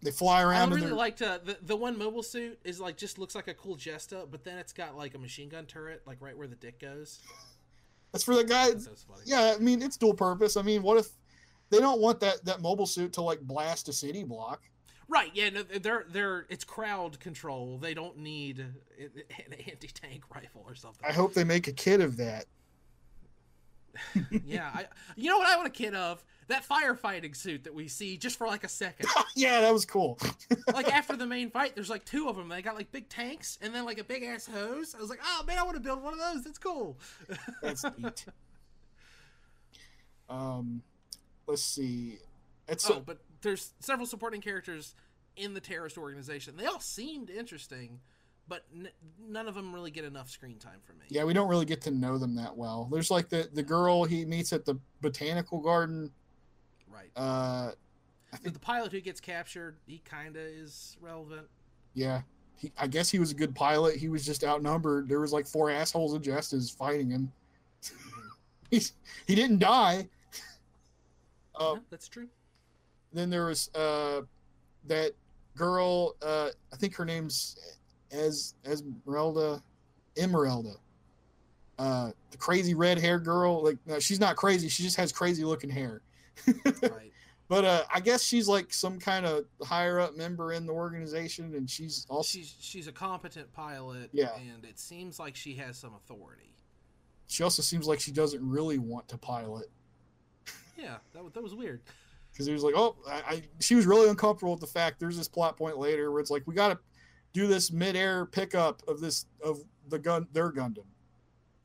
They 0.00 0.12
fly 0.12 0.40
I 0.40 0.42
around. 0.44 0.68
in 0.68 0.74
really 0.76 0.86
their- 0.88 0.94
liked 0.96 1.22
uh, 1.22 1.38
the 1.44 1.58
the 1.60 1.74
one 1.76 1.98
mobile 1.98 2.22
suit 2.22 2.58
is 2.64 2.78
like 2.80 2.96
just 2.96 3.18
looks 3.18 3.34
like 3.34 3.48
a 3.48 3.54
cool 3.54 3.74
Jesta, 3.76 4.26
but 4.30 4.44
then 4.44 4.56
it's 4.58 4.72
got 4.72 4.96
like 4.96 5.14
a 5.14 5.18
machine 5.18 5.48
gun 5.48 5.66
turret, 5.66 6.02
like 6.06 6.18
right 6.20 6.36
where 6.36 6.46
the 6.46 6.54
dick 6.56 6.78
goes. 6.80 7.18
That's 8.12 8.24
for 8.24 8.34
the 8.36 8.44
guy. 8.44 8.70
Yeah, 9.24 9.54
I 9.56 9.58
mean 9.58 9.82
it's 9.82 9.96
dual 9.96 10.14
purpose. 10.14 10.56
I 10.56 10.62
mean, 10.62 10.82
what 10.82 10.98
if 10.98 11.08
they 11.70 11.78
don't 11.78 12.00
want 12.00 12.20
that 12.20 12.44
that 12.44 12.62
mobile 12.62 12.86
suit 12.86 13.12
to 13.14 13.22
like 13.22 13.40
blast 13.40 13.88
a 13.88 13.92
city 13.92 14.22
block? 14.22 14.62
Right, 15.10 15.30
yeah, 15.32 15.48
no, 15.48 15.62
they're 15.62 16.04
they're 16.10 16.46
it's 16.50 16.64
crowd 16.64 17.18
control. 17.18 17.78
They 17.78 17.94
don't 17.94 18.18
need 18.18 18.58
an 18.58 19.54
anti 19.66 19.88
tank 19.88 20.22
rifle 20.34 20.64
or 20.66 20.74
something. 20.74 21.08
I 21.08 21.12
hope 21.12 21.32
they 21.32 21.44
make 21.44 21.66
a 21.66 21.72
kit 21.72 22.00
of 22.00 22.18
that. 22.18 22.44
yeah, 24.44 24.70
I. 24.72 24.86
You 25.16 25.30
know 25.30 25.38
what 25.38 25.48
I 25.48 25.56
want 25.56 25.66
a 25.66 25.70
kid 25.70 25.94
of? 25.94 26.22
That 26.48 26.66
firefighting 26.66 27.34
suit 27.34 27.64
that 27.64 27.74
we 27.74 27.88
see 27.88 28.18
just 28.18 28.36
for 28.36 28.46
like 28.46 28.64
a 28.64 28.68
second. 28.68 29.08
yeah, 29.36 29.62
that 29.62 29.72
was 29.72 29.86
cool. 29.86 30.18
like 30.72 30.92
after 30.92 31.16
the 31.16 31.26
main 31.26 31.50
fight, 31.50 31.74
there's 31.74 31.90
like 31.90 32.04
two 32.04 32.28
of 32.28 32.36
them. 32.36 32.48
They 32.48 32.60
got 32.60 32.74
like 32.74 32.92
big 32.92 33.08
tanks 33.08 33.58
and 33.62 33.74
then 33.74 33.86
like 33.86 33.98
a 33.98 34.04
big 34.04 34.22
ass 34.22 34.46
hose. 34.46 34.94
I 34.94 35.00
was 35.00 35.10
like, 35.10 35.20
oh 35.24 35.44
man, 35.46 35.58
I 35.58 35.62
want 35.62 35.76
to 35.76 35.82
build 35.82 36.02
one 36.02 36.12
of 36.12 36.18
those. 36.18 36.44
That's 36.44 36.58
cool. 36.58 36.98
That's 37.62 37.84
neat. 37.96 38.26
Um, 40.28 40.82
let's 41.46 41.62
see. 41.62 42.18
It's 42.68 42.90
oh, 42.90 43.02
but 43.04 43.18
there's 43.42 43.72
several 43.80 44.06
supporting 44.06 44.40
characters 44.40 44.94
in 45.36 45.54
the 45.54 45.60
terrorist 45.60 45.96
organization. 45.96 46.56
They 46.56 46.66
all 46.66 46.80
seemed 46.80 47.30
interesting, 47.30 48.00
but 48.48 48.64
n- 48.74 48.90
none 49.26 49.48
of 49.48 49.54
them 49.54 49.74
really 49.74 49.90
get 49.90 50.04
enough 50.04 50.28
screen 50.30 50.58
time 50.58 50.80
for 50.84 50.92
me. 50.94 51.06
Yeah, 51.08 51.24
we 51.24 51.32
don't 51.32 51.48
really 51.48 51.64
get 51.64 51.80
to 51.82 51.90
know 51.90 52.18
them 52.18 52.34
that 52.36 52.56
well. 52.56 52.88
There's 52.90 53.10
like 53.10 53.28
the 53.28 53.48
the 53.52 53.62
girl 53.62 54.04
he 54.04 54.24
meets 54.24 54.52
at 54.52 54.64
the 54.64 54.78
botanical 55.00 55.60
garden. 55.60 56.10
Right. 56.90 57.10
Uh, 57.16 57.72
I 58.32 58.36
think 58.36 58.54
the 58.54 58.60
pilot 58.60 58.92
who 58.92 59.00
gets 59.00 59.20
captured, 59.20 59.76
he 59.86 59.98
kind 60.04 60.36
of 60.36 60.42
is 60.42 60.96
relevant. 61.00 61.46
Yeah. 61.94 62.22
He, 62.56 62.72
I 62.76 62.88
guess 62.88 63.08
he 63.08 63.18
was 63.18 63.30
a 63.30 63.34
good 63.34 63.54
pilot. 63.54 63.96
He 63.96 64.08
was 64.08 64.26
just 64.26 64.44
outnumbered. 64.44 65.08
There 65.08 65.20
was 65.20 65.32
like 65.32 65.46
four 65.46 65.70
assholes 65.70 66.12
of 66.12 66.22
justice 66.22 66.70
fighting 66.70 67.10
him. 67.10 67.32
Mm-hmm. 67.84 68.20
He's, 68.70 68.92
he 69.26 69.34
didn't 69.34 69.60
die. 69.60 70.08
Uh, 71.54 71.74
yeah, 71.74 71.80
that's 71.90 72.08
true. 72.08 72.28
Then 73.12 73.30
there 73.30 73.46
was 73.46 73.70
uh, 73.74 74.22
that 74.86 75.12
girl. 75.56 76.16
Uh, 76.22 76.50
I 76.72 76.76
think 76.76 76.94
her 76.96 77.04
name's 77.04 77.56
as 78.12 78.54
Esmeralda, 78.66 79.62
Emeralda. 80.16 80.74
Uh, 81.78 82.10
the 82.30 82.36
crazy 82.36 82.74
red 82.74 82.98
hair 82.98 83.18
girl. 83.18 83.62
Like 83.62 83.78
no, 83.86 83.98
she's 83.98 84.20
not 84.20 84.36
crazy. 84.36 84.68
She 84.68 84.82
just 84.82 84.96
has 84.96 85.12
crazy 85.12 85.44
looking 85.44 85.70
hair. 85.70 86.02
right. 86.64 87.12
But 87.48 87.64
uh, 87.64 87.84
I 87.92 88.00
guess 88.00 88.22
she's 88.22 88.46
like 88.46 88.72
some 88.74 88.98
kind 88.98 89.24
of 89.24 89.46
higher 89.62 89.98
up 89.98 90.16
member 90.16 90.52
in 90.52 90.66
the 90.66 90.72
organization, 90.72 91.54
and 91.54 91.68
she's 91.68 92.06
also 92.10 92.38
she's 92.38 92.54
she's 92.60 92.88
a 92.88 92.92
competent 92.92 93.50
pilot. 93.52 94.10
Yeah, 94.12 94.36
and 94.36 94.64
it 94.64 94.78
seems 94.78 95.18
like 95.18 95.34
she 95.34 95.54
has 95.54 95.78
some 95.78 95.94
authority. 95.94 96.52
She 97.26 97.42
also 97.42 97.62
seems 97.62 97.86
like 97.86 98.00
she 98.00 98.12
doesn't 98.12 98.46
really 98.46 98.78
want 98.78 99.08
to 99.08 99.18
pilot. 99.18 99.70
Yeah, 100.76 100.96
that, 101.12 101.34
that 101.34 101.42
was 101.42 101.54
weird. 101.54 101.80
Because 102.38 102.46
he 102.46 102.52
was 102.52 102.62
like, 102.62 102.74
oh, 102.76 102.94
I, 103.10 103.34
I, 103.34 103.42
she 103.58 103.74
was 103.74 103.84
really 103.84 104.08
uncomfortable 104.08 104.52
with 104.52 104.60
the 104.60 104.68
fact 104.68 105.00
there's 105.00 105.16
this 105.16 105.26
plot 105.26 105.56
point 105.56 105.76
later 105.76 106.12
where 106.12 106.20
it's 106.20 106.30
like 106.30 106.44
we 106.46 106.54
got 106.54 106.68
to 106.68 106.78
do 107.32 107.48
this 107.48 107.72
mid-air 107.72 108.26
pickup 108.26 108.80
of 108.86 109.00
this 109.00 109.26
of 109.42 109.58
the 109.88 109.98
gun 109.98 110.28
their 110.32 110.52
Gundam. 110.52 110.84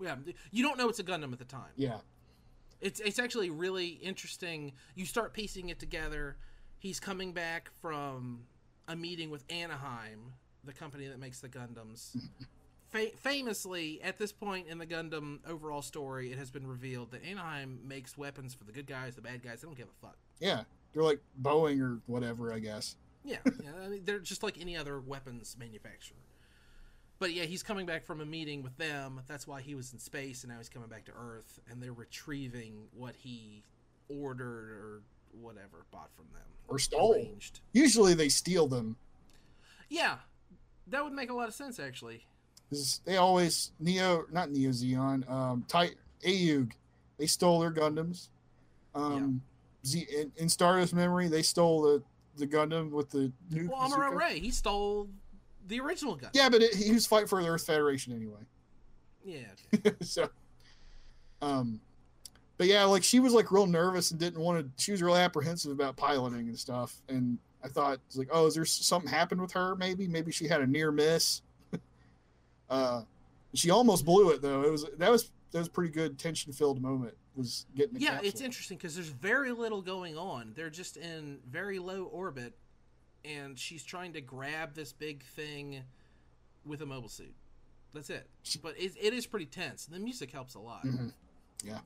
Yeah, 0.01 0.15
you 0.49 0.63
don't 0.63 0.79
know 0.79 0.89
it's 0.89 0.97
a 0.97 1.03
Gundam 1.03 1.31
at 1.31 1.37
the 1.37 1.45
time. 1.45 1.69
Yeah, 1.75 1.97
it's 2.81 2.99
it's 3.01 3.19
actually 3.19 3.51
really 3.51 3.89
interesting. 3.89 4.73
You 4.95 5.05
start 5.05 5.31
piecing 5.35 5.69
it 5.69 5.79
together. 5.79 6.37
He's 6.79 6.99
coming 6.99 7.33
back 7.33 7.69
from 7.79 8.45
a 8.87 8.95
meeting 8.95 9.29
with 9.29 9.43
Anaheim, 9.51 10.33
the 10.63 10.73
company 10.73 11.05
that 11.05 11.19
makes 11.19 11.39
the 11.39 11.49
Gundams, 11.49 12.17
fa- 12.89 13.15
famously, 13.17 14.01
at 14.01 14.17
this 14.17 14.31
point 14.31 14.67
in 14.67 14.79
the 14.79 14.87
Gundam 14.87 15.37
overall 15.47 15.83
story, 15.83 16.31
it 16.31 16.39
has 16.39 16.49
been 16.49 16.65
revealed 16.65 17.11
that 17.11 17.23
Anaheim 17.23 17.79
makes 17.85 18.17
weapons 18.17 18.55
for 18.55 18.63
the 18.63 18.71
good 18.71 18.87
guys, 18.87 19.15
the 19.15 19.21
bad 19.21 19.43
guys. 19.43 19.61
They 19.61 19.67
don't 19.67 19.77
give 19.77 19.87
a 19.87 20.05
fuck. 20.05 20.17
Yeah, 20.39 20.63
they're 20.93 21.03
like 21.03 21.19
Boeing 21.41 21.81
or 21.81 21.99
whatever, 22.07 22.53
I 22.53 22.59
guess. 22.59 22.95
Yeah, 23.23 23.37
yeah 23.45 23.69
I 23.83 23.87
mean, 23.87 24.01
they're 24.05 24.19
just 24.19 24.43
like 24.43 24.59
any 24.59 24.75
other 24.75 24.99
weapons 24.99 25.55
manufacturer. 25.59 26.17
But 27.19 27.33
yeah, 27.33 27.43
he's 27.43 27.63
coming 27.63 27.85
back 27.85 28.03
from 28.05 28.19
a 28.21 28.25
meeting 28.25 28.63
with 28.63 28.75
them. 28.77 29.21
That's 29.27 29.47
why 29.47 29.61
he 29.61 29.75
was 29.75 29.93
in 29.93 29.99
space, 29.99 30.43
and 30.43 30.51
now 30.51 30.57
he's 30.57 30.69
coming 30.69 30.89
back 30.89 31.05
to 31.05 31.11
Earth, 31.13 31.59
and 31.69 31.81
they're 31.81 31.93
retrieving 31.93 32.87
what 32.93 33.15
he 33.15 33.63
ordered 34.09 34.69
or 34.69 35.01
whatever 35.39 35.85
bought 35.91 36.09
from 36.15 36.25
them 36.33 36.43
or 36.67 36.79
stole. 36.79 37.13
Arranged. 37.13 37.61
Usually, 37.71 38.13
they 38.13 38.29
steal 38.29 38.67
them. 38.67 38.97
Yeah, 39.89 40.17
that 40.87 41.03
would 41.03 41.13
make 41.13 41.29
a 41.29 41.33
lot 41.33 41.47
of 41.47 41.53
sense, 41.53 41.79
actually 41.79 42.25
they 43.05 43.17
always 43.17 43.71
Neo, 43.79 44.25
not 44.31 44.51
Neo 44.51 44.71
Zeon, 44.71 45.29
um, 45.29 45.65
Tight 45.67 45.95
Ayug, 46.25 46.71
they 47.17 47.25
stole 47.25 47.59
their 47.59 47.71
Gundams. 47.71 48.29
Um, 48.95 49.13
yeah. 49.13 49.52
Z 49.85 50.07
in, 50.15 50.31
in 50.37 50.49
Stardust 50.49 50.93
Memory, 50.93 51.27
they 51.27 51.41
stole 51.41 51.81
the 51.81 52.03
the 52.37 52.47
Gundam 52.47 52.91
with 52.91 53.09
the 53.09 53.31
new. 53.51 53.69
Well, 53.69 53.89
Amuro 53.89 54.15
Ray, 54.15 54.39
he 54.39 54.51
stole 54.51 55.07
the 55.67 55.79
original 55.79 56.15
gun. 56.15 56.31
Yeah, 56.33 56.49
but 56.49 56.61
it, 56.61 56.73
he 56.73 56.91
was 56.91 57.05
fighting 57.05 57.27
for 57.27 57.41
the 57.41 57.49
Earth 57.49 57.65
Federation 57.65 58.13
anyway. 58.13 58.41
Yeah. 59.23 59.39
Okay. 59.73 59.95
so, 60.01 60.29
um, 61.41 61.79
but 62.57 62.67
yeah, 62.67 62.83
like 62.85 63.03
she 63.03 63.19
was 63.19 63.33
like 63.33 63.51
real 63.51 63.67
nervous 63.67 64.11
and 64.11 64.19
didn't 64.19 64.41
want 64.41 64.59
to. 64.59 64.83
She 64.83 64.91
was 64.91 65.01
real 65.01 65.15
apprehensive 65.15 65.71
about 65.71 65.95
piloting 65.95 66.47
and 66.47 66.57
stuff. 66.57 66.95
And 67.09 67.37
I 67.63 67.67
thought, 67.67 67.99
like, 68.15 68.29
oh, 68.31 68.47
is 68.47 68.55
there 68.55 68.65
something 68.65 69.09
happened 69.09 69.41
with 69.41 69.51
her? 69.53 69.75
Maybe, 69.75 70.07
maybe 70.07 70.31
she 70.31 70.47
had 70.47 70.61
a 70.61 70.67
near 70.67 70.91
miss. 70.91 71.41
Uh, 72.69 73.03
she 73.53 73.69
almost 73.69 74.03
blew 74.03 74.31
it 74.31 74.41
though. 74.41 74.63
It 74.63 74.71
was 74.71 74.85
that 74.97 75.11
was 75.11 75.29
that 75.51 75.59
was 75.59 75.69
pretty 75.69 75.91
good 75.91 76.17
tension 76.17 76.51
filled 76.51 76.81
moment. 76.81 77.13
Was 77.35 77.65
getting 77.75 77.99
yeah. 77.99 78.11
Capsule. 78.11 78.27
It's 78.29 78.41
interesting 78.41 78.77
because 78.77 78.95
there's 78.95 79.07
very 79.07 79.51
little 79.51 79.81
going 79.81 80.17
on. 80.17 80.53
They're 80.55 80.69
just 80.69 80.97
in 80.97 81.39
very 81.49 81.79
low 81.79 82.03
orbit, 82.05 82.53
and 83.25 83.57
she's 83.57 83.83
trying 83.83 84.13
to 84.13 84.21
grab 84.21 84.75
this 84.75 84.93
big 84.93 85.23
thing 85.23 85.83
with 86.65 86.81
a 86.81 86.85
mobile 86.85 87.09
suit. 87.09 87.33
That's 87.93 88.09
it. 88.09 88.27
But 88.61 88.77
it, 88.77 88.93
it 88.99 89.13
is 89.13 89.25
pretty 89.25 89.45
tense. 89.45 89.85
The 89.85 89.99
music 89.99 90.31
helps 90.31 90.55
a 90.55 90.59
lot. 90.59 90.85
Mm-hmm. 90.85 91.09
Yeah. 91.63 91.79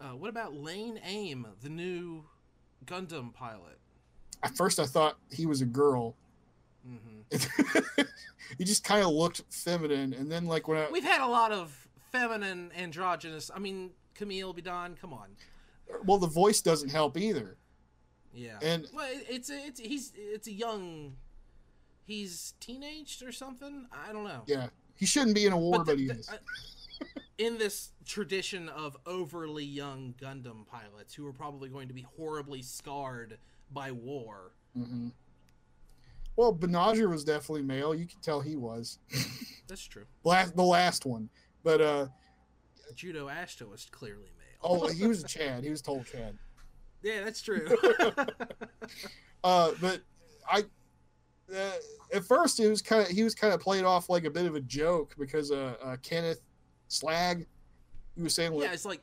Uh, 0.00 0.16
what 0.16 0.28
about 0.28 0.54
Lane 0.54 1.00
Aim, 1.04 1.46
the 1.62 1.68
new 1.68 2.24
Gundam 2.84 3.32
pilot? 3.32 3.78
At 4.42 4.56
first, 4.56 4.78
I 4.78 4.84
thought 4.84 5.16
he 5.30 5.46
was 5.46 5.60
a 5.60 5.66
girl 5.66 6.16
Mm-hmm. 6.88 8.02
he 8.58 8.64
just 8.64 8.84
kind 8.84 9.04
of 9.04 9.10
looked 9.10 9.42
feminine, 9.50 10.12
and 10.12 10.30
then 10.30 10.46
like 10.46 10.68
when 10.68 10.78
I, 10.78 10.88
we've 10.90 11.04
had 11.04 11.22
a 11.22 11.26
lot 11.26 11.52
of 11.52 11.88
feminine 12.12 12.70
androgynous. 12.76 13.50
I 13.54 13.58
mean, 13.58 13.90
Kamille 14.18 14.56
Bidan, 14.56 14.98
come 15.00 15.12
on. 15.12 15.28
Well, 16.04 16.18
the 16.18 16.26
voice 16.26 16.60
doesn't 16.60 16.88
help 16.88 17.16
either. 17.16 17.56
Yeah, 18.32 18.58
and 18.62 18.86
well, 18.92 19.06
it's 19.28 19.50
a, 19.50 19.66
it's 19.66 19.78
he's 19.78 20.12
it's 20.16 20.48
a 20.48 20.52
young, 20.52 21.14
he's 22.04 22.54
teenaged 22.58 23.22
or 23.22 23.30
something. 23.30 23.86
I 23.92 24.12
don't 24.12 24.24
know. 24.24 24.42
Yeah, 24.46 24.68
he 24.96 25.06
shouldn't 25.06 25.34
be 25.34 25.46
in 25.46 25.52
a 25.52 25.58
war, 25.58 25.78
but, 25.78 25.86
but 25.86 25.98
he 25.98 26.06
is. 26.06 26.28
in 27.38 27.58
this 27.58 27.92
tradition 28.04 28.68
of 28.70 28.96
overly 29.06 29.64
young 29.64 30.14
Gundam 30.20 30.66
pilots 30.66 31.14
who 31.14 31.26
are 31.26 31.32
probably 31.32 31.68
going 31.68 31.88
to 31.88 31.94
be 31.94 32.06
horribly 32.16 32.62
scarred 32.62 33.38
by 33.72 33.92
war. 33.92 34.52
Mm-hmm. 34.76 35.08
Well, 36.36 36.52
Banagher 36.52 37.08
was 37.08 37.24
definitely 37.24 37.62
male. 37.62 37.94
You 37.94 38.06
can 38.06 38.20
tell 38.20 38.40
he 38.40 38.56
was. 38.56 38.98
That's 39.68 39.84
true. 39.84 40.04
last 40.24 40.56
the 40.56 40.62
last 40.62 41.06
one, 41.06 41.28
but 41.62 41.80
uh, 41.80 42.06
Judau 42.94 43.32
Ashta 43.32 43.68
was 43.68 43.86
clearly 43.90 44.30
male. 44.38 44.58
oh, 44.62 44.88
he 44.88 45.06
was 45.06 45.22
a 45.22 45.26
Chad. 45.26 45.64
He 45.64 45.70
was 45.70 45.82
told 45.82 46.06
Chad. 46.06 46.36
Yeah, 47.02 47.24
that's 47.24 47.42
true. 47.42 47.68
uh, 49.44 49.72
but 49.80 50.00
I, 50.48 50.64
uh, 51.54 51.70
at 52.12 52.24
first 52.24 52.60
it 52.60 52.68
was 52.68 52.82
kind 52.82 53.02
of 53.02 53.08
he 53.08 53.22
was 53.22 53.34
kind 53.34 53.52
of 53.52 53.60
played 53.60 53.84
off 53.84 54.08
like 54.08 54.24
a 54.24 54.30
bit 54.30 54.46
of 54.46 54.54
a 54.54 54.60
joke 54.60 55.14
because 55.18 55.50
uh, 55.50 55.74
uh 55.82 55.96
Kenneth 56.02 56.40
Sleg, 56.88 57.46
he 58.16 58.22
was 58.22 58.34
saying 58.34 58.52
like, 58.52 58.64
yeah, 58.64 58.72
it's 58.72 58.84
like 58.84 59.00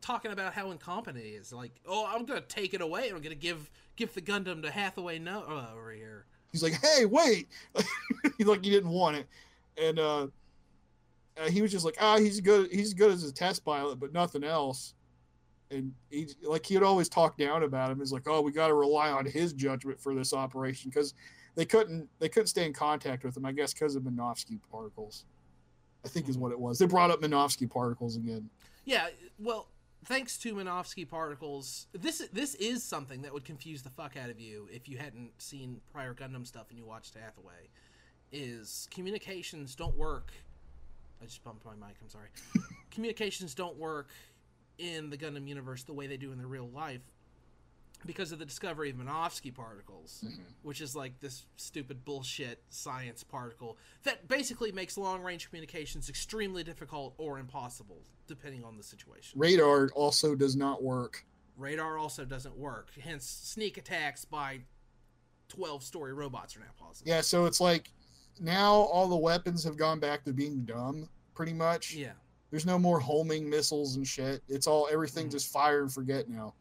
talking 0.00 0.32
about 0.32 0.54
how 0.54 0.70
incompetent 0.70 1.24
he 1.24 1.32
is. 1.32 1.52
Like, 1.52 1.72
oh, 1.86 2.08
I'm 2.08 2.24
gonna 2.24 2.40
take 2.40 2.74
it 2.74 2.80
away. 2.80 3.10
I'm 3.10 3.20
gonna 3.20 3.34
give 3.34 3.70
give 3.96 4.14
the 4.14 4.22
Gundam 4.22 4.62
to 4.62 4.70
Hathaway 4.70 5.18
no 5.18 5.44
uh, 5.48 5.74
over 5.74 5.92
here 5.92 6.26
he's 6.52 6.62
like, 6.62 6.80
"Hey, 6.80 7.06
wait!" 7.06 7.48
he's 8.38 8.46
like 8.46 8.64
he 8.64 8.70
didn't 8.70 8.90
want 8.90 9.16
it, 9.16 9.26
and 9.76 9.98
uh, 9.98 10.26
uh, 11.38 11.48
he 11.48 11.62
was 11.62 11.72
just 11.72 11.84
like, 11.84 11.96
"Ah, 12.00 12.18
he's 12.18 12.40
good. 12.40 12.70
He's 12.70 12.94
good 12.94 13.12
as 13.12 13.24
a 13.24 13.32
test 13.32 13.64
pilot, 13.64 13.98
but 13.98 14.12
nothing 14.12 14.44
else." 14.44 14.94
And 15.70 15.92
he 16.10 16.28
like 16.42 16.66
he 16.66 16.76
would 16.76 16.84
always 16.84 17.08
talk 17.08 17.36
down 17.36 17.62
about 17.62 17.90
him. 17.90 17.98
He's 17.98 18.12
like, 18.12 18.26
"Oh, 18.26 18.40
we 18.40 18.52
got 18.52 18.68
to 18.68 18.74
rely 18.74 19.10
on 19.10 19.24
his 19.26 19.52
judgment 19.52 20.00
for 20.00 20.14
this 20.14 20.32
operation 20.32 20.90
because 20.90 21.14
they 21.54 21.64
couldn't 21.64 22.08
they 22.18 22.28
couldn't 22.28 22.48
stay 22.48 22.66
in 22.66 22.72
contact 22.72 23.24
with 23.24 23.36
him. 23.36 23.46
I 23.46 23.52
guess 23.52 23.72
because 23.72 23.96
of 23.96 24.02
Minovsky 24.02 24.58
particles. 24.70 25.24
I 26.04 26.08
think 26.08 26.28
is 26.28 26.36
hmm. 26.36 26.42
what 26.42 26.52
it 26.52 26.58
was. 26.58 26.78
They 26.78 26.86
brought 26.86 27.10
up 27.10 27.20
Minovsky 27.20 27.70
particles 27.70 28.16
again. 28.16 28.50
Yeah, 28.84 29.08
well, 29.38 29.68
thanks 30.04 30.36
to 30.38 30.54
Minovsky 30.54 31.08
particles, 31.08 31.86
this 31.92 32.28
this 32.32 32.54
is 32.56 32.82
something 32.82 33.22
that 33.22 33.32
would 33.32 33.44
confuse 33.44 33.82
the 33.82 33.90
fuck 33.90 34.16
out 34.16 34.30
of 34.30 34.40
you 34.40 34.68
if 34.70 34.88
you 34.88 34.98
hadn't 34.98 35.30
seen 35.38 35.80
prior 35.92 36.14
Gundam 36.14 36.46
stuff 36.46 36.66
and 36.70 36.78
you 36.78 36.84
watched 36.84 37.14
Hathaway. 37.14 37.70
Is 38.32 38.88
communications 38.90 39.74
don't 39.74 39.96
work. 39.96 40.32
I 41.22 41.26
just 41.26 41.44
bumped 41.44 41.64
my 41.64 41.74
mic. 41.74 41.96
I'm 42.02 42.08
sorry. 42.08 42.28
communications 42.90 43.54
don't 43.54 43.76
work 43.78 44.08
in 44.78 45.08
the 45.10 45.16
Gundam 45.16 45.46
universe 45.46 45.84
the 45.84 45.92
way 45.92 46.06
they 46.06 46.16
do 46.16 46.32
in 46.32 46.38
the 46.38 46.46
real 46.46 46.68
life 46.68 47.00
because 48.04 48.32
of 48.32 48.40
the 48.40 48.44
discovery 48.44 48.90
of 48.90 48.96
Minovsky 48.96 49.54
particles, 49.54 50.24
Mhm. 50.26 50.40
which 50.62 50.80
is 50.80 50.96
like 50.96 51.20
this 51.20 51.46
stupid 51.56 52.04
bullshit 52.04 52.60
science 52.70 53.22
particle 53.22 53.78
that 54.02 54.26
basically 54.26 54.72
makes 54.72 54.96
long 54.98 55.22
range 55.22 55.48
communications 55.48 56.08
extremely 56.08 56.64
difficult 56.64 57.14
or 57.16 57.38
impossible, 57.38 58.02
depending 58.26 58.64
on 58.64 58.76
the 58.76 58.82
situation. 58.82 59.38
Radar 59.38 59.90
also 59.94 60.34
does 60.34 60.56
not 60.56 60.82
work. 60.82 61.24
Radar 61.56 61.96
also 61.96 62.24
doesn't 62.24 62.56
work, 62.56 62.90
hence, 63.00 63.24
sneak 63.24 63.76
attacks 63.78 64.24
by 64.24 64.62
12 65.48 65.84
story 65.84 66.12
robots 66.12 66.56
are 66.56 66.60
now 66.60 66.72
possible. 66.76 67.08
Yeah, 67.08 67.20
so 67.20 67.44
it's 67.44 67.60
like 67.60 67.92
now 68.40 68.72
all 68.72 69.08
the 69.08 69.16
weapons 69.16 69.62
have 69.64 69.76
gone 69.76 70.00
back 70.00 70.24
to 70.24 70.32
being 70.32 70.64
dumb, 70.64 71.08
pretty 71.34 71.52
much. 71.52 71.94
Yeah. 71.94 72.12
There's 72.50 72.66
no 72.66 72.78
more 72.78 73.00
homing 73.00 73.48
missiles 73.48 73.96
and 73.96 74.06
shit. 74.06 74.42
It's 74.48 74.66
all 74.66 74.88
everything 74.90 75.28
Mhm. 75.28 75.32
just 75.32 75.50
fire 75.52 75.82
and 75.82 75.92
forget 75.92 76.28
now. 76.28 76.54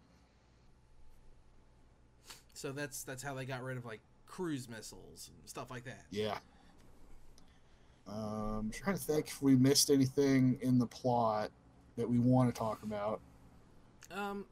So 2.53 2.71
that's 2.71 3.03
that's 3.03 3.23
how 3.23 3.33
they 3.33 3.45
got 3.45 3.63
rid 3.63 3.77
of 3.77 3.85
like 3.85 4.01
cruise 4.25 4.69
missiles 4.69 5.29
and 5.35 5.49
stuff 5.49 5.69
like 5.71 5.83
that. 5.85 6.05
Yeah. 6.11 6.37
Um, 8.07 8.59
I'm 8.65 8.71
trying 8.71 8.95
to 8.97 9.01
think 9.01 9.27
if 9.27 9.41
we 9.41 9.55
missed 9.55 9.89
anything 9.89 10.57
in 10.61 10.77
the 10.79 10.87
plot 10.87 11.51
that 11.97 12.09
we 12.09 12.19
want 12.19 12.53
to 12.53 12.57
talk 12.57 12.83
about. 12.83 13.21
Um, 14.11 14.45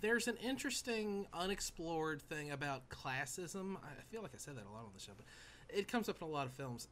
there's 0.00 0.28
an 0.28 0.36
interesting 0.36 1.26
unexplored 1.32 2.20
thing 2.22 2.50
about 2.50 2.88
classism. 2.88 3.76
I 3.82 4.02
feel 4.10 4.22
like 4.22 4.32
I 4.34 4.38
said 4.38 4.56
that 4.56 4.66
a 4.66 4.70
lot 4.70 4.84
on 4.84 4.90
the 4.94 5.00
show, 5.00 5.12
but 5.16 5.26
it 5.74 5.88
comes 5.88 6.08
up 6.08 6.20
in 6.20 6.26
a 6.26 6.30
lot 6.30 6.46
of 6.46 6.52
films. 6.52 6.88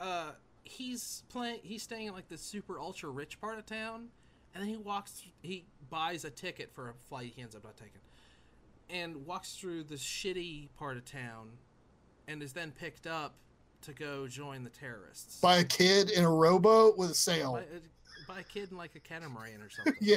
Uh, 0.00 0.32
he's 0.64 1.22
playing. 1.28 1.60
He's 1.62 1.82
staying 1.82 2.08
in 2.08 2.14
like 2.14 2.28
the 2.28 2.38
super 2.38 2.78
ultra 2.80 3.10
rich 3.10 3.40
part 3.40 3.58
of 3.58 3.66
town, 3.66 4.08
and 4.54 4.62
then 4.62 4.68
he 4.68 4.76
walks. 4.76 5.22
He 5.42 5.64
buys 5.90 6.24
a 6.24 6.30
ticket 6.30 6.70
for 6.72 6.90
a 6.90 6.94
flight 7.08 7.32
he 7.36 7.42
ends 7.42 7.54
up 7.54 7.64
not 7.64 7.76
taking, 7.76 8.00
and 8.90 9.26
walks 9.26 9.54
through 9.56 9.84
the 9.84 9.94
shitty 9.96 10.68
part 10.76 10.96
of 10.96 11.04
town, 11.04 11.50
and 12.28 12.42
is 12.42 12.52
then 12.52 12.72
picked 12.72 13.06
up 13.06 13.34
to 13.82 13.92
go 13.92 14.26
join 14.26 14.64
the 14.64 14.70
terrorists 14.70 15.40
By 15.42 15.56
a 15.58 15.64
kid 15.64 16.08
in 16.10 16.24
a 16.24 16.30
rowboat 16.30 16.96
with 16.96 17.10
a 17.10 17.14
sail. 17.14 17.52
by, 17.52 18.34
by 18.34 18.40
a 18.40 18.42
kid 18.42 18.70
in 18.70 18.78
like 18.78 18.94
a 18.94 19.00
catamaran 19.00 19.60
or 19.60 19.68
something. 19.70 19.94
yeah. 20.00 20.16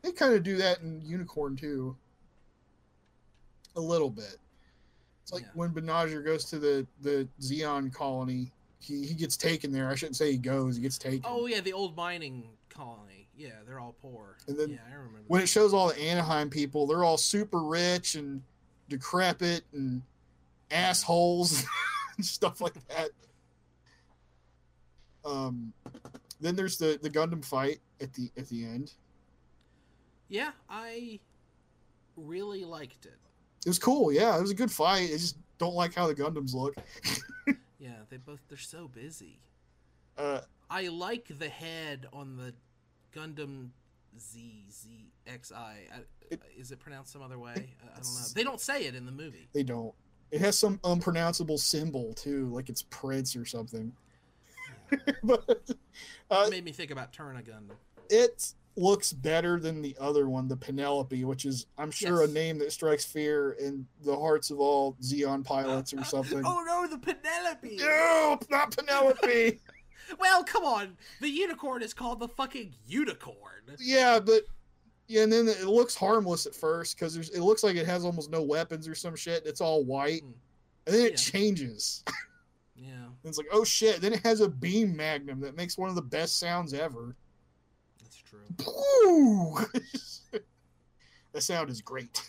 they 0.00 0.12
kind 0.12 0.32
of 0.32 0.42
do 0.42 0.56
that 0.56 0.80
in 0.80 1.02
Unicorn 1.04 1.56
too. 1.56 1.94
A 3.76 3.80
little 3.80 4.08
bit. 4.08 4.38
It's 5.30 5.34
like 5.34 5.44
Yeah. 5.44 5.50
when 5.54 5.70
Banagher 5.70 6.24
goes 6.24 6.44
to 6.46 6.58
the 6.58 6.84
the 7.02 7.28
Zeon 7.40 7.92
colony, 7.94 8.50
he, 8.80 9.06
he 9.06 9.14
gets 9.14 9.36
taken 9.36 9.70
there. 9.70 9.88
I 9.88 9.94
shouldn't 9.94 10.16
say 10.16 10.32
he 10.32 10.38
goes, 10.38 10.74
he 10.76 10.82
gets 10.82 10.98
taken. 10.98 11.22
Oh 11.24 11.46
yeah, 11.46 11.60
the 11.60 11.72
old 11.72 11.96
mining 11.96 12.48
colony. 12.68 13.28
Yeah, 13.36 13.50
they're 13.66 13.78
all 13.78 13.94
poor. 14.02 14.36
And 14.48 14.58
then 14.58 14.70
yeah, 14.70 14.78
I 14.90 14.94
remember. 14.94 15.20
when 15.28 15.38
that. 15.38 15.44
it 15.44 15.48
shows 15.48 15.72
all 15.72 15.88
the 15.88 16.00
Anaheim 16.00 16.50
people, 16.50 16.86
they're 16.86 17.04
all 17.04 17.16
super 17.16 17.62
rich 17.62 18.16
and 18.16 18.42
decrepit 18.88 19.62
and 19.72 20.02
assholes 20.72 21.64
and 22.16 22.26
stuff 22.26 22.60
like 22.60 22.74
that. 22.88 23.10
Um, 25.24 25.72
then 26.40 26.56
there's 26.56 26.76
the 26.76 26.98
the 27.00 27.10
Gundam 27.10 27.44
fight 27.44 27.78
at 28.00 28.12
the 28.14 28.30
at 28.36 28.48
the 28.48 28.64
end. 28.64 28.92
yeah, 30.28 30.50
I 30.68 31.20
really 32.16 32.64
liked 32.64 33.06
it. 33.06 33.14
It 33.64 33.68
was 33.68 33.78
cool. 33.78 34.12
Yeah, 34.12 34.36
it 34.36 34.40
was 34.40 34.50
a 34.50 34.54
good 34.54 34.70
fight. 34.70 35.04
I 35.04 35.16
just 35.18 35.36
don't 35.58 35.74
like 35.74 35.94
how 35.94 36.06
the 36.06 36.14
Gundams 36.14 36.54
look. 36.54 36.74
Yeah, 37.78 37.92
they 38.10 38.18
both 38.18 38.40
they're 38.50 38.58
so 38.58 38.88
busy. 38.88 39.40
Uh, 40.18 40.40
I 40.68 40.88
like 40.88 41.28
the 41.38 41.48
head 41.48 42.06
on 42.12 42.36
the 42.36 42.52
Gundam 43.18 43.70
Z 44.18 44.66
Z 44.70 45.10
X 45.26 45.50
I. 45.50 45.86
It- 46.30 46.42
Is 46.58 46.72
it 46.72 46.78
pronounced 46.78 47.10
some 47.10 47.22
other 47.22 47.38
way? 47.38 47.52
I, 47.82 47.86
I 47.92 47.94
don't 48.02 48.04
know. 48.14 48.20
They 48.34 48.44
don't 48.44 48.60
say 48.60 48.84
it 48.84 48.94
in 48.94 49.06
the 49.06 49.12
movie. 49.12 49.48
they 49.54 49.62
don't. 49.62 49.94
It 50.30 50.42
has 50.42 50.58
some 50.58 50.78
unpronounceable 50.84 51.56
symbol 51.56 52.12
too, 52.12 52.48
like 52.48 52.68
it's 52.68 52.82
Prince 52.82 53.34
or 53.34 53.46
something. 53.46 53.92
but 55.24 55.70
uh, 56.30 56.44
It 56.46 56.50
made 56.50 56.64
me 56.64 56.72
think 56.72 56.90
about 56.90 57.12
Turn 57.14 57.36
a 57.36 57.40
Gundam. 57.40 57.70
it 58.10 58.52
looks 58.76 59.12
better 59.12 59.58
than 59.60 59.82
the 59.82 59.96
other 60.00 60.28
one, 60.28 60.48
the 60.48 60.56
Penelope, 60.56 61.24
which 61.24 61.44
is 61.44 61.66
I'm 61.76 61.90
sure 61.90 62.20
Yes. 62.22 62.30
a 62.30 62.32
name 62.32 62.58
that 62.58 62.72
strikes 62.72 63.04
fear 63.04 63.52
in 63.52 63.86
the 64.04 64.16
hearts 64.16 64.50
of 64.50 64.60
all 64.60 64.94
Zeon 65.02 65.44
pilots 65.44 65.92
or 65.92 66.04
something. 66.04 66.42
oh 66.44 66.62
no, 66.66 66.86
the 66.86 66.98
Penelope! 66.98 67.76
No, 67.76 68.38
not 68.50 68.76
Penelope. 68.76 69.60
Well, 70.18 70.42
come 70.42 70.64
on. 70.64 70.96
The 71.20 71.28
unicorn 71.28 71.82
is 71.82 71.94
called 71.94 72.18
the 72.18 72.26
fucking 72.26 72.74
unicorn. 72.84 73.62
yeah, 73.78 74.18
but 74.18 74.42
yeah, 75.06 75.22
and 75.22 75.32
then 75.32 75.46
it 75.46 75.66
looks 75.66 75.94
harmless 75.94 76.46
at 76.46 76.54
first 76.54 76.96
because 76.98 77.14
there's 77.14 77.30
it 77.30 77.42
looks 77.42 77.62
like 77.62 77.76
it 77.76 77.86
has 77.86 78.04
almost 78.04 78.28
no 78.28 78.42
weapons 78.42 78.88
or 78.88 78.94
some 78.96 79.14
shit. 79.14 79.46
It's 79.46 79.60
all 79.60 79.84
white, 79.84 80.22
Hmm. 80.22 80.30
and 80.86 80.94
then 80.96 81.06
it 81.06 81.10
Yeah. 81.12 81.16
changes. 81.16 82.02
Yeah, 82.74 82.88
And 83.04 83.14
it's 83.24 83.38
like, 83.38 83.46
oh 83.52 83.62
shit! 83.62 84.00
Then 84.00 84.12
it 84.12 84.24
has 84.24 84.40
a 84.40 84.48
beam 84.48 84.96
magnum 84.96 85.38
that 85.42 85.54
makes 85.54 85.78
one 85.78 85.88
of 85.88 85.94
the 85.94 86.02
best 86.02 86.40
sounds 86.40 86.74
ever. 86.74 87.14
True. 88.30 89.56
That 91.32 91.42
sound 91.42 91.70
is 91.70 91.80
great. 91.80 92.20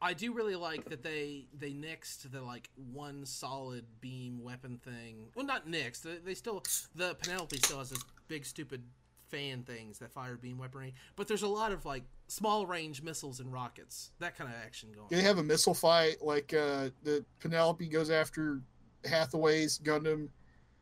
I 0.00 0.14
do 0.14 0.32
really 0.32 0.54
like 0.54 0.88
that 0.90 1.02
they 1.02 1.46
they 1.58 1.72
nixed 1.72 2.30
the 2.30 2.40
like 2.40 2.68
one 2.92 3.26
solid 3.26 3.84
beam 4.00 4.44
weapon 4.44 4.78
thing. 4.78 5.26
Well, 5.34 5.44
not 5.44 5.66
nixed. 5.66 6.02
They, 6.02 6.18
they 6.24 6.34
still 6.34 6.62
the 6.94 7.16
Penelope 7.16 7.56
still 7.56 7.78
has 7.78 7.90
this 7.90 8.04
big 8.28 8.46
stupid 8.46 8.84
fan 9.28 9.64
things 9.64 9.98
that 9.98 10.12
fire 10.12 10.36
beam 10.36 10.56
weaponry, 10.56 10.94
but 11.16 11.26
there's 11.26 11.42
a 11.42 11.48
lot 11.48 11.72
of 11.72 11.84
like 11.84 12.04
small 12.28 12.64
range 12.64 13.02
missiles 13.02 13.40
and 13.40 13.52
rockets. 13.52 14.12
That 14.20 14.36
kind 14.38 14.48
of 14.48 14.56
action 14.64 14.90
going. 14.94 15.08
They 15.10 15.22
have 15.22 15.38
a 15.38 15.42
missile 15.42 15.74
fight 15.74 16.22
like 16.22 16.54
uh, 16.54 16.90
the 17.02 17.24
Penelope 17.40 17.88
goes 17.88 18.08
after 18.10 18.60
Hathaway's 19.04 19.80
Gundam. 19.80 20.28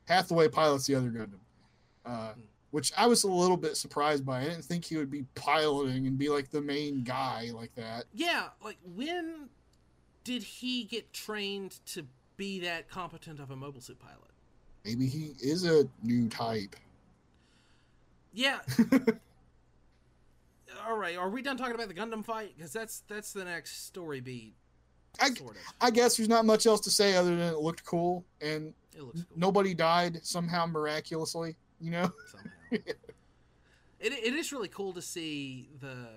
Hathaway 0.04 0.48
pilots 0.48 0.86
the 0.86 0.94
other 0.94 1.08
Gundam, 1.08 1.40
uh, 2.04 2.32
Hmm. 2.34 2.40
Which 2.76 2.92
I 2.94 3.06
was 3.06 3.24
a 3.24 3.30
little 3.30 3.56
bit 3.56 3.74
surprised 3.74 4.26
by. 4.26 4.42
I 4.42 4.44
didn't 4.44 4.66
think 4.66 4.84
he 4.84 4.98
would 4.98 5.10
be 5.10 5.24
piloting 5.34 6.06
and 6.06 6.18
be 6.18 6.28
like 6.28 6.50
the 6.50 6.60
main 6.60 7.04
guy 7.04 7.48
like 7.54 7.74
that. 7.76 8.04
Yeah, 8.12 8.48
like 8.62 8.76
when 8.94 9.48
did 10.24 10.42
he 10.42 10.84
get 10.84 11.10
trained 11.14 11.78
to 11.86 12.06
be 12.36 12.60
that 12.60 12.90
competent 12.90 13.40
of 13.40 13.50
a 13.50 13.56
mobile 13.56 13.80
suit 13.80 13.98
pilot? 13.98 14.18
Maybe 14.84 15.06
he 15.06 15.32
is 15.40 15.64
a 15.64 15.88
new 16.02 16.28
type. 16.28 16.76
Yeah. 18.34 18.58
All 20.86 20.98
right, 20.98 21.16
are 21.16 21.30
we 21.30 21.40
done 21.40 21.56
talking 21.56 21.74
about 21.74 21.88
the 21.88 21.94
Gundam 21.94 22.22
fight? 22.22 22.52
Because 22.56 22.74
that's 22.74 23.04
that's 23.08 23.32
the 23.32 23.46
next 23.46 23.86
story 23.86 24.20
beat. 24.20 24.52
I, 25.18 25.30
Sort 25.30 25.56
of. 25.56 25.62
I 25.80 25.90
guess 25.90 26.18
there's 26.18 26.28
not 26.28 26.44
much 26.44 26.66
else 26.66 26.82
to 26.82 26.90
say 26.90 27.16
other 27.16 27.30
than 27.30 27.54
it 27.54 27.58
looked 27.58 27.86
cool 27.86 28.22
and 28.42 28.74
It 28.94 29.02
looks 29.02 29.22
cool. 29.22 29.32
nobody 29.34 29.72
died 29.72 30.18
somehow 30.22 30.66
miraculously. 30.66 31.56
You 31.80 31.90
know, 31.90 32.10
somehow. 32.30 32.50
It, 32.70 32.96
it 34.00 34.34
is 34.34 34.52
really 34.52 34.68
cool 34.68 34.92
to 34.92 35.02
see 35.02 35.68
the 35.80 36.08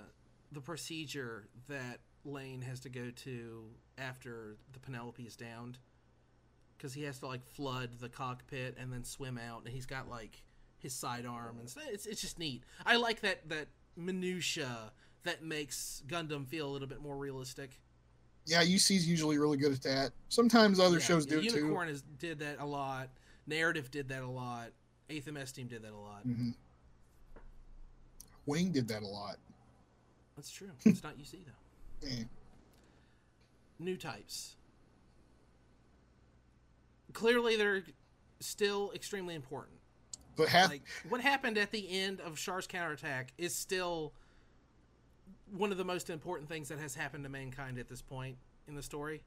the 0.51 0.61
procedure 0.61 1.47
that 1.67 1.99
Lane 2.25 2.61
has 2.61 2.79
to 2.81 2.89
go 2.89 3.11
to 3.23 3.65
after 3.97 4.57
the 4.73 4.79
Penelope 4.79 5.21
is 5.23 5.35
downed, 5.35 5.77
because 6.77 6.93
he 6.93 7.03
has 7.03 7.19
to 7.19 7.27
like 7.27 7.45
flood 7.45 7.99
the 7.99 8.09
cockpit 8.09 8.77
and 8.79 8.91
then 8.91 9.03
swim 9.03 9.37
out, 9.37 9.63
and 9.65 9.73
he's 9.73 9.85
got 9.85 10.09
like 10.09 10.41
his 10.77 10.93
sidearm, 10.93 11.57
and 11.59 11.71
it's 11.93 12.05
it's 12.05 12.21
just 12.21 12.39
neat. 12.39 12.63
I 12.85 12.95
like 12.97 13.21
that 13.21 13.47
that 13.49 13.67
minutia 13.95 14.91
that 15.23 15.43
makes 15.43 16.01
Gundam 16.07 16.47
feel 16.47 16.67
a 16.67 16.71
little 16.71 16.87
bit 16.87 17.01
more 17.01 17.17
realistic. 17.17 17.79
yeah, 18.45 18.61
UC's 18.61 19.07
usually 19.07 19.37
really 19.37 19.57
good 19.57 19.73
at 19.73 19.81
that. 19.83 20.11
Sometimes 20.29 20.79
other 20.79 20.97
Yeah, 20.97 21.03
shows 21.05 21.25
do 21.25 21.41
too. 21.41 21.57
Unicorn 21.57 21.93
did 22.17 22.39
that 22.39 22.57
a 22.59 22.65
lot. 22.65 23.09
Narrative 23.45 23.91
did 23.91 24.09
that 24.09 24.21
a 24.23 24.27
lot. 24.29 24.71
Eighth 25.09 25.31
MS 25.31 25.51
team 25.51 25.67
did 25.67 25.83
that 25.83 25.91
a 25.93 25.97
lot. 25.97 26.21
hmm 26.23 26.51
Wing 28.45 28.71
did 28.71 28.87
that 28.87 29.03
a 29.03 29.07
lot. 29.07 29.37
That's 30.35 30.51
true. 30.51 30.69
It's 30.85 31.03
not 31.03 31.17
UC 31.17 31.37
though. 31.45 32.07
Eh. 32.07 32.23
new 33.77 33.97
types. 33.97 34.55
Clearly, 37.13 37.57
they're 37.57 37.83
still 38.39 38.91
extremely 38.95 39.35
important. 39.35 39.77
But 40.37 40.47
half 40.47 40.69
Like 40.69 40.83
what 41.09 41.19
happened 41.21 41.57
at 41.57 41.71
the 41.71 41.89
end 41.91 42.21
of 42.21 42.37
Char's 42.37 42.65
counterattack 42.67 43.33
is 43.37 43.53
still 43.53 44.13
one 45.51 45.71
of 45.71 45.77
the 45.77 45.83
most 45.83 46.09
important 46.09 46.47
things 46.47 46.69
that 46.69 46.79
has 46.79 46.95
happened 46.95 47.23
to 47.25 47.29
mankind 47.29 47.77
at 47.77 47.89
this 47.89 48.01
point 48.01 48.37
in 48.67 48.75
the 48.75 48.83
story. 48.83 49.21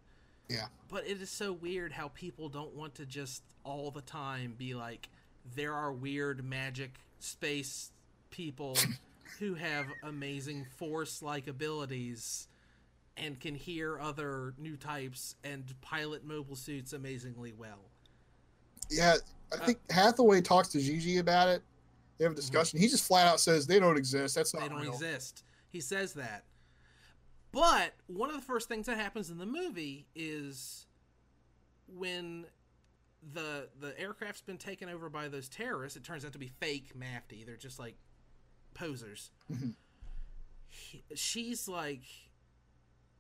Yeah. 0.49 0.67
But 0.89 1.07
it 1.07 1.21
is 1.21 1.31
so 1.31 1.53
weird 1.53 1.93
how 1.93 2.09
people 2.09 2.49
don't 2.49 2.75
want 2.75 2.95
to 2.97 3.05
just 3.07 3.43
all 3.65 3.91
the 3.91 4.01
time 4.01 4.55
be 4.57 4.75
like, 4.75 5.09
there 5.55 5.75
are 5.75 5.93
weird 5.93 6.45
magic 6.45 6.95
space 7.19 7.91
people 8.31 8.77
who 9.39 9.55
have 9.55 9.87
amazing 10.03 10.67
force 10.77 11.23
like 11.23 11.47
abilities 11.47 12.49
and 13.17 13.39
can 13.41 13.55
hear 13.55 13.99
other 14.01 14.55
new 14.59 14.77
types 14.77 15.37
and 15.45 15.65
pilot 15.83 16.25
mobile 16.25 16.57
suits 16.57 16.93
amazingly 16.93 17.53
well. 17.53 17.91
yeah, 18.91 19.17
I 19.53 19.57
Uh, 19.57 19.67
think 19.67 19.79
Hathaway 19.91 20.41
talks 20.41 20.69
to 20.69 20.81
Gigi 20.81 21.19
about 21.19 21.49
it. 21.49 21.63
They 22.19 22.25
have 22.25 22.33
a 22.33 22.37
discussion. 22.37 22.79
He 22.79 22.89
just 22.89 23.07
flat 23.07 23.27
out 23.27 23.41
says 23.41 23.67
they 23.67 23.79
don't 23.81 23.97
exist. 23.99 24.35
That's 24.35 24.55
not 24.55 24.63
Mm-hmm. 24.65 24.69
they 24.69 24.75
don't 24.77 24.83
real. 24.85 24.95
exist. 24.95 25.45
He 25.71 25.81
says 25.81 26.15
that. 26.15 26.45
But 27.53 27.93
one 28.07 28.31
of 28.31 28.37
the 28.37 28.43
first 28.43 28.67
things 28.69 28.87
that 28.87 28.97
happens 28.97 29.29
in 29.29 29.37
the 29.39 29.45
movie 29.47 30.07
is 30.15 30.87
when 31.87 32.47
the 33.33 33.69
the 33.81 33.99
aircraft's 34.01 34.43
been 34.43 34.59
taken 34.59 34.89
over 34.89 35.09
by 35.09 35.29
those 35.29 35.49
terrorists. 35.49 35.97
It 35.97 36.05
turns 36.05 36.25
out 36.25 36.33
to 36.33 36.39
be 36.39 36.49
fake 36.61 36.93
Mafty. 36.99 37.45
They're 37.45 37.57
just 37.57 37.79
like 37.79 37.97
posers. 38.75 39.31
Mhm. 39.53 39.75
He, 40.69 41.05
she's 41.15 41.69
like, 41.69 42.03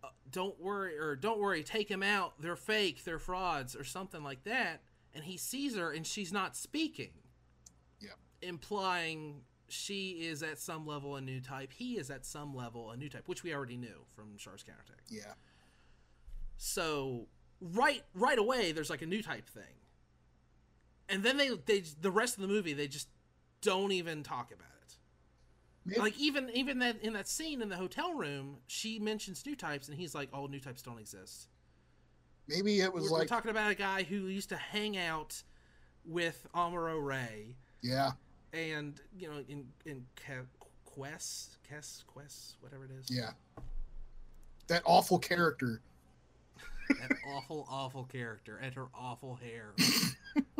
uh, 0.02 0.08
"Don't 0.30 0.58
worry," 0.58 0.98
or 0.98 1.14
"Don't 1.16 1.38
worry, 1.38 1.62
take 1.62 1.88
him 1.90 2.02
out. 2.02 2.40
They're 2.40 2.56
fake. 2.56 3.04
They're 3.04 3.18
frauds," 3.18 3.76
or 3.76 3.84
something 3.84 4.22
like 4.24 4.44
that. 4.44 4.82
And 5.14 5.24
he 5.24 5.36
sees 5.36 5.76
her, 5.76 5.92
and 5.92 6.06
she's 6.06 6.32
not 6.32 6.56
speaking. 6.56 7.12
Yeah. 8.00 8.10
implying 8.40 9.44
she 9.68 10.26
is 10.26 10.42
at 10.42 10.58
some 10.58 10.86
level 10.86 11.14
a 11.16 11.20
new 11.20 11.40
type. 11.40 11.72
He 11.72 11.96
is 11.96 12.10
at 12.10 12.26
some 12.26 12.54
level 12.54 12.90
a 12.90 12.96
new 12.96 13.08
type, 13.08 13.28
which 13.28 13.42
we 13.44 13.54
already 13.54 13.76
knew 13.76 14.04
from 14.16 14.36
Char's 14.36 14.62
counterattack. 14.64 15.02
Yeah. 15.08 15.34
So 16.56 17.28
right 17.60 18.02
right 18.14 18.38
away, 18.38 18.72
there's 18.72 18.90
like 18.90 19.02
a 19.02 19.06
new 19.06 19.22
type 19.22 19.48
thing, 19.48 19.74
and 21.08 21.22
then 21.22 21.36
they 21.36 21.50
they 21.66 21.82
the 22.00 22.10
rest 22.10 22.36
of 22.36 22.42
the 22.42 22.48
movie 22.48 22.72
they 22.72 22.88
just 22.88 23.08
don't 23.60 23.92
even 23.92 24.22
talk 24.22 24.52
about 24.52 24.66
it. 24.86 24.96
Maybe, 25.84 26.00
Like 26.00 26.18
even 26.18 26.50
even 26.54 26.78
that 26.80 27.02
in 27.02 27.12
that 27.14 27.28
scene 27.28 27.62
in 27.62 27.68
the 27.68 27.76
hotel 27.76 28.14
room, 28.14 28.58
she 28.66 28.98
mentions 28.98 29.44
new 29.46 29.56
types, 29.56 29.88
and 29.88 29.96
he's 29.96 30.14
like, 30.14 30.28
"Oh, 30.32 30.46
new 30.46 30.60
types 30.60 30.82
don't 30.82 30.98
exist." 30.98 31.48
maybe 32.48 32.80
it 32.80 32.92
was 32.92 33.04
We're, 33.04 33.12
we're 33.12 33.18
like, 33.20 33.28
talking 33.28 33.52
about 33.52 33.70
a 33.70 33.74
guy 33.74 34.02
who 34.02 34.26
used 34.26 34.48
to 34.48 34.56
hang 34.56 34.96
out 34.96 35.42
with 36.04 36.44
Amuro 36.54 37.00
Ray, 37.02 37.54
yeah, 37.82 38.12
and 38.52 39.00
you 39.16 39.28
know 39.28 39.42
in 39.48 39.66
in 39.86 40.04
Quess, 40.84 41.56
Quess, 41.68 42.04
Quess, 42.06 42.56
whatever 42.60 42.84
it 42.84 42.90
is. 42.90 43.06
yeah. 43.08 43.30
That 44.68 44.82
awful 44.84 45.18
character. 45.18 45.80
that 46.88 47.12
awful, 47.28 47.66
awful 47.70 48.04
character 48.04 48.56
and 48.58 48.74
her 48.74 48.86
awful 48.94 49.36
hair. 49.36 49.72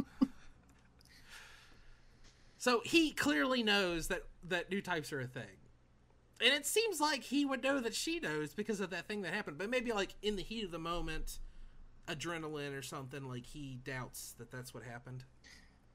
so 2.62 2.80
he 2.84 3.10
clearly 3.10 3.64
knows 3.64 4.06
that 4.06 4.22
that 4.44 4.70
new 4.70 4.80
types 4.80 5.12
are 5.12 5.20
a 5.20 5.26
thing, 5.26 5.42
and 6.40 6.54
it 6.54 6.64
seems 6.64 7.00
like 7.00 7.24
he 7.24 7.44
would 7.44 7.60
know 7.60 7.80
that 7.80 7.92
she 7.92 8.20
knows 8.20 8.54
because 8.54 8.78
of 8.78 8.90
that 8.90 9.08
thing 9.08 9.22
that 9.22 9.34
happened. 9.34 9.58
But 9.58 9.68
maybe 9.68 9.90
like 9.90 10.14
in 10.22 10.36
the 10.36 10.44
heat 10.44 10.64
of 10.64 10.70
the 10.70 10.78
moment, 10.78 11.40
adrenaline 12.06 12.78
or 12.78 12.80
something, 12.80 13.26
like 13.28 13.44
he 13.44 13.80
doubts 13.82 14.36
that 14.38 14.52
that's 14.52 14.72
what 14.72 14.84
happened. 14.84 15.24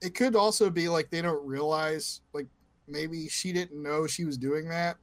It 0.02 0.14
could 0.14 0.36
also 0.36 0.70
be 0.70 0.90
like 0.90 1.10
they 1.10 1.22
don't 1.22 1.42
realize, 1.48 2.20
like 2.34 2.48
maybe 2.86 3.30
she 3.30 3.54
didn't 3.54 3.82
know 3.82 4.06
she 4.06 4.26
was 4.26 4.38
doing 4.38 4.68
that. 4.68 4.98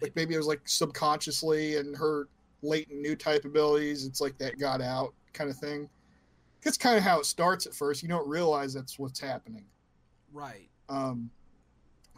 Like 0.00 0.16
maybe 0.16 0.34
it 0.34 0.38
was 0.38 0.48
like 0.48 0.62
subconsciously 0.64 1.76
and 1.76 1.96
her 1.96 2.26
latent 2.60 3.00
new 3.00 3.14
type 3.14 3.44
abilities. 3.44 4.04
It's 4.04 4.20
like 4.20 4.36
that 4.38 4.58
got 4.58 4.80
out 4.80 5.14
kind 5.32 5.48
of 5.48 5.56
thing. 5.56 5.88
That's 6.64 6.76
kind 6.76 6.98
of 6.98 7.04
how 7.04 7.20
it 7.20 7.26
starts 7.26 7.66
at 7.66 7.72
first. 7.72 8.02
You 8.02 8.08
don't 8.08 8.26
realize 8.26 8.74
that's 8.74 8.98
what's 8.98 9.20
happening. 9.20 9.66
Right. 10.32 10.70
Um, 10.92 11.30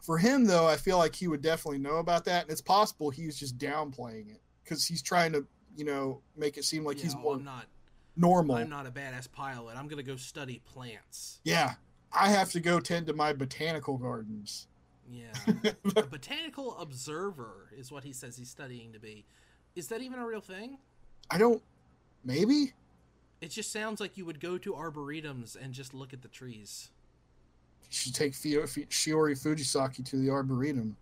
for 0.03 0.19
him, 0.19 0.45
though, 0.45 0.67
I 0.67 0.77
feel 0.77 0.99
like 0.99 1.15
he 1.15 1.29
would 1.29 1.41
definitely 1.43 1.79
know 1.79 1.97
about 1.97 2.25
that, 2.27 2.43
and 2.43 2.51
it's 2.51 2.61
possible 2.61 3.11
he 3.11 3.27
was 3.27 3.39
just 3.39 3.57
downplaying 3.57 4.31
it 4.31 4.41
because 4.63 4.85
he's 4.87 5.01
trying 5.03 5.33
to, 5.33 5.47
you 5.77 5.85
know, 5.85 6.21
make 6.37 6.59
it 6.59 6.65
seem 6.65 6.85
like 6.85 6.99
Yeah, 6.99 7.05
he's 7.05 7.15
oh, 7.15 7.19
more 7.21 7.35
I'm 7.37 7.45
not. 7.45 7.67
normal. 8.17 8.57
I'm 8.57 8.69
not 8.69 8.87
a 8.87 8.91
badass 8.91 9.31
pilot. 9.33 9.77
I'm 9.77 9.89
gonna 9.89 10.03
go 10.03 10.17
study 10.17 10.61
plants. 10.67 11.41
Yeah, 11.45 11.75
I 12.13 12.29
have 12.31 12.51
to 12.53 12.61
go 12.61 12.81
tend 12.81 13.07
to 13.07 13.13
my 13.15 13.33
botanical 13.33 13.97
gardens. 13.97 14.67
Yeah. 15.11 15.33
a 15.97 16.03
botanical 16.03 16.77
observer 16.79 17.69
is 17.77 17.93
what 17.93 18.05
he 18.05 18.13
says 18.13 18.37
he's 18.37 18.49
studying 18.51 18.93
to 18.93 18.99
be. 18.99 19.25
Is 19.77 19.89
that 19.89 20.01
even 20.03 20.19
a 20.19 20.27
real 20.27 20.41
thing? 20.41 20.79
I 21.31 21.39
don't. 21.39 21.63
Maybe 22.25 22.73
It 23.41 23.51
just 23.51 23.71
sounds 23.71 24.01
like 24.01 24.17
you 24.17 24.25
would 24.25 24.41
go 24.41 24.57
to 24.59 24.73
arboretums 24.73 25.57
and 25.61 25.75
just 25.75 25.93
look 25.93 26.13
at 26.15 26.23
the 26.23 26.29
trees. 26.29 26.91
Should 27.91 28.15
take 28.15 28.35
Fio- 28.35 28.63
F- 28.63 28.75
Shiori 28.75 29.39
Fujisaki 29.39 30.05
to 30.11 30.17
the 30.17 30.31
arboretum. 30.31 30.97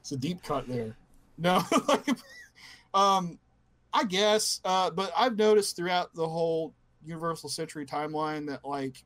it's 0.00 0.12
a 0.12 0.16
deep 0.16 0.42
cut 0.42 0.68
there. 0.68 0.96
No, 1.38 1.62
um, 2.94 3.38
I 3.92 4.04
guess, 4.04 4.60
uh, 4.64 4.90
but 4.90 5.12
I've 5.16 5.36
noticed 5.36 5.76
throughout 5.76 6.14
the 6.14 6.26
whole 6.28 6.74
Universal 7.04 7.50
Century 7.50 7.86
timeline 7.86 8.46
that 8.48 8.64
like 8.64 9.04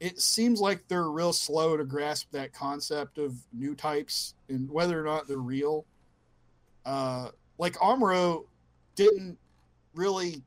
it 0.00 0.20
seems 0.20 0.60
like 0.60 0.88
they're 0.88 1.10
real 1.10 1.32
slow 1.32 1.76
to 1.76 1.84
grasp 1.84 2.32
that 2.32 2.52
concept 2.52 3.18
of 3.18 3.36
new 3.52 3.74
types 3.76 4.34
and 4.48 4.68
whether 4.68 5.00
or 5.00 5.04
not 5.04 5.28
they're 5.28 5.38
real. 5.38 5.86
Uh, 6.84 7.28
like 7.56 7.74
Amuro 7.74 8.46
didn't 8.96 9.38
really 9.94 10.42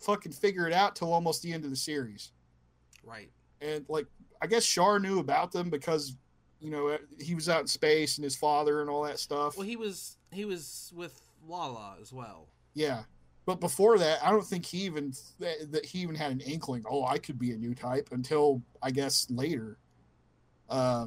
fucking 0.00 0.30
figure 0.30 0.68
it 0.68 0.72
out 0.72 0.94
till 0.94 1.12
almost 1.12 1.42
the 1.42 1.52
end 1.52 1.64
of 1.64 1.70
the 1.70 1.76
series 1.76 2.30
Right. 3.02 3.30
And 3.60 3.84
like 3.88 4.06
I 4.40 4.46
guess 4.46 4.64
Char 4.64 4.98
knew 5.00 5.18
about 5.18 5.52
them 5.52 5.70
because 5.70 6.16
you 6.60 6.70
know 6.70 6.96
he 7.20 7.34
was 7.34 7.48
out 7.48 7.60
in 7.62 7.66
space 7.66 8.18
and 8.18 8.24
his 8.24 8.36
father 8.36 8.80
and 8.80 8.90
all 8.90 9.02
that 9.04 9.18
stuff. 9.18 9.56
Well, 9.56 9.66
he 9.66 9.76
was 9.76 10.16
he 10.32 10.44
was 10.44 10.92
with 10.94 11.20
Lalah 11.48 12.00
as 12.00 12.12
well. 12.12 12.48
yeah, 12.74 13.02
but 13.46 13.60
before 13.60 13.98
that, 13.98 14.18
I 14.24 14.30
don't 14.30 14.44
think 14.44 14.64
he 14.66 14.78
even 14.82 15.12
that 15.40 15.72
that 15.72 15.84
he 15.84 15.98
even 16.00 16.14
had 16.14 16.32
an 16.32 16.40
inkling. 16.40 16.84
Oh, 16.88 17.04
I 17.04 17.18
could 17.18 17.38
be 17.38 17.52
a 17.52 17.56
new 17.56 17.74
type 17.74 18.08
until 18.12 18.62
I 18.82 18.90
guess 18.90 19.26
later. 19.30 19.78
Uh, 20.68 21.06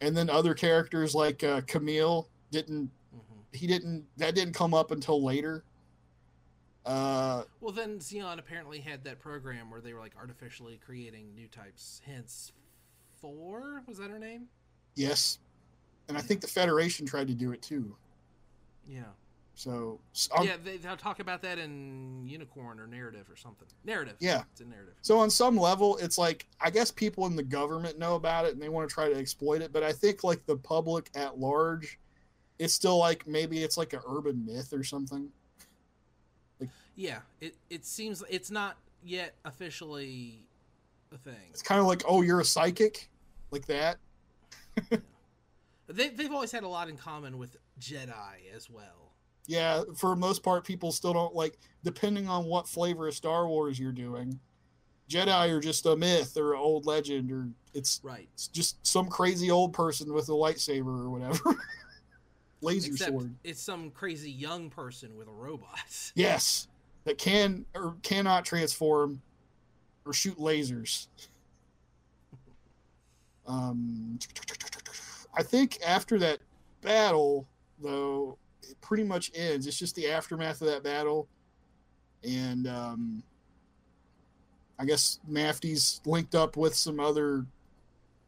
and 0.00 0.16
then 0.16 0.28
other 0.30 0.54
characters 0.54 1.14
like 1.14 1.42
uh, 1.44 1.60
Kamille 1.62 2.26
didn't. 2.50 2.90
hmm 3.12 3.40
He 3.52 3.66
didn't. 3.66 4.04
That 4.16 4.34
didn't 4.34 4.54
come 4.54 4.74
up 4.74 4.90
until 4.90 5.22
later. 5.22 5.64
Uh, 6.86 7.42
Well, 7.60 7.72
then 7.72 7.98
Zeon 7.98 8.38
apparently 8.38 8.78
had 8.80 9.04
that 9.04 9.18
program 9.18 9.70
where 9.70 9.80
they 9.80 9.92
were 9.92 10.00
like 10.00 10.14
artificially 10.16 10.78
creating 10.84 11.34
new 11.34 11.48
types. 11.48 12.00
Hence, 12.06 12.52
four 13.20 13.82
was 13.86 13.98
that 13.98 14.10
her 14.10 14.18
name? 14.18 14.48
yes, 14.94 15.38
and 16.08 16.16
I 16.16 16.20
think 16.20 16.40
the 16.40 16.46
Federation 16.46 17.04
tried 17.04 17.26
to 17.28 17.34
do 17.34 17.52
it 17.52 17.60
too. 17.60 17.96
Yeah. 18.88 19.02
So, 19.54 19.98
s- 20.14 20.28
um, 20.36 20.46
yeah, 20.46 20.56
they, 20.62 20.76
they'll 20.76 20.96
talk 20.98 21.18
about 21.18 21.42
that 21.42 21.58
in 21.58 22.26
Unicorn 22.26 22.78
or 22.78 22.86
Narrative 22.86 23.28
or 23.30 23.36
something. 23.36 23.66
Narrative. 23.84 24.14
Yeah. 24.20 24.42
It's 24.52 24.60
a 24.60 24.64
narrative. 24.66 24.94
So 25.02 25.18
on 25.18 25.30
some 25.30 25.56
level, 25.56 25.96
it's 25.96 26.18
like 26.18 26.46
I 26.60 26.70
guess 26.70 26.90
people 26.90 27.26
in 27.26 27.34
the 27.36 27.42
government 27.42 27.98
know 27.98 28.14
about 28.14 28.44
it 28.44 28.52
and 28.52 28.62
they 28.62 28.68
want 28.68 28.88
to 28.88 28.94
try 28.94 29.08
to 29.08 29.16
exploit 29.18 29.60
it, 29.62 29.72
but 29.72 29.82
I 29.82 29.92
think 29.92 30.22
like 30.22 30.44
the 30.46 30.56
public 30.58 31.10
at 31.16 31.38
large, 31.38 31.98
it's 32.58 32.74
still 32.74 32.98
like 32.98 33.26
maybe 33.26 33.62
it's 33.64 33.76
like 33.76 33.92
an 33.94 34.00
urban 34.06 34.44
myth 34.46 34.72
or 34.72 34.84
something. 34.84 35.28
Yeah. 36.96 37.18
It 37.40 37.54
it 37.70 37.84
seems 37.84 38.22
it's 38.28 38.50
not 38.50 38.76
yet 39.04 39.34
officially 39.44 40.46
a 41.14 41.18
thing. 41.18 41.34
It's 41.50 41.62
kind 41.62 41.80
of 41.80 41.86
like, 41.86 42.02
oh, 42.08 42.22
you're 42.22 42.40
a 42.40 42.44
psychic, 42.44 43.08
like 43.52 43.66
that. 43.66 43.98
They 45.88 46.08
they've 46.08 46.32
always 46.32 46.50
had 46.50 46.64
a 46.64 46.68
lot 46.68 46.88
in 46.88 46.96
common 46.96 47.38
with 47.38 47.56
Jedi 47.80 48.52
as 48.54 48.68
well. 48.68 49.12
Yeah, 49.46 49.82
for 49.96 50.10
the 50.10 50.16
most 50.16 50.42
part, 50.42 50.64
people 50.64 50.90
still 50.90 51.12
don't 51.12 51.34
like. 51.34 51.58
Depending 51.84 52.28
on 52.28 52.44
what 52.46 52.66
flavor 52.66 53.06
of 53.06 53.14
Star 53.14 53.46
Wars 53.46 53.78
you're 53.78 53.92
doing, 53.92 54.40
Jedi 55.08 55.48
are 55.50 55.60
just 55.60 55.86
a 55.86 55.94
myth 55.94 56.36
or 56.36 56.54
an 56.54 56.58
old 56.58 56.86
legend, 56.86 57.30
or 57.30 57.48
it's, 57.72 58.00
Right. 58.02 58.28
it's 58.34 58.48
just 58.48 58.84
some 58.84 59.06
crazy 59.06 59.48
old 59.52 59.72
person 59.72 60.12
with 60.12 60.28
a 60.28 60.32
lightsaber 60.32 61.04
or 61.04 61.08
whatever, 61.10 61.54
laser 62.60 62.90
Except 62.90 63.12
sword. 63.12 63.32
it's 63.44 63.60
some 63.62 63.92
crazy 63.92 64.32
young 64.32 64.68
person 64.68 65.16
with 65.16 65.28
a 65.28 65.32
robot. 65.32 65.78
Yes, 66.16 66.66
that 67.06 67.18
can 67.18 67.64
or 67.74 67.94
cannot 68.02 68.44
transform 68.44 69.22
or 70.04 70.12
shoot 70.12 70.38
lasers. 70.38 71.06
Um, 73.46 74.18
I 75.38 75.42
think 75.42 75.78
after 75.86 76.18
that 76.18 76.40
battle, 76.82 77.46
though, 77.80 78.36
it 78.62 78.78
pretty 78.80 79.04
much 79.04 79.30
ends. 79.34 79.68
It's 79.68 79.78
just 79.78 79.94
the 79.94 80.10
aftermath 80.10 80.60
of 80.60 80.66
that 80.66 80.82
battle, 80.82 81.28
and 82.24 82.66
um, 82.66 83.22
I 84.78 84.84
guess 84.84 85.20
Mafty's 85.28 86.00
linked 86.04 86.34
up 86.34 86.56
with 86.56 86.74
some 86.74 86.98
other 86.98 87.46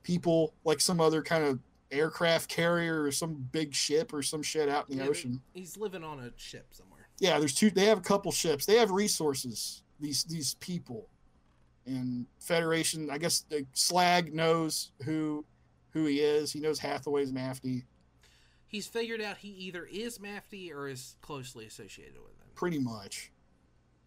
people, 0.04 0.54
like 0.64 0.80
some 0.80 1.00
other 1.00 1.20
kind 1.20 1.44
of 1.44 1.58
aircraft 1.90 2.48
carrier 2.48 3.02
or 3.02 3.10
some 3.10 3.48
big 3.50 3.74
ship 3.74 4.12
or 4.12 4.22
some 4.22 4.42
shit 4.42 4.68
out 4.68 4.88
in 4.88 4.98
the 4.98 5.04
Yeah, 5.04 5.10
ocean. 5.10 5.40
He's 5.52 5.76
living 5.76 6.04
on 6.04 6.20
a 6.20 6.30
ship 6.36 6.66
somewhere. 6.70 6.87
Yeah, 7.18 7.38
there's 7.38 7.54
two. 7.54 7.70
They 7.70 7.86
have 7.86 7.98
a 7.98 8.02
couple 8.02 8.30
ships. 8.32 8.66
They 8.66 8.76
have 8.76 8.90
resources. 8.90 9.82
These 10.00 10.24
these 10.24 10.54
people, 10.54 11.08
and 11.86 12.26
Federation. 12.38 13.10
I 13.10 13.18
guess 13.18 13.40
the 13.48 13.66
Sleg 13.74 14.32
knows 14.32 14.92
who 15.04 15.44
who 15.90 16.04
he 16.04 16.20
is. 16.20 16.52
He 16.52 16.60
knows 16.60 16.78
Hathaway's 16.78 17.32
Mafty 17.32 17.84
He's 18.68 18.86
figured 18.86 19.22
out 19.22 19.38
he 19.38 19.48
either 19.48 19.84
is 19.90 20.18
Mafty 20.18 20.70
or 20.72 20.88
is 20.88 21.16
closely 21.22 21.64
associated 21.66 22.16
with 22.16 22.38
him. 22.38 22.48
pretty 22.54 22.78
much, 22.78 23.32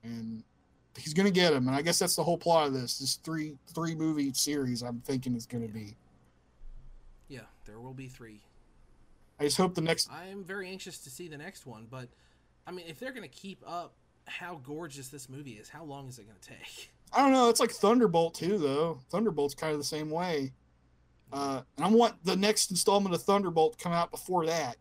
and 0.03 0.43
he's 0.95 1.16
gonna 1.16 1.32
get 1.32 1.51
him. 1.51 1.68
And 1.68 1.76
I 1.76 1.82
guess 1.82 1.97
that's 1.97 2.16
the 2.16 2.24
whole 2.24 2.38
plot 2.38 2.68
of 2.68 2.74
this. 2.74 2.99
This 2.99 3.16
three 3.16 3.57
three 3.74 3.95
movie 3.95 4.32
series. 4.34 4.84
I'm 4.84 5.01
thinking 5.01 5.36
is 5.36 5.47
gonna 5.47 5.68
be. 5.68 5.97
Yeah, 7.28 7.47
there 7.66 7.80
will 7.80 7.95
be 7.95 8.07
three. 8.07 8.41
I 9.39 9.45
just 9.45 9.57
hope 9.57 9.74
the 9.74 9.82
next. 9.82 10.12
I 10.12 10.28
am 10.28 10.43
very 10.43 10.70
anxious 10.70 10.99
to 10.99 11.09
see 11.09 11.28
the 11.28 11.39
next 11.39 11.66
one, 11.66 11.88
but 11.89 12.09
I 12.72 12.74
mean, 12.74 12.86
if 12.88 12.99
they're 12.99 13.11
going 13.11 13.28
to 13.28 13.36
keep 13.36 13.61
up 13.67 13.93
how 14.26 14.61
gorgeous 14.63 15.09
this 15.09 15.28
movie 15.28 15.51
is, 15.51 15.67
how 15.67 15.84
long 15.84 16.07
is 16.07 16.17
it 16.19 16.26
going 16.26 16.39
to 16.39 16.49
take? 16.49 16.89
I 17.11 17.22
don't 17.22 17.34
know. 17.34 17.49
It's 17.49 17.59
like 17.59 17.72
Thunderbolt 17.72 18.36
too, 18.36 18.57
though. 18.57 18.99
Thunderbolt's 19.09 19.53
kind 19.53 19.74
of 19.74 19.78
the 19.78 19.84
same 19.84 20.09
way. 20.09 20.53
Uh, 21.34 21.61
and 21.76 21.86
I 21.86 21.89
want 21.89 22.24
the 22.24 22.38
next 22.38 22.72
installment 22.72 23.13
of 23.13 23.22
Thunderbolt 23.24 23.78
to 23.78 23.84
come 23.84 23.91
out 23.91 24.09
before 24.09 24.45
that. 24.45 24.78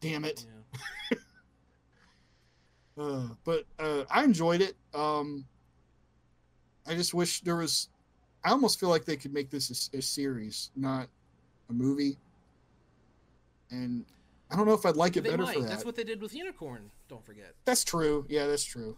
Damn 0.00 0.24
it. 0.24 0.44
Yeah. 1.10 1.18
Uh, 2.98 3.28
but 3.44 3.64
uh, 3.78 4.04
I 4.10 4.22
enjoyed 4.22 4.60
it. 4.60 4.76
Um, 4.92 5.46
I 6.86 6.94
just 6.94 7.14
wish 7.14 7.40
there 7.40 7.56
was. 7.56 7.88
I 8.44 8.50
almost 8.50 8.78
feel 8.78 8.90
like 8.90 9.06
they 9.06 9.16
could 9.16 9.32
make 9.32 9.48
this 9.48 9.90
a, 9.94 9.96
a 9.96 10.02
series, 10.02 10.70
not 10.76 11.08
a 11.70 11.72
movie. 11.72 12.18
And 13.70 14.04
I 14.50 14.56
don't 14.56 14.66
know 14.66 14.74
if 14.74 14.84
I'd 14.84 14.96
like 14.96 15.16
it 15.16 15.24
They 15.24 15.30
better 15.30 15.44
might. 15.44 15.54
for 15.54 15.62
that. 15.62 15.70
That's 15.70 15.84
what 15.86 15.96
they 15.96 16.04
did 16.04 16.20
with 16.20 16.34
Unicorn. 16.34 16.90
Don't 17.12 17.26
forget. 17.26 17.52
That's 17.66 17.84
true. 17.84 18.24
Yeah, 18.30 18.46
that's 18.46 18.64
true. 18.64 18.96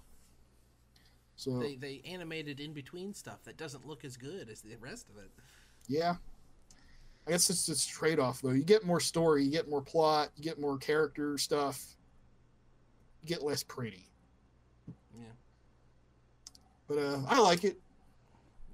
So 1.35 1.59
They 1.59 1.75
they 1.75 2.01
animated 2.07 2.61
in 2.61 2.73
between 2.73 3.12
stuff 3.12 3.43
that 3.43 3.57
doesn't 3.57 3.85
look 3.85 4.05
as 4.05 4.17
good 4.17 4.49
as 4.49 4.61
the 4.61 4.77
rest 4.77 5.09
of 5.09 5.17
it. 5.17 5.33
yeah, 5.89 6.15
I 7.27 7.33
guess 7.33 7.51
it's 7.51 7.67
just 7.67 7.91
trade 7.91 8.21
off 8.21 8.41
though. 8.41 8.53
You 8.53 8.62
get 8.62 8.87
more 8.87 9.01
story, 9.01 9.43
you 9.43 9.51
get 9.51 9.69
more 9.69 9.83
plot, 9.83 10.29
you 10.37 10.45
get 10.45 10.61
more 10.61 10.79
character 10.79 11.37
stuff. 11.39 11.85
You 13.25 13.31
get 13.31 13.43
less 13.43 13.65
pretty. 13.65 14.07
Yeah. 14.87 15.25
But 16.87 16.99
uh, 16.99 17.21
I 17.27 17.41
like 17.41 17.65
it. 17.65 17.81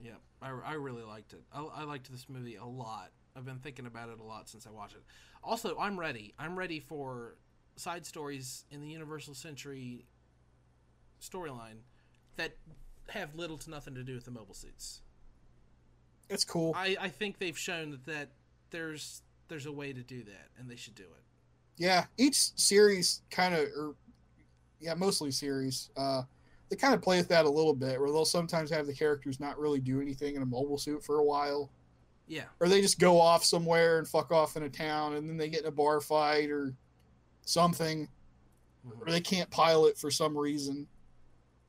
Yeah, 0.04 0.16
I, 0.42 0.50
I 0.50 0.72
really 0.74 1.02
liked 1.02 1.32
it. 1.32 1.40
I, 1.50 1.62
I 1.62 1.84
liked 1.84 2.12
this 2.12 2.28
movie 2.28 2.56
a 2.56 2.66
lot. 2.66 3.10
I've 3.34 3.46
been 3.46 3.60
thinking 3.60 3.86
about 3.86 4.10
it 4.10 4.20
a 4.20 4.22
lot 4.22 4.50
since 4.50 4.66
I 4.66 4.70
watched 4.70 4.96
it. 4.96 5.04
Also, 5.42 5.78
I'm 5.78 5.98
ready. 5.98 6.34
I'm 6.38 6.58
ready 6.58 6.78
for 6.78 7.36
side 7.80 8.06
stories 8.06 8.64
in 8.70 8.80
the 8.80 8.86
Universal 8.88 9.34
Century 9.34 10.04
storyline 11.20 11.78
that 12.36 12.52
have 13.08 13.34
little 13.34 13.58
to 13.58 13.70
nothing 13.70 13.94
to 13.94 14.02
do 14.02 14.14
with 14.14 14.24
the 14.24 14.30
mobile 14.30 14.54
suits. 14.54 15.00
It's 16.28 16.44
cool. 16.44 16.72
I, 16.76 16.96
I 17.00 17.08
think 17.08 17.38
they've 17.38 17.58
shown 17.58 17.90
that, 17.90 18.06
that 18.06 18.28
there's 18.70 19.22
there's 19.48 19.66
a 19.66 19.72
way 19.72 19.92
to 19.92 20.02
do 20.02 20.22
that, 20.22 20.48
and 20.58 20.70
they 20.70 20.76
should 20.76 20.94
do 20.94 21.02
it. 21.02 21.24
yeah, 21.76 22.04
each 22.18 22.36
series 22.56 23.22
kind 23.30 23.52
of, 23.54 23.62
or 23.76 23.94
yeah, 24.78 24.94
mostly 24.94 25.32
series. 25.32 25.90
Uh, 25.96 26.22
they 26.68 26.76
kind 26.76 26.94
of 26.94 27.02
play 27.02 27.16
with 27.16 27.26
that 27.28 27.46
a 27.46 27.50
little 27.50 27.74
bit, 27.74 27.98
where 28.00 28.10
they'll 28.12 28.24
sometimes 28.24 28.70
have 28.70 28.86
the 28.86 28.94
characters 28.94 29.40
not 29.40 29.58
really 29.58 29.80
do 29.80 30.00
anything 30.00 30.36
in 30.36 30.42
a 30.42 30.46
mobile 30.46 30.78
suit 30.78 31.02
for 31.02 31.18
a 31.18 31.24
while. 31.24 31.68
Yeah, 32.28 32.44
or 32.60 32.68
they 32.68 32.80
just 32.80 33.00
go 33.00 33.20
off 33.20 33.44
somewhere 33.44 33.98
and 33.98 34.06
fuck 34.06 34.30
off 34.30 34.56
in 34.56 34.62
a 34.62 34.68
town 34.68 35.16
and 35.16 35.28
then 35.28 35.36
they 35.36 35.48
get 35.48 35.62
in 35.62 35.66
a 35.66 35.72
bar 35.72 36.00
fight 36.00 36.48
or 36.48 36.72
something 37.50 38.08
or 39.04 39.10
they 39.10 39.20
can't 39.20 39.50
pilot 39.50 39.98
for 39.98 40.10
some 40.10 40.36
reason 40.36 40.86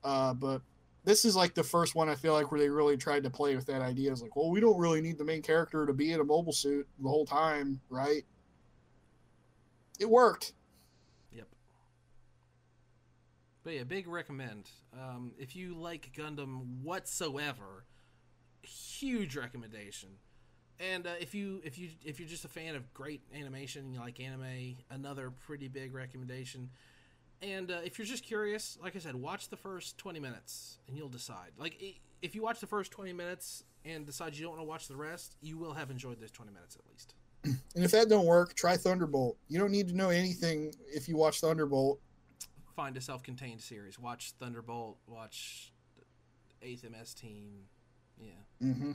uh, 0.03 0.33
but 0.33 0.61
this 1.03 1.25
is 1.25 1.35
like 1.35 1.53
the 1.53 1.63
first 1.63 1.95
one 1.95 2.07
i 2.09 2.15
feel 2.15 2.33
like 2.33 2.51
where 2.51 2.59
they 2.59 2.69
really 2.69 2.95
tried 2.95 3.23
to 3.23 3.29
play 3.29 3.55
with 3.55 3.65
that 3.65 3.81
idea 3.81 4.11
it's 4.11 4.21
like 4.21 4.35
well 4.35 4.49
we 4.49 4.59
don't 4.59 4.77
really 4.77 5.01
need 5.01 5.17
the 5.17 5.25
main 5.25 5.41
character 5.41 5.85
to 5.85 5.93
be 5.93 6.13
in 6.13 6.19
a 6.19 6.23
mobile 6.23 6.53
suit 6.53 6.87
the 7.01 7.09
whole 7.09 7.25
time 7.25 7.79
right 7.89 8.23
it 9.99 10.09
worked 10.09 10.53
Yep. 11.33 11.47
But 13.63 13.73
yeah, 13.73 13.83
big 13.83 14.07
recommend. 14.07 14.69
Um, 14.93 15.33
if 15.37 15.55
you 15.55 15.75
like 15.75 16.11
Gundam 16.17 16.81
whatsoever, 16.81 17.85
huge 18.63 19.35
recommendation. 19.35 20.09
And 20.81 21.05
uh, 21.05 21.11
if 21.19 21.35
you 21.35 21.61
if 21.63 21.77
you 21.77 21.89
if 22.03 22.19
you're 22.19 22.27
just 22.27 22.45
a 22.45 22.49
fan 22.49 22.75
of 22.75 22.91
great 22.93 23.21
animation 23.35 23.85
and 23.85 23.93
you 23.93 23.99
like 23.99 24.19
anime, 24.19 24.77
another 24.89 25.31
pretty 25.45 25.67
big 25.67 25.93
recommendation. 25.93 26.69
And 27.41 27.71
uh, 27.71 27.79
if 27.83 27.97
you're 27.97 28.05
just 28.05 28.23
curious, 28.23 28.77
like 28.83 28.95
I 28.95 28.99
said, 28.99 29.15
watch 29.15 29.49
the 29.49 29.57
first 29.57 29.97
20 29.97 30.19
minutes 30.19 30.77
and 30.87 30.97
you'll 30.97 31.09
decide. 31.09 31.51
Like 31.57 31.81
if 32.21 32.35
you 32.35 32.41
watch 32.41 32.59
the 32.59 32.67
first 32.67 32.91
20 32.91 33.13
minutes 33.13 33.63
and 33.83 34.05
decide 34.05 34.35
you 34.35 34.43
don't 34.43 34.51
want 34.51 34.61
to 34.61 34.67
watch 34.67 34.87
the 34.87 34.95
rest, 34.95 35.35
you 35.41 35.57
will 35.57 35.73
have 35.73 35.89
enjoyed 35.89 36.19
those 36.19 36.31
20 36.31 36.51
minutes 36.51 36.75
at 36.75 36.81
least. 36.91 37.13
and 37.75 37.83
if 37.83 37.89
that 37.89 38.07
don't 38.07 38.27
work 38.27 38.53
try 38.53 38.77
thunderbolt 38.77 39.35
you 39.47 39.57
don't 39.57 39.71
need 39.71 39.87
to 39.87 39.95
know 39.95 40.11
anything 40.11 40.71
if 40.93 41.09
you 41.09 41.17
watch 41.17 41.41
thunderbolt 41.41 41.99
find 42.75 42.97
a 42.97 43.01
self-contained 43.01 43.61
series. 43.61 43.99
Watch 43.99 44.33
Thunderbolt. 44.39 44.97
Watch 45.07 45.71
Eighth 46.61 46.83
MS 46.89 47.13
Team. 47.13 47.65
Yeah, 48.19 48.31
hmm 48.73 48.91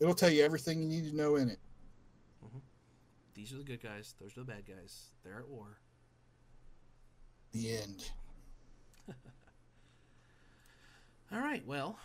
it'll 0.00 0.14
tell 0.14 0.30
you 0.30 0.44
everything 0.44 0.80
you 0.80 0.88
need 0.88 1.08
to 1.10 1.16
know 1.16 1.36
in 1.36 1.48
it 1.50 1.58
mm-hmm. 2.44 2.58
these 3.34 3.52
are 3.52 3.58
the 3.58 3.64
good 3.64 3.82
guys. 3.82 4.14
Those 4.20 4.36
are 4.36 4.40
the 4.40 4.46
bad 4.46 4.66
guys. 4.66 5.08
They're 5.24 5.38
at 5.38 5.48
war. 5.48 5.78
the 7.52 7.76
end 7.76 8.10
All 11.32 11.40
right. 11.40 11.66
Well, 11.66 11.98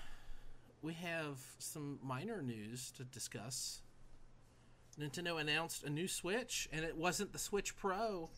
we 0.81 0.93
have 0.93 1.37
some 1.59 1.99
minor 2.03 2.41
news 2.41 2.91
to 2.97 3.03
discuss. 3.03 3.81
Nintendo 4.99 5.39
announced 5.39 5.83
a 5.83 5.89
new 5.89 6.07
Switch, 6.07 6.67
and 6.71 6.83
it 6.83 6.97
wasn't 6.97 7.31
the 7.31 7.39
Switch 7.39 7.75
Pro. 7.77 8.29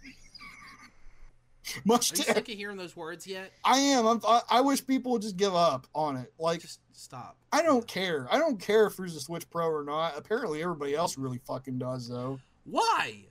much 1.85 2.11
Are 2.11 2.15
you 2.15 2.23
to 2.23 2.33
sick 2.33 2.49
of 2.49 2.55
hearing 2.55 2.77
those 2.77 2.95
words 2.95 3.27
yet? 3.27 3.51
I 3.63 3.79
am. 3.79 4.05
I'm, 4.05 4.21
I, 4.27 4.41
I 4.49 4.61
wish 4.61 4.85
people 4.85 5.11
would 5.13 5.21
just 5.21 5.37
give 5.37 5.55
up 5.55 5.87
on 5.93 6.17
it. 6.17 6.33
Like, 6.39 6.61
Just 6.61 6.79
stop. 6.93 7.37
I 7.51 7.61
don't 7.61 7.87
care. 7.87 8.27
I 8.31 8.37
don't 8.37 8.59
care 8.59 8.85
if 8.87 8.97
there's 8.97 9.15
a 9.15 9.19
Switch 9.19 9.49
Pro 9.49 9.67
or 9.67 9.83
not. 9.83 10.17
Apparently, 10.17 10.61
everybody 10.61 10.95
else 10.95 11.17
really 11.17 11.39
fucking 11.45 11.77
does, 11.77 12.07
though. 12.07 12.39
Why? 12.65 13.25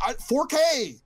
I, 0.00 0.14
4K. 0.14 1.00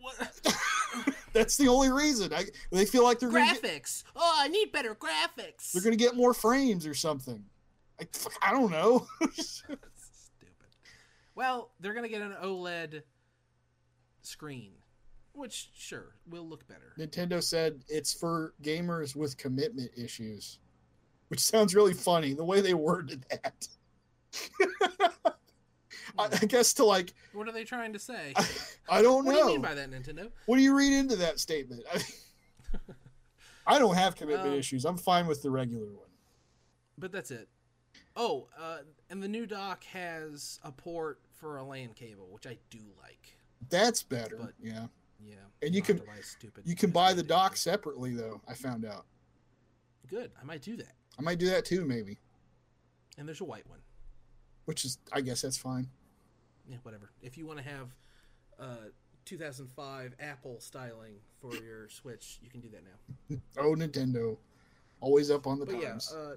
What? 0.00 0.56
That's 1.32 1.56
the 1.56 1.68
only 1.68 1.90
reason. 1.90 2.32
I, 2.32 2.44
they 2.70 2.84
feel 2.84 3.04
like 3.04 3.18
they're 3.18 3.30
gonna 3.30 3.52
get, 3.52 3.62
graphics. 3.62 4.04
Oh, 4.14 4.36
I 4.38 4.48
need 4.48 4.72
better 4.72 4.94
graphics. 4.94 5.72
they're 5.72 5.82
gonna 5.82 5.96
get 5.96 6.16
more 6.16 6.34
frames 6.34 6.86
or 6.86 6.94
something. 6.94 7.44
I, 8.00 8.06
I 8.42 8.52
don't 8.52 8.70
know. 8.70 9.06
Stupid. 9.32 9.78
Well, 11.34 11.70
they're 11.80 11.94
gonna 11.94 12.08
get 12.08 12.22
an 12.22 12.34
OLED 12.42 13.02
screen, 14.22 14.72
which 15.34 15.70
sure 15.74 16.14
will 16.28 16.48
look 16.48 16.66
better. 16.68 16.92
Nintendo 16.98 17.42
said 17.42 17.82
it's 17.88 18.12
for 18.12 18.54
gamers 18.62 19.14
with 19.16 19.36
commitment 19.36 19.90
issues, 19.96 20.58
which 21.28 21.40
sounds 21.52 21.74
really 21.74 21.94
funny 21.94 22.34
the 22.34 22.44
way 22.44 22.60
they 22.60 22.74
worded 22.74 23.24
that. 23.30 23.68
I, 26.18 26.24
I 26.42 26.46
guess 26.46 26.74
to 26.74 26.84
like, 26.84 27.14
What 27.32 27.48
are 27.48 27.52
they 27.52 27.64
trying 27.64 27.92
to 27.94 27.98
say? 27.98 28.32
I, 28.36 28.46
I 28.98 29.02
don't 29.02 29.24
What 29.24 29.32
know. 29.32 29.38
do 29.38 29.46
you 29.46 29.52
mean 29.54 29.62
by 29.62 29.74
that, 29.74 29.90
Nintendo? 29.90 30.30
What 30.46 30.56
do 30.56 30.62
you 30.62 30.76
read 30.76 30.92
into 30.92 31.16
that 31.16 31.40
statement? 31.40 31.84
I, 31.92 32.00
I 33.66 33.78
don't 33.78 33.94
have 33.94 34.16
commitment 34.16 34.52
Um, 34.52 34.58
issues. 34.58 34.84
I'm 34.84 34.96
fine 34.98 35.26
with 35.26 35.42
the 35.42 35.50
regular 35.50 35.86
one. 35.86 36.08
But 36.98 37.12
that's 37.12 37.30
it. 37.30 37.48
Oh, 38.14 38.48
uh, 38.58 38.78
and 39.08 39.22
the 39.22 39.28
new 39.28 39.46
dock 39.46 39.84
has 39.84 40.58
a 40.62 40.70
port 40.72 41.20
for 41.30 41.56
a 41.56 41.64
LAN 41.64 41.94
cable, 41.94 42.28
which 42.30 42.46
I 42.46 42.58
do 42.70 42.80
like. 43.00 43.36
That's 43.70 44.02
better. 44.02 44.36
but- 44.38 44.52
yeah. 44.62 44.86
Yeah, 45.24 45.34
And 45.62 45.74
you 45.74 45.82
can- 45.82 45.98
buy 45.98 46.20
stupid. 46.22 46.64
You 46.66 46.74
can 46.74 46.90
buy 46.90 47.12
the 47.14 47.22
dock 47.22 47.56
separately 47.56 48.14
though. 48.14 48.40
I 48.48 48.54
found 48.54 48.84
out. 48.84 49.06
Good, 50.08 50.32
I 50.40 50.44
might 50.44 50.62
do 50.62 50.76
that. 50.76 50.94
I 51.18 51.22
might 51.22 51.38
do 51.38 51.46
that 51.50 51.64
too, 51.64 51.84
maybe. 51.84 52.18
And 53.18 53.26
there's 53.28 53.40
a 53.40 53.44
white 53.44 53.66
one. 53.68 53.80
Which 54.64 54.84
is, 54.84 54.98
I 55.12 55.20
guess 55.20 55.42
that's 55.42 55.56
fine. 55.56 55.88
Yeah, 56.68 56.76
whatever. 56.82 57.10
If 57.22 57.36
you 57.36 57.46
want 57.46 57.58
to 57.58 57.64
have 57.64 57.94
uh, 58.58 58.76
2005 59.24 60.14
Apple 60.20 60.56
styling 60.60 61.14
for 61.40 61.54
your 61.56 61.88
Switch, 61.88 62.38
you 62.42 62.48
can 62.50 62.60
do 62.60 62.68
that 62.70 62.82
now. 62.84 63.36
Oh, 63.58 63.74
Nintendo, 63.74 64.36
always 65.00 65.30
up 65.30 65.46
on 65.46 65.58
the 65.58 65.66
But 65.66 65.80
yeah, 65.80 65.90
times. 65.90 66.12
uh, 66.12 66.36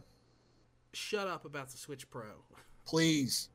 shut 0.94 1.28
up 1.28 1.46
about 1.46 1.70
the 1.70 1.78
Switch 1.78 2.10
Pro. 2.10 2.32
Please, 2.86 3.50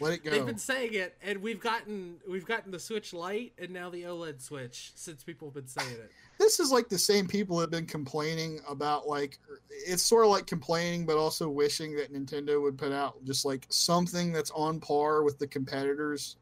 let 0.00 0.12
it 0.12 0.24
go. 0.24 0.30
They've 0.30 0.46
been 0.46 0.58
saying 0.58 0.94
it, 0.94 1.16
and 1.22 1.40
we've 1.42 1.60
gotten 1.60 2.16
we've 2.28 2.46
gotten 2.46 2.70
the 2.70 2.78
Switch 2.78 3.12
Lite 3.12 3.52
and 3.58 3.70
now 3.70 3.90
the 3.90 4.02
OLED 4.02 4.40
Switch 4.40 4.92
since 4.94 5.22
people 5.22 5.48
have 5.48 5.54
been 5.54 5.66
saying 5.66 5.92
it. 5.92 6.10
this 6.38 6.60
is 6.60 6.70
like 6.70 6.88
the 6.88 6.98
same 6.98 7.26
people 7.26 7.58
have 7.60 7.70
been 7.70 7.86
complaining 7.86 8.60
about 8.68 9.08
like 9.08 9.38
it's 9.70 10.02
sort 10.02 10.24
of 10.24 10.30
like 10.30 10.46
complaining 10.46 11.06
but 11.06 11.16
also 11.16 11.48
wishing 11.48 11.96
that 11.96 12.12
nintendo 12.12 12.60
would 12.60 12.76
put 12.76 12.92
out 12.92 13.22
just 13.24 13.44
like 13.44 13.66
something 13.70 14.32
that's 14.32 14.50
on 14.50 14.78
par 14.78 15.22
with 15.22 15.38
the 15.38 15.46
competitors 15.46 16.36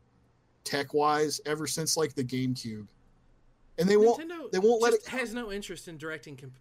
tech 0.65 0.93
wise 0.95 1.41
ever 1.47 1.67
since 1.67 1.97
like 1.97 2.15
the 2.15 2.25
gamecube 2.25 2.87
and 3.79 3.89
they 3.89 3.97
won't 3.97 4.21
Nintendo 4.21 4.51
they 4.51 4.59
won't 4.59 4.83
let 4.83 4.95
it 4.95 5.07
has 5.07 5.33
no 5.33 5.53
interest 5.53 5.89
in 5.89 5.97
directing 5.97 6.37
comp- 6.37 6.59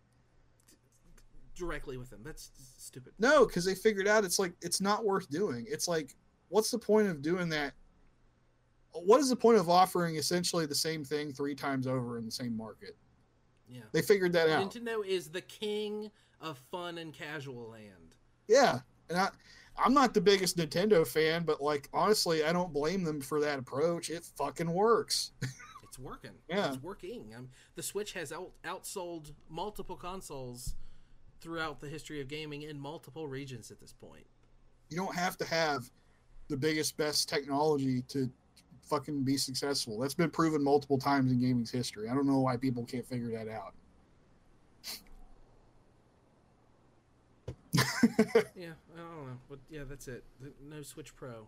directly 1.55 1.97
with 1.97 2.09
them. 2.09 2.21
That's 2.23 2.49
stupid. 2.77 3.13
no 3.19 3.45
because 3.45 3.63
they 3.65 3.75
figured 3.75 4.07
out 4.07 4.23
it's 4.23 4.39
like 4.39 4.53
it's 4.61 4.81
not 4.81 5.05
worth 5.05 5.29
doing 5.29 5.65
it's 5.69 5.87
like 5.87 6.15
what's 6.49 6.71
the 6.71 6.77
point 6.79 7.07
of 7.07 7.21
doing 7.21 7.49
that 7.49 7.73
what 8.91 9.19
is 9.19 9.29
the 9.29 9.35
point 9.35 9.57
of 9.57 9.69
offering 9.69 10.15
essentially 10.17 10.65
the 10.65 10.75
same 10.75 11.03
thing 11.03 11.33
three 11.33 11.55
times 11.55 11.87
over 11.87 12.17
in 12.17 12.25
the 12.25 12.31
same 12.31 12.55
market 12.55 12.95
Yeah. 13.67 13.81
they 13.91 14.01
figured 14.01 14.33
that 14.33 14.49
out 14.49 14.69
Nintendo 14.71 15.05
is 15.05 15.29
the 15.29 15.41
king 15.41 16.11
of 16.41 16.59
fun 16.71 16.97
and 16.99 17.13
casual 17.13 17.69
land. 17.69 18.15
yeah 18.47 18.79
And 19.09 19.17
I, 19.17 19.29
I'm 19.77 19.93
not 19.93 20.13
the 20.13 20.21
biggest 20.21 20.57
Nintendo 20.57 21.05
fan, 21.07 21.43
but 21.43 21.59
like 21.59 21.89
honestly, 21.93 22.43
I 22.43 22.53
don't 22.53 22.71
blame 22.71 23.03
them 23.03 23.19
for 23.21 23.39
that 23.39 23.57
approach. 23.57 24.11
It 24.11 24.23
fucking 24.37 24.71
works. 24.71 25.31
it's 25.83 25.97
working. 25.97 26.29
Yeah. 26.47 26.67
It's 26.73 26.83
working. 26.83 27.33
Um, 27.35 27.49
the 27.73 27.81
Switch 27.81 28.13
has 28.13 28.31
out, 28.31 28.51
outsold 28.63 29.31
multiple 29.49 29.95
consoles 29.95 30.75
throughout 31.41 31.81
the 31.81 31.87
history 31.87 32.21
of 32.21 32.27
gaming 32.27 32.61
in 32.61 32.79
multiple 32.79 33.27
regions 33.27 33.71
at 33.71 33.79
this 33.79 33.93
point. 33.93 34.27
You 34.89 34.97
don't 34.97 35.15
have 35.15 35.37
to 35.39 35.45
have 35.45 35.89
the 36.47 36.57
biggest, 36.57 36.97
best 36.97 37.29
technology 37.29 38.01
to 38.09 38.29
fucking 38.83 39.23
be 39.23 39.37
successful. 39.37 39.99
That's 39.99 40.13
been 40.13 40.29
proven 40.29 40.63
multiple 40.63 40.97
times 40.97 41.31
in 41.31 41.39
gaming's 41.39 41.71
history. 41.71 42.09
I 42.09 42.13
don't 42.13 42.27
know 42.27 42.39
why 42.39 42.57
people 42.57 42.83
can't 42.85 43.05
figure 43.05 43.31
that 43.31 43.47
out. 43.47 43.73
yeah, 48.55 48.73
I 48.93 48.97
don't 48.97 49.27
know, 49.27 49.37
but 49.49 49.59
yeah, 49.69 49.81
that's 49.89 50.07
it. 50.07 50.23
No 50.69 50.81
Switch 50.83 51.15
Pro. 51.15 51.47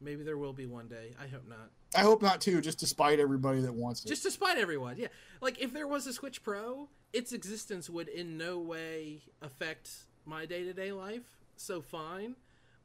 Maybe 0.00 0.24
there 0.24 0.36
will 0.36 0.52
be 0.52 0.66
one 0.66 0.88
day. 0.88 1.14
I 1.22 1.28
hope 1.28 1.48
not. 1.48 1.70
I 1.94 2.00
hope 2.00 2.20
not 2.20 2.40
too. 2.40 2.60
Just 2.60 2.78
despite 2.78 3.20
everybody 3.20 3.60
that 3.60 3.72
wants 3.72 4.04
it. 4.04 4.08
Just 4.08 4.24
despite 4.24 4.58
everyone, 4.58 4.96
yeah. 4.96 5.08
Like 5.40 5.60
if 5.60 5.72
there 5.72 5.86
was 5.86 6.06
a 6.06 6.12
Switch 6.12 6.42
Pro, 6.42 6.88
its 7.12 7.32
existence 7.32 7.88
would 7.88 8.08
in 8.08 8.36
no 8.36 8.58
way 8.58 9.22
affect 9.40 9.90
my 10.26 10.44
day 10.44 10.64
to 10.64 10.72
day 10.72 10.90
life. 10.90 11.22
So 11.56 11.80
fine, 11.80 12.34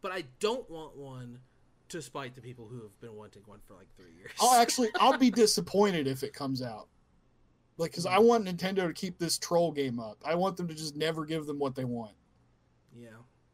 but 0.01 0.11
I 0.11 0.23
don't 0.39 0.69
want 0.69 0.95
one. 0.95 1.39
to 1.89 2.01
spite 2.01 2.35
the 2.35 2.41
people 2.41 2.67
who 2.67 2.81
have 2.83 2.99
been 3.01 3.15
wanting 3.15 3.41
one 3.45 3.59
for 3.65 3.73
like 3.73 3.87
three 3.95 4.13
years. 4.17 4.31
I'll 4.39 4.59
actually, 4.59 4.89
I'll 4.99 5.17
be 5.17 5.31
disappointed 5.31 6.07
if 6.07 6.23
it 6.23 6.33
comes 6.33 6.61
out. 6.61 6.87
Like, 7.77 7.91
because 7.91 8.05
I 8.05 8.19
want 8.19 8.45
Nintendo 8.45 8.87
to 8.87 8.93
keep 8.93 9.17
this 9.17 9.37
troll 9.37 9.71
game 9.71 9.99
up. 9.99 10.17
I 10.25 10.35
want 10.35 10.57
them 10.57 10.67
to 10.67 10.75
just 10.75 10.95
never 10.95 11.25
give 11.25 11.45
them 11.45 11.57
what 11.57 11.75
they 11.75 11.85
want. 11.85 12.13
Yeah. 12.95 13.07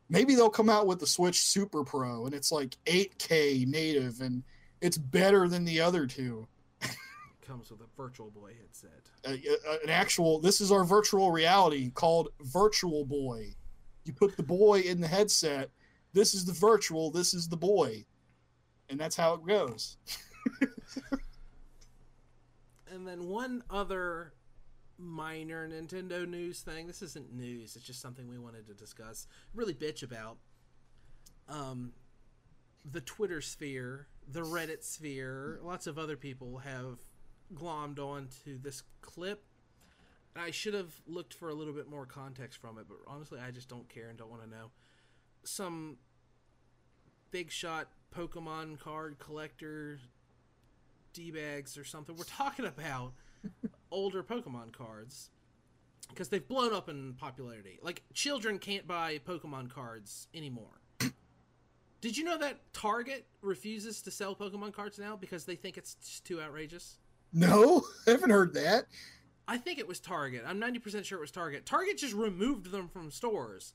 Maybe 0.10 0.36
they'll 0.36 0.50
come 0.50 0.70
out 0.70 0.88
with 0.88 1.00
the 1.00 1.08
Switch 1.08 1.42
Super 1.42 1.84
Pro 1.84 2.26
and 2.26 2.34
it's 2.34 2.52
like 2.52 2.76
8K 2.86 3.68
native 3.68 4.22
and 4.22 4.44
it's 4.82 4.98
better 4.98 5.48
than 5.48 5.64
the 5.64 5.80
other 5.80 6.06
two. 6.06 6.48
Comes 7.42 7.72
with 7.72 7.82
a 7.82 7.88
Virtual 7.96 8.32
Boy 8.32 8.54
headset. 8.60 9.02
Uh, 9.26 9.38
an 9.84 9.90
actual, 9.90 10.40
this 10.40 10.60
is 10.60 10.72
our 10.72 10.84
virtual 10.84 11.32
reality 11.32 11.92
called 11.92 12.30
Virtual 12.42 13.06
Boy. 13.06 13.56
You 14.04 14.14
put 14.14 14.38
the 14.38 14.44
boy 14.44 14.82
in 14.82 15.02
the 15.02 15.08
headset. 15.08 15.70
This 16.16 16.34
is 16.34 16.46
the 16.46 16.54
virtual, 16.54 17.12
this 17.12 17.34
is 17.34 17.50
the 17.50 17.58
boy. 17.58 18.06
And 18.90 18.98
that's 18.98 19.18
how 19.18 19.34
it 19.34 19.46
goes. 19.46 19.98
and 22.90 23.06
then 23.06 23.28
one 23.28 23.64
other 23.70 24.32
minor 24.98 25.68
Nintendo 25.68 26.26
news 26.26 26.62
thing. 26.62 26.88
This 26.88 27.02
isn't 27.02 27.34
news. 27.34 27.76
It's 27.76 27.84
just 27.84 28.02
something 28.02 28.30
we 28.30 28.38
wanted 28.38 28.66
to 28.68 28.74
discuss. 28.74 29.28
Really 29.54 29.74
bitch 29.74 30.04
about. 30.04 30.38
Um, 31.50 31.92
the 32.90 33.02
Twitter 33.02 33.42
sphere, 33.42 34.08
the 34.26 34.40
Reddit 34.40 34.86
sphere, 34.86 35.60
lots 35.64 35.86
of 35.86 35.98
other 35.98 36.16
people 36.16 36.60
have 36.60 37.00
glommed 37.54 38.00
onto 38.00 38.58
this 38.58 38.84
clip. 39.02 39.44
I 40.34 40.52
should 40.52 40.76
have 40.76 40.94
looked 41.08 41.34
for 41.34 41.50
a 41.50 41.54
little 41.54 41.74
bit 41.74 41.90
more 41.90 42.06
context 42.06 42.62
from 42.62 42.78
it, 42.78 42.86
but 42.88 43.00
honestly, 43.06 43.40
I 43.46 43.52
just 43.52 43.68
don't 43.68 43.90
care 43.90 44.08
and 44.08 44.18
don't 44.18 44.30
want 44.30 44.44
to 44.44 44.50
know. 44.50 44.72
Some 45.46 45.98
big 47.32 47.52
shot 47.52 47.90
Pokemon 48.16 48.80
card 48.80 49.20
collector 49.20 50.00
d 51.14 51.32
bags 51.32 51.78
or 51.78 51.84
something. 51.84 52.16
We're 52.16 52.24
talking 52.26 52.66
about 52.66 53.14
older 53.92 54.24
Pokemon 54.24 54.74
cards 54.74 55.30
because 56.10 56.30
they've 56.30 56.48
blown 56.48 56.74
up 56.74 56.90
in 56.90 57.14
popularity. 57.14 57.80
Like 57.82 58.04
children 58.14 58.60
can't 58.60 58.88
buy 58.88 59.20
Pokemon 59.20 59.70
cards 59.70 60.28
anymore. 60.34 60.82
Did 62.02 62.18
you 62.18 62.24
know 62.24 62.38
that 62.38 62.62
Target 62.74 63.26
refuses 63.42 64.02
to 64.04 64.12
sell 64.12 64.36
Pokemon 64.36 64.74
cards 64.74 65.00
now 65.00 65.16
because 65.16 65.46
they 65.46 65.56
think 65.56 65.78
it's 65.78 65.96
just 65.96 66.26
too 66.26 66.42
outrageous? 66.42 66.98
No, 67.34 67.84
I 68.08 68.12
haven't 68.12 68.30
heard 68.30 68.54
that. 68.54 68.86
I 69.48 69.58
think 69.58 69.80
it 69.80 69.88
was 69.88 70.00
Target. 70.00 70.44
I'm 70.48 70.60
90% 70.60 71.06
sure 71.06 71.20
it 71.20 71.22
was 71.22 71.32
Target. 71.32 71.66
Target 71.66 71.98
just 71.98 72.14
removed 72.14 72.72
them 72.72 72.88
from 72.88 73.12
stores. 73.12 73.74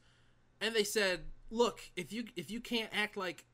And 0.60 0.74
they 0.74 0.84
said, 0.84 1.20
"Look, 1.50 1.80
if 1.96 2.12
you 2.12 2.24
if 2.36 2.50
you 2.50 2.60
can't 2.60 2.90
act 2.92 3.16
like 3.16 3.44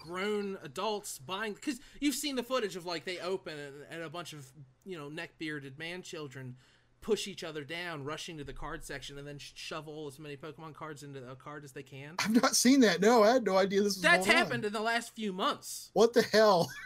grown 0.00 0.58
adults 0.62 1.18
buying 1.18 1.54
because 1.54 1.80
you've 2.00 2.14
seen 2.14 2.36
the 2.36 2.42
footage 2.42 2.76
of 2.76 2.86
like 2.86 3.04
they 3.04 3.18
open 3.18 3.58
and, 3.58 3.74
and 3.90 4.02
a 4.02 4.10
bunch 4.10 4.32
of 4.32 4.46
you 4.84 4.96
know 4.96 5.08
neck 5.08 5.30
bearded 5.38 5.78
man 5.78 6.02
children 6.02 6.56
push 7.00 7.26
each 7.28 7.44
other 7.44 7.64
down 7.64 8.04
rushing 8.04 8.36
to 8.38 8.44
the 8.44 8.52
card 8.52 8.84
section 8.84 9.18
and 9.18 9.26
then 9.26 9.38
shovel 9.38 10.06
as 10.08 10.18
many 10.18 10.36
pokemon 10.36 10.74
cards 10.74 11.02
into 11.02 11.26
uh, 11.26 11.32
a 11.32 11.36
card 11.36 11.64
as 11.64 11.72
they 11.72 11.82
can. 11.82 12.16
I've 12.18 12.42
not 12.42 12.56
seen 12.56 12.80
that. 12.80 13.00
No 13.00 13.22
i 13.22 13.32
had 13.32 13.44
no 13.44 13.56
idea 13.56 13.82
this 13.82 13.94
was 13.94 14.02
that's 14.02 14.26
happened 14.26 14.64
on. 14.64 14.68
in 14.68 14.72
the 14.72 14.80
last 14.80 15.14
few 15.14 15.32
months. 15.32 15.90
What 15.92 16.12
the 16.12 16.22
hell? 16.22 16.70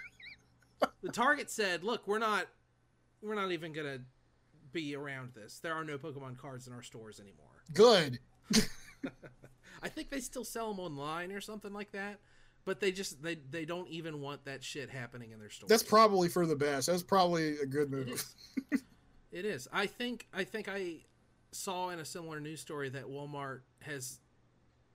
The 1.04 1.12
target 1.12 1.48
said 1.48 1.84
look 1.84 2.08
we're 2.08 2.18
not 2.18 2.48
we're 3.22 3.36
not 3.36 3.52
even 3.52 3.72
gonna 3.72 4.00
be 4.72 4.96
around 4.96 5.30
this. 5.32 5.60
There 5.60 5.74
are 5.74 5.84
no 5.84 5.96
pokemon 5.96 6.38
cards 6.38 6.66
in 6.66 6.72
our 6.72 6.82
stores 6.82 7.20
anymore. 7.20 7.62
Good 7.72 8.18
i 9.82 9.88
think 9.88 10.10
they 10.10 10.20
still 10.20 10.44
sell 10.44 10.68
them 10.72 10.80
online 10.80 11.32
or 11.32 11.40
something 11.40 11.72
like 11.72 11.92
that 11.92 12.18
but 12.64 12.80
they 12.80 12.92
just 12.92 13.22
they 13.22 13.36
they 13.50 13.64
don't 13.64 13.88
even 13.88 14.20
want 14.20 14.44
that 14.44 14.62
shit 14.62 14.90
happening 14.90 15.32
in 15.32 15.38
their 15.38 15.50
store. 15.50 15.68
That's 15.68 15.82
probably 15.82 16.28
for 16.28 16.46
the 16.46 16.56
best. 16.56 16.86
That's 16.86 17.02
probably 17.02 17.58
a 17.58 17.66
good 17.66 17.90
move. 17.90 18.08
It 18.08 18.12
is. 18.12 18.82
it 19.32 19.44
is. 19.44 19.68
I 19.72 19.86
think 19.86 20.28
I 20.32 20.44
think 20.44 20.68
I 20.68 20.98
saw 21.50 21.90
in 21.90 21.98
a 21.98 22.04
similar 22.04 22.40
news 22.40 22.60
story 22.60 22.88
that 22.90 23.04
Walmart 23.04 23.60
has 23.80 24.20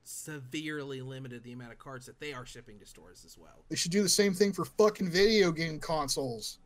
severely 0.04 1.02
limited 1.02 1.42
the 1.42 1.52
amount 1.52 1.72
of 1.72 1.78
cards 1.78 2.06
that 2.06 2.18
they 2.18 2.32
are 2.32 2.46
shipping 2.46 2.78
to 2.78 2.86
stores 2.86 3.24
as 3.26 3.36
well. 3.36 3.64
They 3.68 3.76
should 3.76 3.92
do 3.92 4.02
the 4.02 4.08
same 4.08 4.32
thing 4.32 4.52
for 4.52 4.64
fucking 4.64 5.10
video 5.10 5.52
game 5.52 5.78
consoles. 5.78 6.58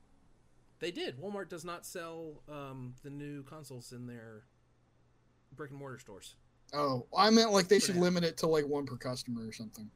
They 0.78 0.92
did. 0.92 1.20
Walmart 1.20 1.48
does 1.48 1.64
not 1.64 1.84
sell 1.84 2.42
um, 2.48 2.94
the 3.02 3.10
new 3.10 3.42
consoles 3.42 3.92
in 3.92 4.06
their 4.06 4.44
brick 5.54 5.70
and 5.70 5.78
mortar 5.78 5.98
stores. 5.98 6.36
Oh, 6.72 7.06
I 7.16 7.30
meant 7.30 7.52
like 7.52 7.68
they 7.68 7.78
should 7.78 7.96
limit 7.96 8.24
it 8.24 8.36
to 8.38 8.46
like 8.46 8.66
one 8.66 8.86
per 8.86 8.96
customer 8.96 9.46
or 9.46 9.52
something. 9.52 9.90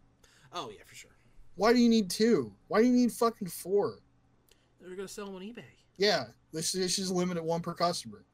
Oh 0.52 0.70
yeah, 0.70 0.82
for 0.84 0.94
sure. 0.94 1.10
Why 1.54 1.72
do 1.72 1.78
you 1.78 1.88
need 1.88 2.10
two? 2.10 2.52
Why 2.68 2.80
do 2.80 2.86
you 2.86 2.92
need 2.92 3.12
fucking 3.12 3.48
four? 3.48 3.98
They're 4.80 4.94
gonna 4.94 5.08
sell 5.08 5.26
them 5.26 5.36
on 5.36 5.42
eBay. 5.42 5.64
Yeah, 5.96 6.26
they 6.52 6.62
should, 6.62 6.82
they 6.82 6.88
should 6.88 7.04
just 7.04 7.14
limit 7.14 7.38
it 7.38 7.44
one 7.44 7.62
per 7.62 7.72
customer. 7.72 8.24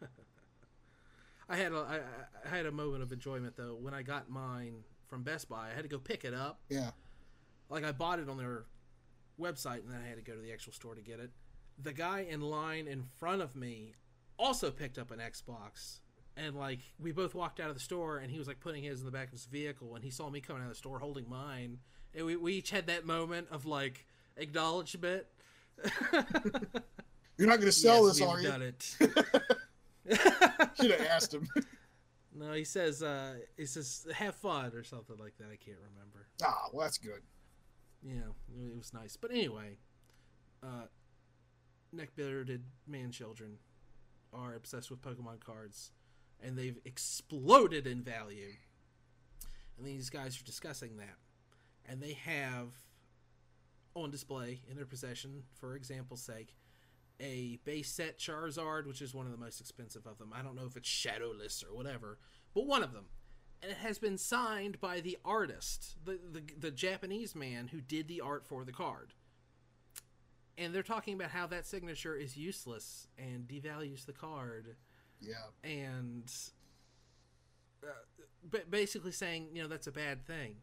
I 1.48 1.56
had 1.56 1.72
a 1.72 1.76
I, 1.76 2.00
I 2.46 2.56
had 2.56 2.66
a 2.66 2.72
moment 2.72 3.02
of 3.02 3.12
enjoyment 3.12 3.54
though 3.56 3.76
when 3.78 3.92
I 3.92 4.02
got 4.02 4.30
mine 4.30 4.84
from 5.06 5.22
Best 5.22 5.48
Buy. 5.48 5.68
I 5.70 5.74
had 5.74 5.82
to 5.82 5.88
go 5.88 5.98
pick 5.98 6.24
it 6.24 6.34
up. 6.34 6.60
Yeah. 6.70 6.90
Like 7.68 7.84
I 7.84 7.92
bought 7.92 8.18
it 8.18 8.30
on 8.30 8.38
their 8.38 8.64
website 9.38 9.80
and 9.84 9.92
then 9.92 10.00
I 10.04 10.08
had 10.08 10.16
to 10.16 10.22
go 10.22 10.34
to 10.34 10.40
the 10.40 10.52
actual 10.52 10.72
store 10.72 10.94
to 10.94 11.02
get 11.02 11.20
it. 11.20 11.30
The 11.80 11.92
guy 11.92 12.26
in 12.28 12.40
line 12.40 12.88
in 12.88 13.04
front 13.18 13.42
of 13.42 13.54
me 13.54 13.94
also 14.38 14.70
picked 14.70 14.98
up 14.98 15.10
an 15.10 15.18
Xbox 15.18 16.00
and 16.38 16.56
like 16.56 16.80
we 17.00 17.12
both 17.12 17.34
walked 17.34 17.60
out 17.60 17.68
of 17.68 17.74
the 17.74 17.80
store 17.80 18.18
and 18.18 18.30
he 18.30 18.38
was 18.38 18.46
like 18.46 18.60
putting 18.60 18.84
his 18.84 19.00
in 19.00 19.06
the 19.06 19.12
back 19.12 19.26
of 19.26 19.32
his 19.32 19.46
vehicle 19.46 19.94
and 19.94 20.04
he 20.04 20.10
saw 20.10 20.30
me 20.30 20.40
coming 20.40 20.62
out 20.62 20.66
of 20.66 20.72
the 20.72 20.78
store 20.78 20.98
holding 20.98 21.28
mine. 21.28 21.78
And 22.14 22.24
we, 22.24 22.36
we 22.36 22.54
each 22.54 22.70
had 22.70 22.86
that 22.86 23.04
moment 23.04 23.48
of 23.50 23.66
like 23.66 24.06
acknowledgement. 24.36 25.24
You're 26.12 27.48
not 27.48 27.56
going 27.56 27.62
to 27.62 27.72
sell 27.72 28.06
yes, 28.06 28.18
this 28.18 28.26
are 28.26 28.40
you? 28.40 28.48
done 28.48 28.62
it. 28.62 28.82
Should 30.80 30.90
have 30.92 31.06
asked 31.10 31.34
him. 31.34 31.48
No 32.34 32.52
he 32.52 32.62
says 32.62 33.02
uh 33.02 33.34
he 33.56 33.66
says 33.66 34.06
have 34.14 34.36
fun 34.36 34.72
or 34.72 34.84
something 34.84 35.16
like 35.16 35.36
that. 35.38 35.46
I 35.46 35.56
can't 35.56 35.78
remember. 35.92 36.28
Ah 36.40 36.68
well 36.72 36.84
that's 36.84 36.98
good. 36.98 37.22
Yeah 38.00 38.30
it 38.70 38.76
was 38.76 38.94
nice. 38.94 39.16
But 39.16 39.32
anyway 39.32 39.78
uh 40.62 40.84
neck 41.90 42.10
bearded 42.14 42.62
man 42.86 43.10
children 43.10 43.54
are 44.32 44.54
obsessed 44.54 44.88
with 44.88 45.02
pokemon 45.02 45.40
cards 45.40 45.90
and 46.42 46.56
they've 46.56 46.78
exploded 46.84 47.86
in 47.86 48.02
value. 48.02 48.52
And 49.76 49.86
these 49.86 50.10
guys 50.10 50.40
are 50.40 50.44
discussing 50.44 50.96
that. 50.98 51.16
And 51.86 52.02
they 52.02 52.12
have 52.24 52.68
on 53.94 54.10
display 54.10 54.60
in 54.68 54.76
their 54.76 54.86
possession, 54.86 55.44
for 55.54 55.74
example's 55.74 56.22
sake, 56.22 56.54
a 57.20 57.58
base 57.64 57.90
set 57.90 58.18
Charizard, 58.18 58.86
which 58.86 59.02
is 59.02 59.14
one 59.14 59.26
of 59.26 59.32
the 59.32 59.38
most 59.38 59.60
expensive 59.60 60.06
of 60.06 60.18
them. 60.18 60.32
I 60.32 60.42
don't 60.42 60.54
know 60.54 60.66
if 60.66 60.76
it's 60.76 60.88
Shadowless 60.88 61.64
or 61.64 61.74
whatever, 61.74 62.18
but 62.54 62.66
one 62.66 62.82
of 62.82 62.92
them. 62.92 63.06
And 63.60 63.72
it 63.72 63.78
has 63.78 63.98
been 63.98 64.18
signed 64.18 64.80
by 64.80 65.00
the 65.00 65.18
artist, 65.24 65.96
the, 66.04 66.20
the, 66.32 66.42
the 66.56 66.70
Japanese 66.70 67.34
man 67.34 67.68
who 67.68 67.80
did 67.80 68.06
the 68.06 68.20
art 68.20 68.46
for 68.46 68.64
the 68.64 68.72
card. 68.72 69.14
And 70.56 70.72
they're 70.72 70.82
talking 70.82 71.14
about 71.14 71.30
how 71.30 71.46
that 71.48 71.66
signature 71.66 72.14
is 72.14 72.36
useless 72.36 73.08
and 73.16 73.48
devalues 73.48 74.06
the 74.06 74.12
card 74.12 74.76
yeah. 75.20 75.34
And 75.62 76.32
uh, 77.82 78.58
basically 78.70 79.12
saying, 79.12 79.48
you 79.54 79.62
know, 79.62 79.68
that's 79.68 79.86
a 79.86 79.92
bad 79.92 80.26
thing. 80.26 80.56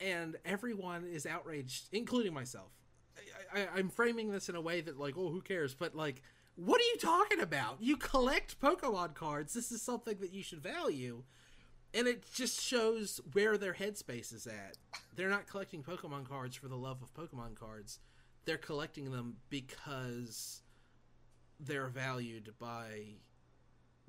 And 0.00 0.36
everyone 0.44 1.04
is 1.06 1.26
outraged, 1.26 1.88
including 1.92 2.32
myself. 2.32 2.70
I, 3.54 3.60
I, 3.62 3.68
I'm 3.76 3.88
framing 3.90 4.30
this 4.30 4.48
in 4.48 4.54
a 4.54 4.60
way 4.60 4.80
that, 4.80 4.98
like, 4.98 5.14
oh, 5.16 5.28
who 5.30 5.42
cares? 5.42 5.74
But, 5.74 5.94
like, 5.94 6.22
what 6.56 6.80
are 6.80 6.84
you 6.84 6.96
talking 6.98 7.40
about? 7.40 7.78
You 7.80 7.96
collect 7.96 8.60
Pokemon 8.60 9.14
cards. 9.14 9.52
This 9.54 9.70
is 9.70 9.82
something 9.82 10.18
that 10.20 10.32
you 10.32 10.42
should 10.42 10.62
value. 10.62 11.24
and 11.92 12.06
it 12.06 12.24
just 12.32 12.60
shows 12.60 13.20
where 13.32 13.56
their 13.58 13.74
headspace 13.74 14.32
is 14.32 14.46
at. 14.46 14.76
They're 15.14 15.28
not 15.30 15.46
collecting 15.46 15.82
Pokemon 15.82 16.28
cards 16.28 16.56
for 16.56 16.68
the 16.68 16.76
love 16.76 17.02
of 17.02 17.12
Pokemon 17.14 17.56
cards. 17.56 17.98
They're 18.44 18.56
collecting 18.58 19.10
them 19.10 19.36
because 19.48 20.62
they're 21.58 21.88
valued 21.88 22.54
by 22.58 23.16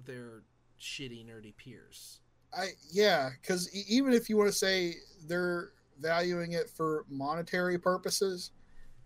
their 0.05 0.43
shitty 0.79 1.25
nerdy 1.25 1.55
peers. 1.57 2.19
I 2.53 2.69
yeah, 2.91 3.29
because 3.41 3.73
even 3.73 4.13
if 4.13 4.29
you 4.29 4.37
want 4.37 4.49
to 4.49 4.57
say 4.57 4.95
they're 5.27 5.71
valuing 5.99 6.53
it 6.53 6.69
for 6.69 7.05
monetary 7.09 7.77
purposes, 7.77 8.51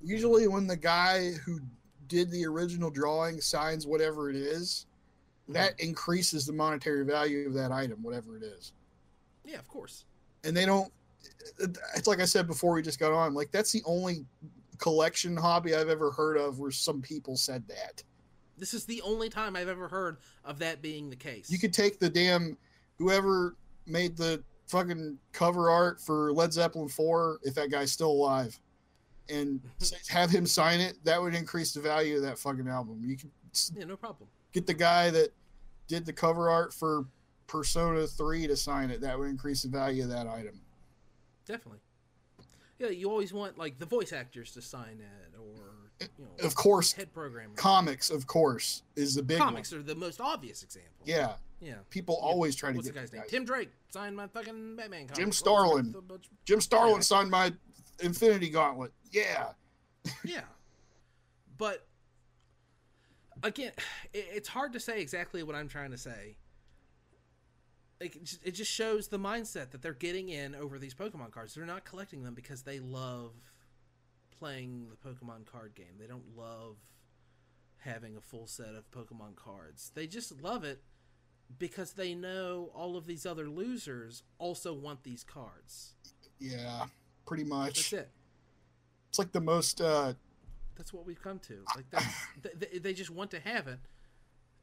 usually 0.02 0.48
when 0.48 0.68
the 0.68 0.78
guy 0.78 1.32
who 1.46 1.60
did 2.08 2.32
the 2.32 2.46
original 2.46 2.90
drawing 2.90 3.42
signs 3.42 3.86
whatever 3.86 4.30
it 4.30 4.36
is, 4.36 4.86
that 5.50 5.78
mm-hmm. 5.78 5.90
increases 5.90 6.46
the 6.46 6.54
monetary 6.54 7.06
value 7.06 7.48
of 7.48 7.54
that 7.54 7.72
item, 7.72 8.02
whatever 8.02 8.38
it 8.38 8.44
is. 8.44 8.74
Yeah, 9.44 9.60
of 9.60 9.68
course. 9.68 10.06
And 10.44 10.56
they 10.56 10.66
don't. 10.66 10.92
It's 11.96 12.08
like 12.08 12.22
I 12.22 12.26
said 12.26 12.48
before 12.48 12.74
we 12.74 12.82
just 12.82 13.00
got 13.00 13.12
on. 13.12 13.34
Like 13.34 13.52
that's 13.52 13.72
the 13.72 13.84
only 13.86 14.26
collection 14.78 15.38
hobby 15.38 15.76
I've 15.76 15.90
ever 15.90 16.12
heard 16.12 16.38
of 16.38 16.60
where 16.60 16.72
some 16.72 17.02
people 17.02 17.38
said 17.38 17.64
that. 17.68 18.04
This 18.58 18.74
is 18.74 18.86
the 18.86 19.02
only 19.02 19.30
time 19.30 19.56
I've 19.56 19.68
ever 19.68 19.88
heard 19.88 20.18
of 20.44 20.60
that 20.60 20.82
being 20.82 21.10
the 21.10 21.16
case. 21.16 21.50
You 21.50 21.60
could 21.60 21.74
take 21.74 22.00
the 22.00 22.10
damn 22.10 22.58
whoever 22.98 23.56
made 23.86 24.16
the 24.18 24.44
fucking 24.68 25.18
cover 25.32 25.70
art 25.70 26.00
for 26.02 26.32
Led 26.34 26.52
Zeppelin 26.54 26.88
4 26.90 27.40
if 27.44 27.54
that 27.56 27.70
guy's 27.70 27.92
still 27.92 28.12
alive 28.12 28.58
and 29.30 29.62
have 30.08 30.30
him 30.30 30.46
sign 30.46 30.80
it, 30.80 30.98
that 31.04 31.22
would 31.22 31.36
increase 31.36 31.74
the 31.74 31.82
value 31.82 32.16
of 32.18 32.22
that 32.24 32.38
fucking 32.40 32.68
album. 32.68 33.02
You 33.06 33.18
could 33.18 33.32
Yeah, 33.76 33.86
no 33.86 33.98
problem. 33.98 34.30
get 34.54 34.66
the 34.66 34.74
guy 34.74 35.10
that 35.12 35.30
did 35.88 36.06
the 36.06 36.14
cover 36.14 36.50
art 36.50 36.74
for 36.74 37.06
Persona 37.48 38.08
3 38.08 38.48
to 38.48 38.56
sign 38.56 38.90
it. 38.90 39.02
That 39.02 39.20
would 39.20 39.30
increase 39.30 39.62
the 39.64 39.70
value 39.70 40.04
of 40.04 40.10
that 40.10 40.28
item. 40.28 40.60
Definitely. 41.46 41.80
Yeah, 42.80 42.88
you 42.90 43.10
always 43.10 43.32
want 43.34 43.58
like 43.58 43.78
the 43.78 43.86
voice 43.86 44.12
actors 44.14 44.52
to 44.54 44.62
sign 44.62 45.00
it 45.00 45.38
or 45.38 45.75
you 46.02 46.08
know 46.20 46.46
Of 46.46 46.56
course, 46.56 46.92
head 46.94 47.14
programmers. 47.14 47.58
comics, 47.58 48.10
of 48.10 48.28
course, 48.28 48.84
is 48.96 49.16
the 49.16 49.24
big 49.24 49.38
Comics 49.38 49.72
one. 49.72 49.80
are 49.80 49.84
the 49.84 49.96
most 49.96 50.20
obvious 50.22 50.62
example. 50.64 50.92
Yeah, 51.06 51.36
Yeah. 51.62 51.76
people 51.90 52.16
always 52.22 52.56
try 52.56 52.72
to 52.72 52.76
What's 52.76 52.88
the 52.88 52.94
guy's 52.94 53.12
name? 53.14 53.22
guys. 53.22 53.32
Tim 53.32 53.46
Drake 53.46 53.70
signed 53.90 54.16
my 54.16 54.28
fucking 54.28 54.76
Batman 54.76 55.08
comic. 55.08 55.16
Jim 55.16 55.32
Starlin. 55.32 55.96
Jim 56.46 56.60
Starlin 56.62 56.96
Yeah. 56.96 57.02
signed 57.02 57.30
my 57.32 57.54
Infinity 58.02 58.50
Gauntlet. 58.50 58.92
Yeah, 59.12 59.54
Yeah. 60.26 60.44
But 61.58 61.88
again, 63.44 63.72
it, 64.14 64.26
it's 64.34 64.50
hard 64.50 64.74
to 64.74 64.80
say 64.80 65.00
exactly 65.02 65.44
what 65.44 65.56
I'm 65.56 65.70
trying 65.70 65.92
to 65.92 65.98
say. 65.98 66.36
Like, 68.02 68.18
it 68.44 68.52
just 68.52 68.70
shows 68.72 69.08
the 69.08 69.18
mindset 69.18 69.72
that 69.72 69.82
they're 69.82 69.94
getting 69.94 70.28
in 70.28 70.54
over 70.54 70.78
these 70.78 70.94
Pokemon 70.94 71.32
cards. 71.32 71.56
They're 71.56 71.66
not 71.66 71.86
collecting 71.86 72.24
them 72.24 72.34
because 72.34 72.64
they 72.64 72.80
love 72.82 73.32
playing 74.40 74.88
the 74.90 75.10
Pokemon 75.10 75.46
card 75.46 75.76
game. 75.76 75.96
They 76.00 76.08
don't 76.08 76.36
love 76.36 76.78
having 77.78 78.18
a 78.18 78.22
full 78.22 78.48
set 78.48 78.76
of 78.76 78.90
Pokemon 78.92 79.36
cards. 79.36 79.92
They 79.94 80.08
just 80.08 80.42
love 80.42 80.64
it 80.64 80.82
because 81.58 81.94
they 81.94 82.16
know 82.16 82.72
all 82.74 82.98
of 82.98 83.06
these 83.06 83.26
other 83.26 83.48
losers 83.48 84.24
also 84.40 84.74
want 84.74 85.04
these 85.04 85.24
cards. 85.24 85.94
yeah, 86.40 86.86
pretty 87.26 87.44
much. 87.44 87.92
That's 87.92 87.94
it. 87.94 88.12
It's 89.10 89.20
like 89.20 89.32
the 89.32 89.42
most. 89.42 89.80
uh 89.82 90.14
That's 90.76 90.92
what 90.92 91.06
we've 91.06 91.22
come 91.22 91.40
to. 91.40 91.64
Like 91.76 91.86
that's 91.92 92.06
they, 92.72 92.80
they 92.80 92.94
just 92.94 93.12
want 93.12 93.32
to 93.32 93.40
have 93.40 93.68
it 93.68 93.80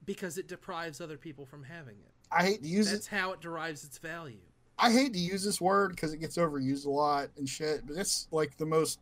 because 0.04 0.36
it 0.36 0.48
deprives 0.48 1.00
other 1.00 1.16
people 1.16 1.46
from 1.46 1.62
having 1.64 1.94
it. 1.94 2.12
I 2.30 2.44
hate 2.44 2.62
to 2.62 2.68
use 2.68 2.88
it. 2.88 2.92
That's 2.92 3.06
how 3.06 3.32
it 3.32 3.40
derives 3.40 3.84
its 3.84 3.98
value. 3.98 4.40
I 4.78 4.90
hate 4.90 5.12
to 5.12 5.18
use 5.18 5.44
this 5.44 5.60
word 5.60 5.90
because 5.92 6.12
it 6.12 6.18
gets 6.18 6.36
overused 6.36 6.86
a 6.86 6.90
lot 6.90 7.28
and 7.36 7.48
shit, 7.48 7.86
but 7.86 7.96
it's 7.96 8.26
like 8.32 8.56
the 8.56 8.66
most 8.66 8.98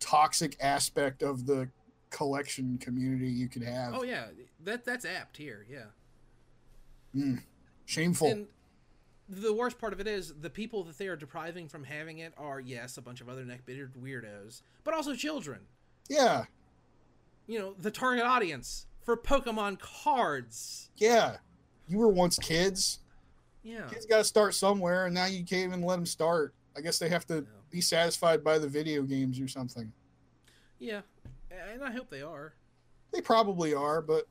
toxic 0.00 0.56
aspect 0.60 1.22
of 1.22 1.46
the 1.46 1.68
collection 2.10 2.78
community 2.78 3.28
you 3.28 3.48
could 3.48 3.62
have. 3.62 3.94
Oh 3.94 4.02
yeah, 4.02 4.26
that 4.64 4.84
that's 4.84 5.04
apt 5.04 5.36
here. 5.36 5.66
Yeah, 5.68 5.84
mm. 7.14 7.42
Shameful. 7.86 8.28
and 8.28 8.46
the 9.28 9.52
worst 9.54 9.78
part 9.78 9.92
of 9.92 10.00
it 10.00 10.06
is 10.06 10.34
the 10.40 10.50
people 10.50 10.84
that 10.84 10.98
they 10.98 11.08
are 11.08 11.16
depriving 11.16 11.66
from 11.68 11.84
having 11.84 12.18
it 12.18 12.32
are 12.36 12.60
yes 12.60 12.96
a 12.98 13.02
bunch 13.02 13.20
of 13.20 13.28
other 13.28 13.44
neckbearded 13.44 13.92
weirdos, 14.02 14.62
but 14.84 14.94
also 14.94 15.14
children. 15.14 15.60
yeah, 16.08 16.44
You 17.46 17.58
know 17.58 17.74
the 17.78 17.90
target 17.90 18.24
audience 18.24 18.86
for 19.02 19.16
Pokemon 19.16 19.78
cards. 19.80 20.90
yeah. 20.96 21.36
You 21.86 21.98
were 21.98 22.08
once 22.08 22.38
kids. 22.38 23.00
Yeah, 23.62 23.86
Kids 23.90 24.06
got 24.06 24.18
to 24.18 24.24
start 24.24 24.54
somewhere, 24.54 25.04
and 25.06 25.14
now 25.14 25.26
you 25.26 25.44
can't 25.44 25.64
even 25.68 25.82
let 25.82 25.96
them 25.96 26.06
start. 26.06 26.54
I 26.76 26.80
guess 26.80 26.98
they 26.98 27.08
have 27.10 27.26
to 27.26 27.34
Yeah. 27.36 27.40
Be 27.74 27.80
satisfied 27.80 28.44
by 28.44 28.56
the 28.56 28.68
video 28.68 29.02
games 29.02 29.40
or 29.40 29.48
something. 29.48 29.92
yeah, 30.78 31.00
and 31.50 31.82
I 31.82 31.90
hope 31.90 32.08
they 32.08 32.22
are. 32.22 32.54
They 33.12 33.20
probably 33.20 33.74
are, 33.74 34.00
but 34.00 34.28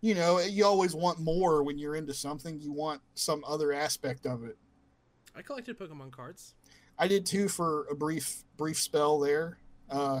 you 0.00 0.14
know, 0.14 0.38
you 0.38 0.64
always 0.64 0.94
want 0.94 1.18
more 1.18 1.64
when 1.64 1.78
you're 1.78 1.96
into 1.96 2.14
something. 2.14 2.60
You 2.60 2.70
want 2.72 3.00
some 3.16 3.42
other 3.44 3.72
aspect 3.72 4.24
of 4.24 4.44
it. 4.44 4.56
I 5.34 5.42
collected 5.42 5.76
Pokemon 5.76 6.12
cards. 6.12 6.54
I 6.96 7.08
did 7.08 7.26
too 7.26 7.48
for 7.48 7.86
a 7.90 7.96
brief 7.96 8.44
brief 8.56 8.78
spell 8.78 9.18
there. 9.18 9.58
Uh, 9.90 10.20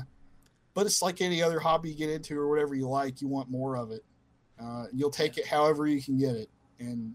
but 0.74 0.86
it's 0.86 1.00
like 1.00 1.20
any 1.20 1.40
other 1.40 1.60
hobby 1.60 1.90
you 1.90 1.96
get 1.96 2.10
into 2.10 2.36
or 2.36 2.48
whatever 2.48 2.74
you 2.74 2.88
like. 2.88 3.20
You 3.20 3.28
want 3.28 3.48
more 3.48 3.76
of 3.76 3.92
it. 3.92 4.04
Uh, 4.60 4.86
you'll 4.92 5.10
take 5.10 5.38
it 5.38 5.46
however 5.46 5.86
you 5.86 6.02
can 6.02 6.18
get 6.18 6.34
it, 6.34 6.50
and 6.80 7.14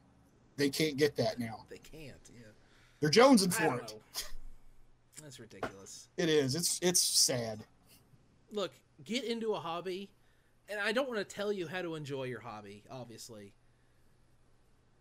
they 0.56 0.70
can't 0.70 0.95
get 0.95 1.18
that 1.18 1.39
now. 1.39 1.66
They 1.70 1.80
can't. 1.80 2.16
Yeah. 2.34 2.47
They're 3.01 3.10
jonesing 3.10 3.54
for 3.54 3.80
it. 3.80 3.95
That's 5.24 5.39
ridiculous. 5.39 6.09
It 6.17 6.28
is. 6.28 6.53
It's 6.53 6.80
it's 6.84 7.01
sad. 7.01 7.63
Look, 8.51 8.74
get 9.05 9.24
into 9.24 9.53
a 9.53 9.59
hobby, 9.59 10.11
and 10.67 10.80
I 10.80 10.91
don't 10.91 11.07
want 11.07 11.19
to 11.19 11.26
tell 11.26 11.51
you 11.51 11.67
how 11.67 11.82
to 11.82 11.95
enjoy 11.95 12.26
your 12.26 12.41
hobby, 12.41 12.84
obviously. 12.91 13.53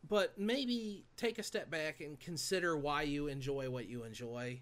But 0.09 0.39
maybe 0.39 1.05
take 1.17 1.39
a 1.39 1.43
step 1.43 1.71
back 1.71 2.01
and 2.01 2.19
consider 2.21 2.77
why 2.77 3.03
you 3.03 3.27
enjoy 3.27 3.69
what 3.69 3.89
you 3.89 4.05
enjoy. 4.05 4.61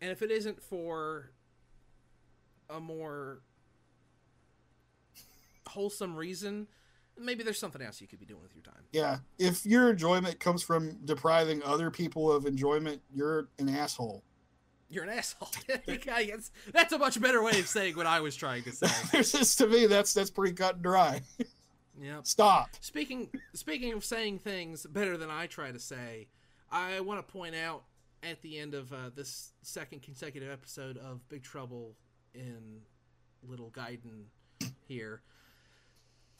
And 0.00 0.10
if 0.12 0.22
it 0.22 0.30
isn't 0.30 0.62
for 0.62 1.32
a 2.70 2.78
more 2.78 3.40
wholesome 5.66 6.16
reason, 6.16 6.68
maybe 7.16 7.42
there's 7.42 7.58
something 7.58 7.82
else 7.82 8.00
you 8.00 8.06
could 8.06 8.20
be 8.20 8.26
doing 8.26 8.42
with 8.42 8.54
your 8.54 8.62
time. 8.62 8.82
Yeah. 8.92 9.18
If 9.38 9.66
your 9.66 9.90
enjoyment 9.90 10.38
comes 10.40 10.62
from 10.62 10.98
depriving 11.04 11.62
other 11.62 11.90
people 11.90 12.30
of 12.32 12.46
enjoyment, 12.46 13.00
you're 13.12 13.48
an 13.58 13.68
asshole. 13.68 14.22
You're 14.90 15.04
an 15.04 15.10
asshole. 15.10 15.50
Guess 15.86 16.50
that's 16.72 16.92
a 16.92 16.98
much 16.98 17.20
better 17.20 17.42
way 17.42 17.58
of 17.58 17.68
saying 17.68 17.96
what 17.96 18.06
I 18.06 18.20
was 18.20 18.34
trying 18.36 18.62
to 18.64 18.72
say. 18.72 18.88
There's 19.12 19.32
this 19.32 19.56
to 19.56 19.66
me. 19.66 19.86
That's 19.86 20.14
that's 20.14 20.30
pretty 20.30 20.54
cut 20.54 20.74
and 20.74 20.82
dry. 20.82 21.22
Yep. 22.00 22.28
Stop. 22.28 22.68
Speaking 22.80 23.28
speaking 23.54 23.92
of 23.92 24.04
saying 24.04 24.38
things 24.38 24.86
better 24.86 25.16
than 25.16 25.30
I 25.30 25.48
try 25.48 25.72
to 25.72 25.80
say, 25.80 26.28
I 26.70 27.00
want 27.00 27.18
to 27.26 27.32
point 27.32 27.56
out 27.56 27.82
at 28.22 28.40
the 28.42 28.56
end 28.56 28.74
of 28.74 28.92
uh, 28.92 29.10
this 29.14 29.52
second 29.62 30.02
consecutive 30.02 30.48
episode 30.48 30.96
of 30.96 31.28
Big 31.28 31.42
Trouble 31.42 31.96
in 32.34 32.82
Little 33.42 33.72
Gaiden 33.72 34.26
here. 34.86 35.22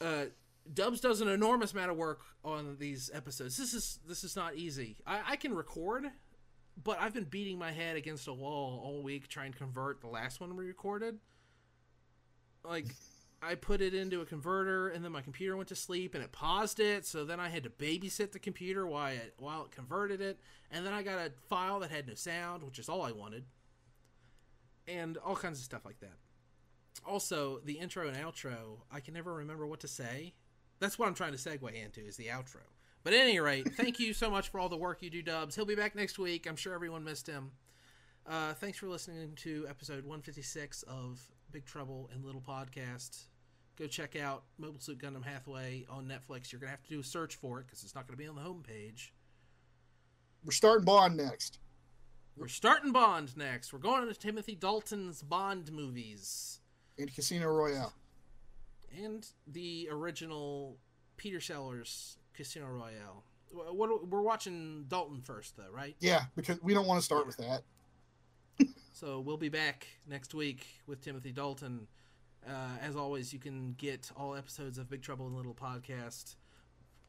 Uh, 0.01 0.27
Dubs 0.73 1.01
does 1.01 1.21
an 1.21 1.29
enormous 1.29 1.73
amount 1.73 1.91
of 1.91 1.97
work 1.97 2.21
on 2.45 2.77
these 2.79 3.11
episodes. 3.13 3.57
This 3.57 3.75
is 3.75 3.99
this 4.07 4.23
is 4.25 4.37
not 4.37 4.55
easy. 4.55 4.97
I, 5.07 5.21
I 5.31 5.37
can 5.37 5.55
record, 5.55 6.05
but 6.83 6.99
I've 7.01 7.14
been 7.14 7.24
beating 7.24 7.59
my 7.59 7.72
head 7.72 7.97
against 7.97 8.29
a 8.29 8.33
wall 8.33 8.81
all 8.85 9.03
week 9.03 9.29
trying 9.29 9.53
to 9.53 9.59
convert 9.59 10.01
the 10.01 10.09
last 10.09 10.41
one 10.41 10.57
we 10.57 10.64
recorded. 10.64 11.18
Like 12.64 12.87
I 13.43 13.55
put 13.55 13.81
it 13.81 13.95
into 13.95 14.20
a 14.20 14.26
converter, 14.26 14.89
and 14.89 15.05
then 15.05 15.12
my 15.12 15.20
computer 15.20 15.57
went 15.57 15.68
to 15.68 15.76
sleep, 15.76 16.14
and 16.14 16.24
it 16.24 16.33
paused 16.33 16.81
it. 16.81 17.07
So 17.07 17.24
then 17.24 17.41
I 17.41 17.49
had 17.49 17.62
to 17.64 17.70
babysit 17.70 18.33
the 18.33 18.39
computer 18.39 18.87
while 18.87 19.12
it 19.12 19.35
while 19.39 19.64
it 19.64 19.70
converted 19.70 20.20
it, 20.20 20.39
and 20.70 20.85
then 20.85 20.93
I 20.93 21.03
got 21.03 21.18
a 21.18 21.33
file 21.49 21.81
that 21.81 21.91
had 21.91 22.07
no 22.07 22.14
sound, 22.14 22.62
which 22.62 22.79
is 22.79 22.89
all 22.89 23.03
I 23.03 23.12
wanted, 23.12 23.45
and 24.87 25.16
all 25.18 25.37
kinds 25.37 25.59
of 25.59 25.64
stuff 25.64 25.85
like 25.85 26.01
that. 26.01 26.16
Also, 27.07 27.61
the 27.64 27.74
intro 27.74 28.09
and 28.09 28.16
outro, 28.16 28.81
I 28.91 29.01
can 29.01 29.14
never 29.14 29.35
remember 29.35 29.66
what 29.66 29.81
to 29.81 29.89
say. 29.89 30.35
That's 30.81 30.99
what 30.99 31.09
I'm 31.09 31.14
trying 31.14 31.33
to 31.33 31.39
segue 31.39 31.72
into 31.72 32.01
is 32.01 32.16
the 32.16 32.26
outro. 32.26 32.62
But 33.05 33.13
at 33.15 33.21
any 33.21 33.39
rate, 33.41 33.73
thank 33.75 33.99
you 33.99 34.13
so 34.13 34.31
much 34.31 34.49
for 34.49 34.61
all 34.61 34.69
the 34.69 34.77
work 34.77 35.03
you 35.03 35.11
do, 35.11 35.23
Dubs. 35.23 35.55
He'll 35.55 35.65
be 35.65 35.75
back 35.75 35.95
next 35.95 36.19
week. 36.19 36.47
I'm 36.47 36.57
sure 36.57 36.75
everyone 36.75 37.05
missed 37.05 37.27
him. 37.27 37.53
Uh, 38.27 38.53
thanks 38.55 38.79
for 38.79 38.89
listening 38.89 39.33
to 39.37 39.67
episode 39.69 40.05
156 40.05 40.83
of 40.83 41.21
Big 41.51 41.65
Trouble 41.65 42.11
in 42.15 42.23
Little 42.25 42.43
Podcast. 42.43 43.25
Go 43.79 43.87
check 43.87 44.17
out 44.17 44.43
Mobile 44.59 44.81
Suit 44.81 44.99
Gundam 44.99 45.25
Hathaway 45.25 45.87
on 45.89 46.05
Netflix. 46.07 46.53
You're 46.53 46.61
going 46.61 46.67
to 46.69 46.73
have 46.73 46.83
to 46.83 46.91
do 46.91 47.01
a 47.01 47.05
search 47.05 47.37
for 47.37 47.61
it 47.61 47.67
because 47.67 47.85
it's 47.85 47.95
not 47.95 48.07
going 48.07 48.19
to 48.19 48.23
be 48.23 48.29
on 48.29 48.35
the 48.35 48.43
homepage. 48.43 49.11
We're 50.45 50.53
starting 50.53 50.85
Bond 50.85 51.17
next. 51.17 51.59
We're 52.37 52.49
starting 52.49 52.93
Bond 52.93 53.37
next. 53.37 53.73
We're 53.73 53.79
going 53.79 54.07
to 54.07 54.15
Timothy 54.15 54.55
Dalton's 54.55 55.23
Bond 55.23 55.73
movies. 55.73 56.59
in 56.99 57.09
Casino 57.09 57.47
Royale. 57.49 57.93
And 59.03 59.27
the 59.47 59.89
original 59.91 60.77
Peter 61.17 61.41
Sellers 61.41 62.19
Casino 62.39 62.66
Royale. 62.66 63.22
what 63.51 64.09
we're 64.09 64.22
watching 64.22 64.86
Dalton 64.89 65.20
first, 65.20 65.57
though, 65.57 65.70
right? 65.72 65.97
Yeah, 66.01 66.22
because 66.36 66.62
we 66.62 66.72
don't 66.72 66.86
want 66.86 67.01
to 67.01 67.05
start 67.05 67.26
with 67.26 67.36
that. 67.39 67.62
So 68.93 69.20
we'll 69.20 69.36
be 69.36 69.49
back 69.49 69.86
next 70.09 70.34
week 70.34 70.66
with 70.89 71.01
Timothy 71.01 71.30
Dalton. 71.30 71.86
Uh, 72.45 72.78
as 72.82 72.97
always, 72.97 73.32
you 73.32 73.39
can 73.39 73.76
get 73.78 74.11
all 74.16 74.34
episodes 74.34 74.76
of 74.76 74.91
Big 74.91 75.03
Trouble 75.03 75.28
in 75.28 75.36
Little 75.36 75.55
Podcast 75.55 76.34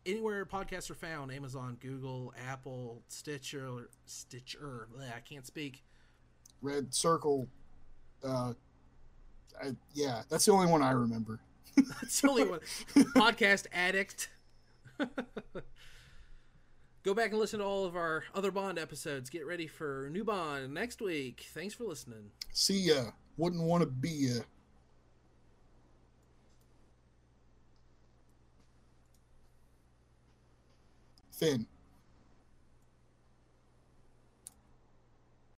anywhere 0.06 0.46
podcasts 0.46 0.90
are 0.90 0.96
found: 0.96 1.32
Amazon, 1.32 1.78
Google, 1.80 2.34
Apple, 2.48 3.04
Stitcher, 3.08 3.90
Stitcher. 4.06 4.88
Bleh, 4.94 5.16
I 5.16 5.20
can't 5.20 5.46
speak. 5.46 5.84
Red 6.62 6.94
Circle. 6.94 7.48
Uh, 8.24 8.54
I, 9.62 9.76
yeah, 9.94 10.24
that's 10.30 10.46
the 10.46 10.52
only 10.52 10.68
one 10.68 10.82
I 10.82 10.92
remember. 10.92 11.40
that's 11.76 12.22
the 12.22 12.30
only 12.30 12.46
one. 12.46 12.60
Podcast 13.16 13.68
Addict. 13.72 14.30
Go 17.04 17.14
back 17.14 17.32
and 17.32 17.40
listen 17.40 17.60
to 17.60 17.66
all 17.66 17.86
of 17.86 17.96
our 17.96 18.24
other 18.36 18.52
Bond 18.52 18.78
episodes. 18.78 19.30
Get 19.30 19.46
ready 19.46 19.68
for 19.68 20.10
new 20.12 20.24
Bond 20.24 20.74
next 20.74 21.02
week. 21.02 21.46
Thanks 21.54 21.74
for 21.74 21.86
listening. 21.86 22.32
See 22.52 22.80
ya. 22.80 23.12
Wouldn't 23.38 23.64
want 23.64 23.82
to 23.84 23.88
be 23.88 24.10
ya. 24.10 24.42
Finn. 31.32 31.66